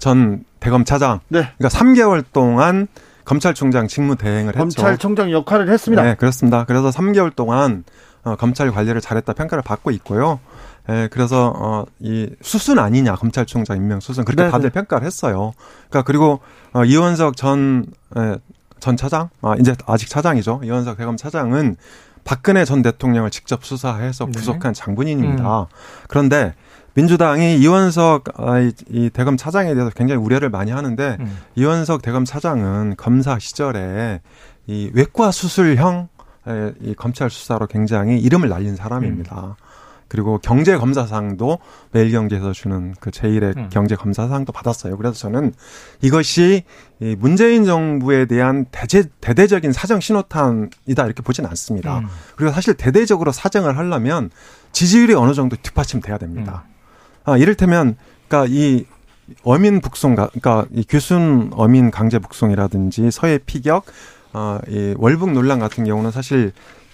전 0.00 0.44
대검 0.60 0.84
차장. 0.84 1.20
네. 1.28 1.50
그러니까 1.58 1.68
3개월 1.68 2.24
동안 2.32 2.88
검찰총장 3.24 3.88
직무 3.88 4.16
대행을 4.16 4.54
했죠. 4.54 4.60
검찰총장 4.62 5.30
역할을 5.32 5.68
했습니다. 5.68 6.02
네, 6.02 6.14
그렇습니다. 6.14 6.64
그래서 6.64 6.90
3개월 6.90 7.34
동안 7.34 7.84
어, 8.24 8.36
검찰 8.36 8.70
관리를 8.70 9.00
잘했다 9.00 9.32
평가를 9.32 9.62
받고 9.62 9.90
있고요. 9.92 10.40
예, 10.88 11.08
그래서 11.10 11.52
어, 11.56 11.84
이 11.98 12.30
수순 12.42 12.78
아니냐 12.78 13.16
검찰총장 13.16 13.76
임명 13.76 14.00
수순 14.00 14.24
그렇게 14.24 14.42
네네. 14.42 14.50
다들 14.52 14.70
네. 14.70 14.74
평가를 14.74 15.06
했어요. 15.06 15.52
그러니까 15.88 16.02
그리고 16.06 16.40
어, 16.72 16.84
이원석 16.84 17.36
전 17.36 17.86
예, 18.16 18.36
전 18.78 18.96
차장, 18.96 19.30
아 19.42 19.54
이제 19.58 19.74
아직 19.86 20.08
차장이죠. 20.08 20.60
이원석 20.62 20.96
대검 20.98 21.16
차장은 21.16 21.76
박근혜 22.24 22.64
전 22.64 22.82
대통령을 22.82 23.30
직접 23.30 23.64
수사해서 23.64 24.26
네. 24.26 24.32
구속한 24.32 24.74
네. 24.74 24.80
장본인입니다. 24.80 25.60
음. 25.60 25.66
그런데 26.08 26.54
민주당이 26.96 27.58
이원석 27.58 28.24
아, 28.40 28.58
이 28.88 29.10
대검 29.10 29.36
차장에 29.36 29.74
대해서 29.74 29.90
굉장히 29.90 30.22
우려를 30.22 30.48
많이 30.48 30.72
하는데 30.72 31.16
음. 31.20 31.38
이원석 31.54 32.00
대검 32.02 32.24
차장은 32.24 32.94
검사 32.96 33.38
시절에 33.38 34.22
이 34.66 34.90
외과 34.94 35.30
수술형 35.30 36.08
이 36.80 36.94
검찰 36.94 37.28
수사로 37.28 37.66
굉장히 37.66 38.18
이름을 38.18 38.48
날린 38.48 38.76
사람입니다. 38.76 39.56
음. 39.60 39.66
그리고 40.08 40.38
경제 40.38 40.76
검사상도 40.76 41.58
매일경제에서 41.90 42.52
주는 42.52 42.94
그 43.00 43.10
제1의 43.10 43.56
음. 43.56 43.68
경제 43.70 43.96
검사상도 43.96 44.52
받았어요. 44.52 44.96
그래서 44.96 45.14
저는 45.16 45.52
이것이 46.00 46.62
이 47.00 47.16
문재인 47.18 47.64
정부에 47.64 48.26
대한 48.26 48.66
대제, 48.70 49.10
대대적인 49.20 49.72
사정 49.72 50.00
신호탄이다 50.00 51.04
이렇게 51.04 51.22
보지는 51.22 51.50
않습니다. 51.50 51.98
음. 51.98 52.06
그리고 52.36 52.52
사실 52.52 52.74
대대적으로 52.74 53.32
사정을 53.32 53.76
하려면 53.76 54.30
지지율이 54.72 55.14
어느 55.14 55.34
정도 55.34 55.56
뒷받침돼야 55.56 56.18
됩니다. 56.18 56.64
음. 56.68 56.75
아, 57.26 57.36
이를테면, 57.36 57.96
그러니까 58.28 58.52
이 58.52 58.86
어민 59.42 59.80
북송, 59.80 60.14
그러니까 60.14 60.64
이 60.72 60.84
규순 60.88 61.50
어민 61.52 61.90
강제 61.90 62.18
북송이라든지 62.18 63.10
서해 63.10 63.38
피격, 63.44 63.84
어, 64.32 64.60
이 64.68 64.94
월북 64.96 65.32
논란 65.32 65.58
같은 65.58 65.84
경우는 65.84 66.12
사실 66.12 66.52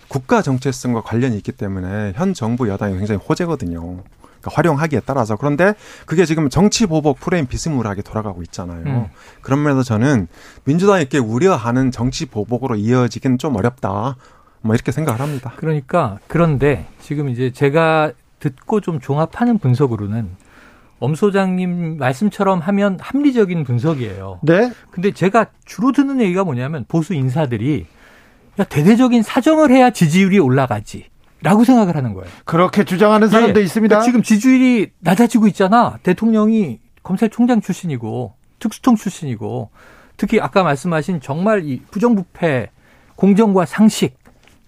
국가 0.08 0.42
정체성과 0.42 1.02
관련이 1.02 1.36
있기 1.36 1.52
때문에 1.52 2.12
현 2.16 2.34
정부 2.34 2.68
여당이 2.68 2.96
굉장히 2.96 3.20
호재거든요. 3.20 3.80
그러니까 3.80 4.50
활용하기에 4.52 5.02
따라서 5.06 5.36
그런데 5.36 5.74
그게 6.06 6.24
지금 6.24 6.50
정치 6.50 6.86
보복 6.86 7.20
프레임 7.20 7.46
비스무리하게 7.46 8.02
돌아가고 8.02 8.42
있잖아요. 8.42 8.82
음. 8.84 9.06
그런 9.40 9.62
면에서 9.62 9.82
저는 9.82 10.28
민주당이 10.64 11.00
이렇게 11.00 11.18
우려하는 11.18 11.90
정치 11.90 12.26
보복으로 12.26 12.76
이어지기는 12.76 13.38
좀 13.38 13.56
어렵다. 13.56 14.16
뭐 14.62 14.74
이렇게 14.74 14.92
생각을 14.92 15.20
합니다. 15.20 15.52
그러니까 15.56 16.18
그런데 16.28 16.86
지금 17.00 17.28
이제 17.28 17.52
제가 17.52 18.12
듣고 18.43 18.80
좀 18.80 18.99
종합하는 18.99 19.59
분석으로는 19.59 20.30
엄 20.99 21.14
소장님 21.14 21.99
말씀처럼 21.99 22.59
하면 22.61 22.99
합리적인 23.01 23.64
분석이에요. 23.64 24.40
네. 24.43 24.72
근데 24.90 25.12
제가 25.12 25.47
주로 25.64 25.93
듣는 25.93 26.20
얘기가 26.20 26.45
뭐냐면 26.45 26.84
보수 26.88 27.14
인사들이 27.14 27.86
야, 28.61 28.64
대대적인 28.64 29.22
사정을 29.22 29.70
해야 29.70 29.90
지지율이 29.90 30.38
올라가지. 30.38 31.07
라고 31.45 31.64
생각을 31.64 31.97
하는 31.97 32.14
거예요. 32.14 32.30
그렇게 32.45 32.84
주장하는 32.84 33.28
사람도 33.28 33.55
네. 33.55 33.64
있습니다. 33.64 33.97
그러니까 33.97 34.05
지금 34.05 34.22
지지율이 34.22 34.93
낮아지고 35.01 35.49
있잖아. 35.49 35.99
대통령이 36.05 36.78
검찰총장 37.03 37.61
출신이고 37.61 38.34
특수통 38.61 38.95
출신이고 38.95 39.70
특히 40.16 40.40
아까 40.40 40.62
말씀하신 40.62 41.20
정말 41.20 41.64
이 41.64 41.82
부정부패, 41.90 42.70
공정과 43.16 43.66
상식, 43.66 44.16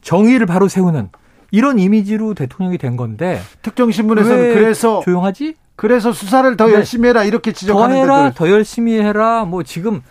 정의를 0.01 0.47
바로 0.47 0.66
세우는 0.66 1.11
이런 1.55 1.78
이미지로 1.78 2.34
대통령이 2.34 2.78
된 2.78 2.96
건데 2.96 3.40
특정 3.62 3.92
신문에서는 3.92 4.36
왜 4.36 4.55
그래서 4.55 5.00
조용하지? 5.05 5.55
그래서 5.76 6.12
수사를 6.12 6.57
더 6.57 6.66
네. 6.66 6.74
열심히 6.74 7.09
해라 7.09 7.22
이렇게 7.22 7.52
더 7.52 7.57
지적하는 7.57 7.96
해라, 7.96 8.24
데들 8.24 8.34
더 8.34 8.50
열심히 8.50 8.94
해라. 8.94 9.44
뭐 9.44 9.62
지금 9.62 10.02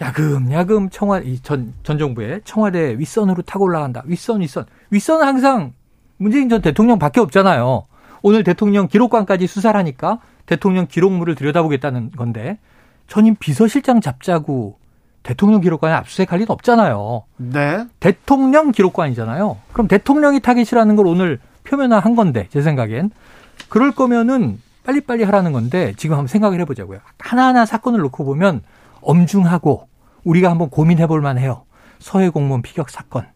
야금야금 0.00 0.90
청와 0.90 1.22
전, 1.42 1.74
전 1.82 1.98
정부의 1.98 2.42
청와대 2.44 2.96
윗선으로 2.98 3.42
타고 3.42 3.64
올라간다. 3.64 4.04
윗선 4.06 4.42
윗선 4.42 4.66
윗선은 4.90 5.26
항상 5.26 5.72
문재인 6.18 6.48
전 6.48 6.62
대통령밖에 6.62 7.18
없잖아요. 7.18 7.86
오늘 8.22 8.44
대통령 8.44 8.86
기록관까지 8.86 9.48
수사를 9.48 9.76
하니까 9.76 10.20
대통령 10.46 10.86
기록물을 10.86 11.34
들여다보겠다는 11.34 12.12
건데 12.12 12.60
전임 13.08 13.34
비서실장 13.34 14.00
잡자고 14.00 14.78
대통령 15.22 15.60
기록관에 15.60 15.94
압수수색할 15.94 16.38
리는 16.40 16.50
없잖아요. 16.50 17.24
네. 17.36 17.86
대통령 18.00 18.72
기록관이잖아요. 18.72 19.58
그럼 19.72 19.88
대통령이 19.88 20.40
타깃이라는 20.40 20.96
걸 20.96 21.06
오늘 21.06 21.38
표면화한 21.64 22.16
건데 22.16 22.48
제 22.50 22.60
생각엔 22.62 23.10
그럴 23.68 23.92
거면은 23.92 24.60
빨리빨리 24.84 25.22
하라는 25.24 25.52
건데 25.52 25.94
지금 25.96 26.16
한번 26.16 26.26
생각을 26.26 26.60
해보자고요. 26.60 26.98
하나하나 27.18 27.64
사건을 27.64 28.00
놓고 28.00 28.24
보면 28.24 28.62
엄중하고 29.00 29.88
우리가 30.24 30.50
한번 30.50 30.70
고민해 30.70 31.06
볼 31.06 31.20
만해요. 31.20 31.64
서해 31.98 32.30
공무원 32.30 32.62
피격 32.62 32.90
사건, 32.90 33.26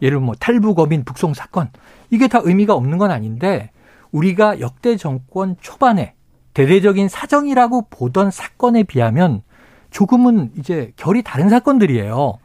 예를 0.00 0.20
뭐 0.20 0.34
탈북어민 0.38 1.04
북송 1.04 1.34
사건 1.34 1.68
이게 2.10 2.28
다 2.28 2.40
의미가 2.42 2.74
없는 2.74 2.96
건 2.96 3.10
아닌데 3.10 3.70
우리가 4.10 4.60
역대 4.60 4.96
정권 4.96 5.56
초반에 5.60 6.14
대대적인 6.54 7.08
사정이라고 7.08 7.88
보던 7.90 8.30
사건에 8.30 8.82
비하면 8.82 9.42
조금은 9.90 10.52
이제 10.58 10.92
결이 10.96 11.22
다른 11.22 11.48
사건들이에요. 11.48 12.38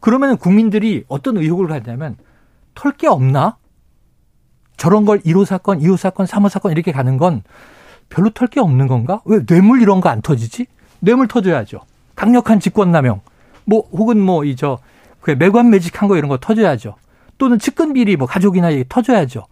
그러면 0.00 0.36
국민들이 0.36 1.04
어떤 1.08 1.36
의혹을 1.36 1.66
갖냐면 1.68 2.16
털 2.74 2.92
게 2.92 3.06
없나? 3.06 3.56
저런 4.76 5.04
걸 5.06 5.20
1호 5.20 5.44
사건, 5.44 5.80
2호 5.80 5.96
사건, 5.96 6.26
3호 6.26 6.48
사건 6.48 6.72
이렇게 6.72 6.92
가는 6.92 7.16
건 7.16 7.42
별로 8.08 8.30
털 8.30 8.48
게 8.48 8.60
없는 8.60 8.86
건가? 8.86 9.20
왜 9.24 9.44
뇌물 9.46 9.80
이런 9.80 10.00
거 10.00 10.08
안 10.10 10.20
터지지? 10.20 10.66
뇌물 11.00 11.28
터져야죠. 11.28 11.80
강력한 12.14 12.60
직권남용. 12.60 13.20
뭐 13.64 13.88
혹은 13.92 14.20
뭐 14.20 14.44
이 14.44 14.54
저 14.56 14.78
그 15.20 15.32
매관 15.32 15.70
매직한 15.70 16.08
거 16.08 16.16
이런 16.16 16.28
거 16.28 16.38
터져야죠. 16.38 16.94
또는 17.36 17.58
측근 17.58 17.92
비리 17.94 18.16
뭐 18.16 18.28
가족이나 18.28 18.70
이게 18.70 18.84
터져야죠. 18.88 19.44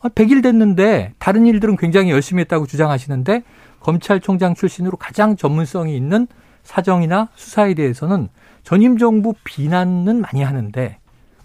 100일 0.00 0.42
됐는데 0.42 1.12
다른 1.18 1.46
일들은 1.46 1.76
굉장히 1.76 2.10
열심히 2.10 2.40
했다고 2.40 2.66
주장하시는데 2.66 3.42
검찰총장 3.80 4.54
출신으로 4.54 4.96
가장 4.96 5.36
전문성이 5.36 5.94
있는 5.96 6.26
사정이나 6.62 7.28
수사에 7.34 7.74
대해서는 7.74 8.28
전임 8.62 8.98
정부 8.98 9.34
비난은 9.44 10.20
많이 10.20 10.42
하는데 10.42 10.98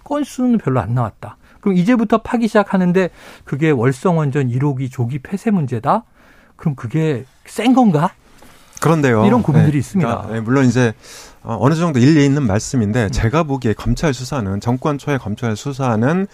건수는 0.04 0.58
별로 0.60 0.80
안 0.80 0.94
나왔다. 0.94 1.38
그럼 1.60 1.76
이제부터 1.78 2.20
파기 2.20 2.48
시작하는데 2.48 3.10
그게 3.44 3.72
월성원전 3.72 4.50
1호기 4.50 4.92
조기 4.92 5.20
폐쇄 5.20 5.52
문제다? 5.52 6.04
그럼 6.56 6.76
그게 6.76 7.26
센 7.46 7.74
건가? 7.74 8.12
그런데요. 8.82 9.26
이런 9.26 9.42
고민들이 9.42 9.74
네, 9.74 9.78
있습니다. 9.80 10.10
그러니까, 10.10 10.34
네, 10.34 10.40
물론 10.40 10.66
이제 10.66 10.94
어, 11.44 11.58
어느 11.60 11.76
정도 11.76 12.00
일리 12.00 12.26
있는 12.26 12.44
음. 12.44 12.48
말씀인데 12.48 13.10
제가 13.10 13.44
보기에 13.44 13.74
검찰 13.74 14.14
수사는 14.14 14.60
정권 14.60 14.98
초의 14.98 15.18
검찰 15.18 15.56
수사는 15.56 16.28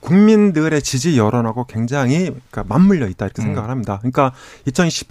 국민들의 0.00 0.82
지지 0.82 1.18
여론하고 1.18 1.64
굉장히 1.64 2.24
그러니까 2.50 2.64
맞물려 2.66 3.06
있다 3.08 3.26
이렇게 3.26 3.42
음. 3.42 3.46
생각을 3.46 3.70
합니다. 3.70 3.98
그러니까 4.00 4.32
2010, 4.66 5.08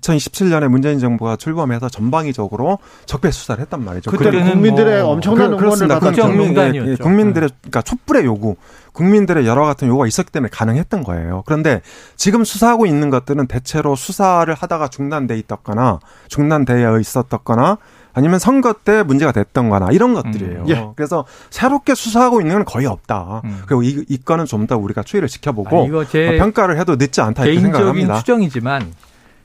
2017년에 0.00 0.68
문재인 0.68 0.98
정부가 0.98 1.36
출범해서 1.36 1.88
전방위적으로 1.88 2.78
적폐 3.06 3.30
수사를 3.30 3.60
했단 3.62 3.84
말이죠. 3.84 4.10
그때는 4.10 4.50
국민들의 4.52 5.02
뭐 5.02 5.12
엄청난 5.12 5.56
그- 5.56 5.64
응원을 5.64 5.88
받았죠. 5.88 6.22
국민, 6.22 6.56
예, 6.56 6.96
국민들의 6.96 7.48
그러니까 7.60 7.82
촛불의 7.82 8.24
요구, 8.24 8.56
국민들의 8.92 9.46
여러 9.46 9.64
같은 9.64 9.88
요구가 9.88 10.06
있었기 10.06 10.30
때문에 10.32 10.50
가능했던 10.50 11.02
거예요. 11.04 11.42
그런데 11.46 11.80
지금 12.16 12.44
수사하고 12.44 12.84
있는 12.86 13.10
것들은 13.10 13.46
대체로 13.46 13.96
수사를 13.96 14.52
하다가 14.52 14.88
중단돼 14.88 15.38
있었거나 15.38 16.00
중단되어 16.28 16.98
있었거나 16.98 17.78
아니면 18.14 18.38
선거 18.38 18.72
때 18.74 19.02
문제가 19.02 19.32
됐던 19.32 19.68
거나 19.70 19.88
이런 19.90 20.12
것들이에요. 20.14 20.60
음, 20.62 20.68
예. 20.68 20.88
그래서 20.96 21.24
새롭게 21.50 21.94
수사하고 21.94 22.40
있는 22.40 22.56
건 22.56 22.64
거의 22.64 22.86
없다. 22.86 23.40
음. 23.44 23.62
그리고 23.66 23.82
이, 23.82 24.04
이 24.08 24.18
건은 24.18 24.44
좀 24.46 24.66
더 24.66 24.76
우리가 24.76 25.02
추이를 25.02 25.26
아, 25.26 25.28
지켜보고 25.28 25.86
이거 25.86 26.04
제 26.06 26.28
어, 26.28 26.38
평가를 26.38 26.78
해도 26.78 26.96
늦지 26.96 27.20
않다 27.20 27.44
이렇게 27.44 27.60
개인적인 27.60 27.74
생각합니다. 27.78 28.18
추정이지만 28.18 28.92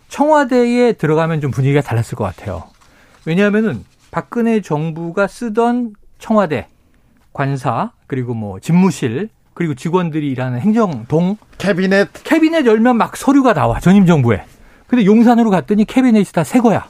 청와대에 0.09 0.93
들어가면 0.93 1.41
좀 1.41 1.51
분위기가 1.51 1.81
달랐을 1.81 2.15
것 2.15 2.23
같아요. 2.23 2.63
왜냐하면은 3.25 3.83
박근혜 4.11 4.61
정부가 4.61 5.27
쓰던 5.27 5.93
청와대 6.19 6.67
관사 7.33 7.91
그리고 8.07 8.33
뭐 8.33 8.59
집무실 8.59 9.29
그리고 9.53 9.73
직원들이 9.73 10.29
일하는 10.29 10.59
행정동 10.59 11.37
캐비넷 11.57 12.09
캐비넷 12.23 12.65
열면 12.65 12.95
막 12.97 13.17
서류가 13.17 13.53
나와 13.53 13.79
전임 13.79 14.05
정부에. 14.05 14.43
근데 14.87 15.05
용산으로 15.05 15.49
갔더니 15.49 15.83
캐비넷이 15.85 16.25
다 16.31 16.43
새 16.43 16.59
거야. 16.59 16.87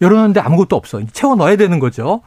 열었는데 0.00 0.40
아무것도 0.40 0.76
없어. 0.76 1.00
채워 1.12 1.34
넣어야 1.36 1.56
되는 1.56 1.78
거죠. 1.78 2.22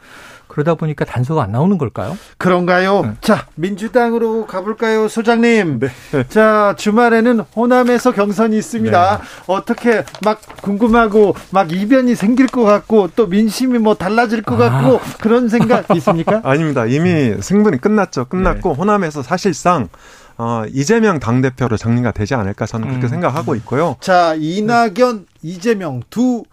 그러다 0.47 0.75
보니까 0.75 1.03
단서가 1.03 1.41
안 1.41 1.51
나오는 1.51 1.79
걸까요? 1.79 2.15
그런가요? 2.37 3.01
네. 3.01 3.11
자, 3.21 3.47
민주당으로 3.55 4.45
가볼까요, 4.45 5.07
소장님? 5.07 5.79
자, 6.29 6.75
주말에는 6.77 7.39
호남에서 7.55 8.11
경선이 8.11 8.55
있습니다. 8.59 9.17
네. 9.17 9.23
어떻게 9.47 10.03
막 10.23 10.39
궁금하고 10.61 11.35
막 11.49 11.71
이변이 11.71 12.13
생길 12.13 12.45
것 12.45 12.61
같고 12.61 13.09
또 13.15 13.25
민심이 13.25 13.79
뭐 13.79 13.95
달라질 13.95 14.43
것 14.43 14.61
아. 14.61 14.69
같고 14.69 14.99
그런 15.21 15.49
생각 15.49 15.89
있습니까? 15.95 16.41
아닙니다. 16.43 16.85
이미 16.85 17.33
승분이 17.41 17.81
끝났죠. 17.81 18.25
끝났고 18.25 18.69
네. 18.73 18.75
호남에서 18.75 19.23
사실상 19.23 19.89
어, 20.37 20.63
이재명 20.71 21.19
당대표로 21.19 21.77
정리가 21.77 22.11
되지 22.11 22.35
않을까 22.35 22.67
저는 22.67 22.89
그렇게 22.89 23.07
음. 23.07 23.09
생각하고 23.09 23.55
있고요. 23.55 23.95
자, 24.01 24.35
이낙연, 24.37 25.25
이재명 25.41 26.01
두, 26.11 26.43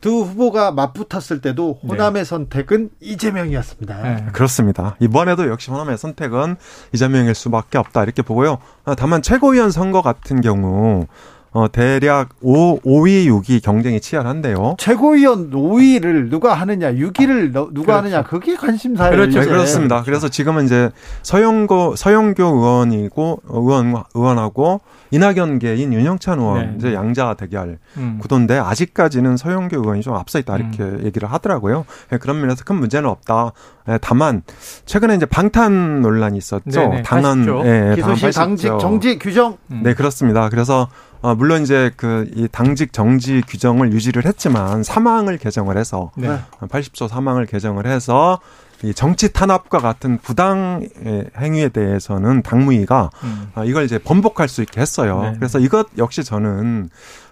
두 0.00 0.22
후보가 0.22 0.72
맞붙었을 0.72 1.40
때도 1.40 1.80
호남의 1.86 2.24
선택은 2.24 2.90
이재명이었습니다. 3.00 4.02
네. 4.02 4.26
그렇습니다. 4.32 4.96
이번에도 4.98 5.48
역시 5.48 5.70
호남의 5.70 5.98
선택은 5.98 6.56
이재명일 6.92 7.34
수밖에 7.34 7.78
없다 7.78 8.02
이렇게 8.02 8.22
보고요. 8.22 8.58
아, 8.84 8.94
다만 8.94 9.20
최고위원 9.20 9.70
선거 9.70 10.00
같은 10.00 10.40
경우 10.40 11.06
어, 11.52 11.70
대략 11.70 12.28
5, 12.42 12.80
5위, 12.80 13.26
6위 13.26 13.60
경쟁이 13.62 14.00
치열한데요. 14.00 14.76
최고위원 14.78 15.50
5위를 15.50 16.30
누가 16.30 16.54
하느냐, 16.54 16.92
6위를 16.92 17.52
누가 17.52 17.70
그렇죠. 17.72 17.92
하느냐, 17.92 18.22
그게 18.22 18.54
관심사예요. 18.54 19.10
그렇죠. 19.10 19.40
네. 19.40 19.46
그렇습니다. 19.46 20.02
그래서 20.04 20.28
지금은 20.28 20.66
이제 20.66 20.90
서영고 21.22 21.96
서영교 21.96 22.42
의원이고 22.44 23.42
어, 23.48 23.58
의원 23.58 23.94
의원하고 24.14 24.80
이낙연계인 25.10 25.92
윤영찬 25.92 26.38
의원 26.38 26.60
네. 26.60 26.74
이제 26.78 26.94
양자 26.94 27.34
대결 27.34 27.78
음. 27.96 28.18
구도인데 28.20 28.56
아직까지는 28.58 29.36
서영교 29.36 29.76
의원이 29.78 30.02
좀 30.02 30.14
앞서 30.14 30.38
있다 30.38 30.56
이렇게 30.56 31.04
얘기를 31.04 31.30
하더라고요. 31.32 31.84
예, 32.12 32.18
그런 32.18 32.40
면에서 32.40 32.62
큰 32.64 32.76
문제는 32.76 33.08
없다. 33.08 33.52
예, 33.88 33.98
다만 34.00 34.42
최근에 34.86 35.16
이제 35.16 35.26
방탄 35.26 36.00
논란이 36.00 36.38
있었죠. 36.38 36.62
네네, 36.70 37.02
당헌 37.02 37.44
80조. 37.46 37.64
예, 37.66 38.00
당헌 38.00 38.30
당직 38.30 38.68
80조. 38.68 38.78
정지 38.78 39.18
규정 39.18 39.56
음. 39.72 39.80
네, 39.82 39.94
그렇습니다. 39.94 40.48
그래서 40.48 40.88
어, 41.22 41.34
물론 41.34 41.62
이제 41.62 41.90
그 41.96 42.26
이 42.34 42.48
당직 42.50 42.92
정지 42.92 43.42
규정을 43.46 43.92
유지를 43.92 44.24
했지만 44.24 44.82
사망을 44.82 45.38
개정을 45.38 45.76
해서 45.76 46.10
네. 46.16 46.38
80조 46.60 47.08
사망을 47.08 47.46
개정을 47.46 47.86
해서 47.86 48.40
이 48.82 48.94
정치 48.94 49.32
탄압과 49.32 49.78
같은 49.78 50.18
부당 50.18 50.86
예, 51.04 51.24
행위에 51.38 51.68
대해서는 51.68 52.42
당무위가 52.42 53.10
음. 53.24 53.50
아, 53.54 53.64
이걸 53.64 53.84
이제 53.84 53.98
번복할 53.98 54.48
수 54.48 54.62
있게 54.62 54.80
했어요. 54.80 55.22
네. 55.22 55.32
그래서 55.36 55.58
이것 55.58 55.88
역시 55.98 56.24
저는 56.24 56.88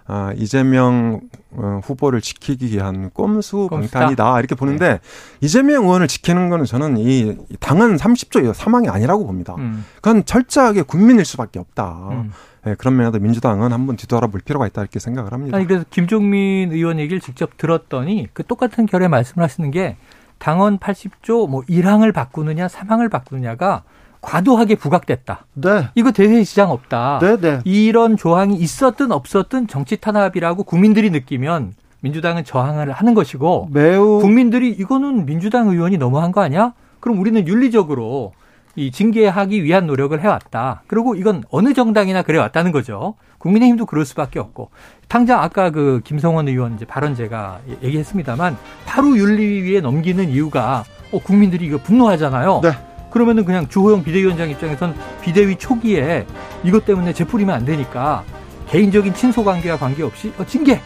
아, 0.07 0.33
이재명 0.37 1.21
어, 1.51 1.81
후보를 1.85 2.21
지키기 2.21 2.73
위한 2.73 3.11
꼼수. 3.11 3.69
방탄이다 3.71 4.39
이렇게 4.39 4.55
보는데 4.55 5.01
이재명 5.41 5.85
의원을 5.85 6.09
지키는 6.09 6.49
거는 6.49 6.65
저는 6.65 6.97
이 6.99 7.37
당은 7.61 7.97
30조 7.97 8.53
사망이 8.55 8.89
아니라고 8.89 9.27
봅니다. 9.27 9.55
음. 9.59 9.85
그건 9.97 10.25
철저하게 10.25 10.83
국민일 10.83 11.25
수밖에 11.25 11.59
없다. 11.59 12.09
음. 12.11 12.33
예, 12.67 12.75
그런 12.75 12.97
면에서 12.97 13.19
민주당은 13.19 13.73
한번 13.73 13.97
뒤돌아볼 13.97 14.41
필요가 14.41 14.67
있다 14.67 14.83
이렇게 14.83 14.99
생각을 14.99 15.33
합니다. 15.33 15.57
아니 15.57 15.67
그래서 15.67 15.85
김종민 15.91 16.73
의원 16.73 16.99
얘기를 16.99 17.21
직접 17.21 17.57
들었더니 17.57 18.29
그 18.33 18.45
똑같은 18.45 18.87
결의 18.87 19.09
말씀을 19.09 19.45
하시는 19.45 19.71
게 19.71 19.97
당헌 20.39 20.79
80조 20.79 21.49
뭐 21.49 21.63
1항을 21.69 22.13
바꾸느냐 22.13 22.67
3항을 22.67 23.11
바꾸느냐가 23.11 23.83
과도하게 24.21 24.75
부각됐다. 24.77 25.47
네. 25.55 25.89
이거 25.95 26.11
대세 26.11 26.43
시장 26.45 26.71
없다. 26.71 27.21
네, 27.23 27.37
네. 27.37 27.61
이런 27.65 28.17
조항이 28.17 28.57
있었든 28.57 29.13
없었든 29.13 29.69
정치 29.69 29.97
탄압이라고 29.97 30.65
국민들이 30.65 31.11
느끼면 31.11 31.75
민주당은 32.01 32.45
저항을 32.45 32.93
하는 32.93 33.15
것이고 33.15 33.69
매우 33.73 34.21
국민들이 34.21 34.71
이거는 34.71 35.27
민주당 35.27 35.69
의원이 35.69 35.99
너무한 35.99 36.33
거 36.33 36.41
아니야? 36.41 36.73
그럼 37.01 37.19
우리는 37.21 37.47
윤리적으로 37.47 38.33
이 38.79 38.93
징계하기 38.93 39.65
위한 39.65 39.89
노력을 39.89 40.19
해왔다. 40.19 40.83
그리고 40.87 41.17
이건 41.17 41.43
어느 41.51 41.75
정당이나 41.75 42.23
그래왔다는 42.23 42.71
거죠. 42.71 43.15
국민의힘도 43.39 43.87
그럴 43.87 44.05
수밖에 44.05 44.39
없고 44.39 44.71
당장 45.09 45.43
아까 45.43 45.71
그 45.71 46.01
김성원 46.05 46.47
의원 46.47 46.77
이제 46.77 46.85
발언 46.85 47.17
제가 47.17 47.59
얘기했습니다만 47.83 48.57
바로 48.87 49.17
윤리위에 49.17 49.81
넘기는 49.81 50.29
이유가 50.29 50.85
어, 51.11 51.19
국민들이 51.19 51.67
이거 51.67 51.79
분노하잖아요. 51.79 52.61
네. 52.63 52.71
그러면은 53.11 53.45
그냥 53.45 53.67
주호영 53.67 54.05
비대위원장 54.05 54.49
입장에선 54.49 54.95
비대위 55.23 55.57
초기에 55.57 56.25
이것 56.63 56.85
때문에 56.85 57.13
재풀이면 57.13 57.53
안 57.57 57.65
되니까 57.65 58.23
개인적인 58.69 59.13
친소 59.15 59.43
관계와 59.43 59.77
관계없이 59.77 60.33
어, 60.39 60.47
징계, 60.47 60.81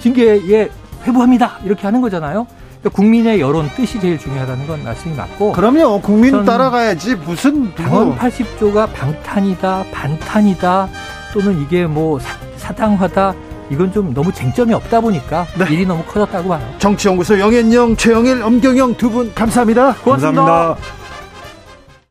징계에 0.00 0.68
회부합니다 1.04 1.60
이렇게 1.64 1.82
하는 1.84 2.02
거잖아요. 2.02 2.46
그러니까 2.80 2.90
국민의 2.96 3.40
여론 3.40 3.68
뜻이 3.76 4.00
제일 4.00 4.18
중요하다는 4.18 4.66
건 4.66 4.84
말씀이 4.84 5.14
맞고. 5.16 5.52
그럼요. 5.52 6.00
국민 6.00 6.30
전 6.30 6.44
따라가야지 6.44 7.16
무슨 7.16 7.74
당원 7.74 8.10
누구 8.10 8.18
80조가 8.18 8.92
방탄이다, 8.92 9.84
반탄이다, 9.92 10.88
또는 11.32 11.60
이게 11.62 11.86
뭐 11.86 12.18
사, 12.18 12.36
사당화다. 12.56 13.34
이건 13.70 13.92
좀 13.92 14.14
너무 14.14 14.32
쟁점이 14.32 14.72
없다 14.72 15.00
보니까 15.02 15.46
네. 15.58 15.66
일이 15.74 15.84
너무 15.84 16.02
커졌다고 16.04 16.48
봐요. 16.48 16.66
정치연구소 16.78 17.38
영앤영 17.38 17.96
최영일 17.96 18.42
엄경영 18.42 18.96
두 18.96 19.10
분 19.10 19.34
감사합니다. 19.34 19.94
고맙습니다. 19.96 20.42
감사합니다. 20.42 20.97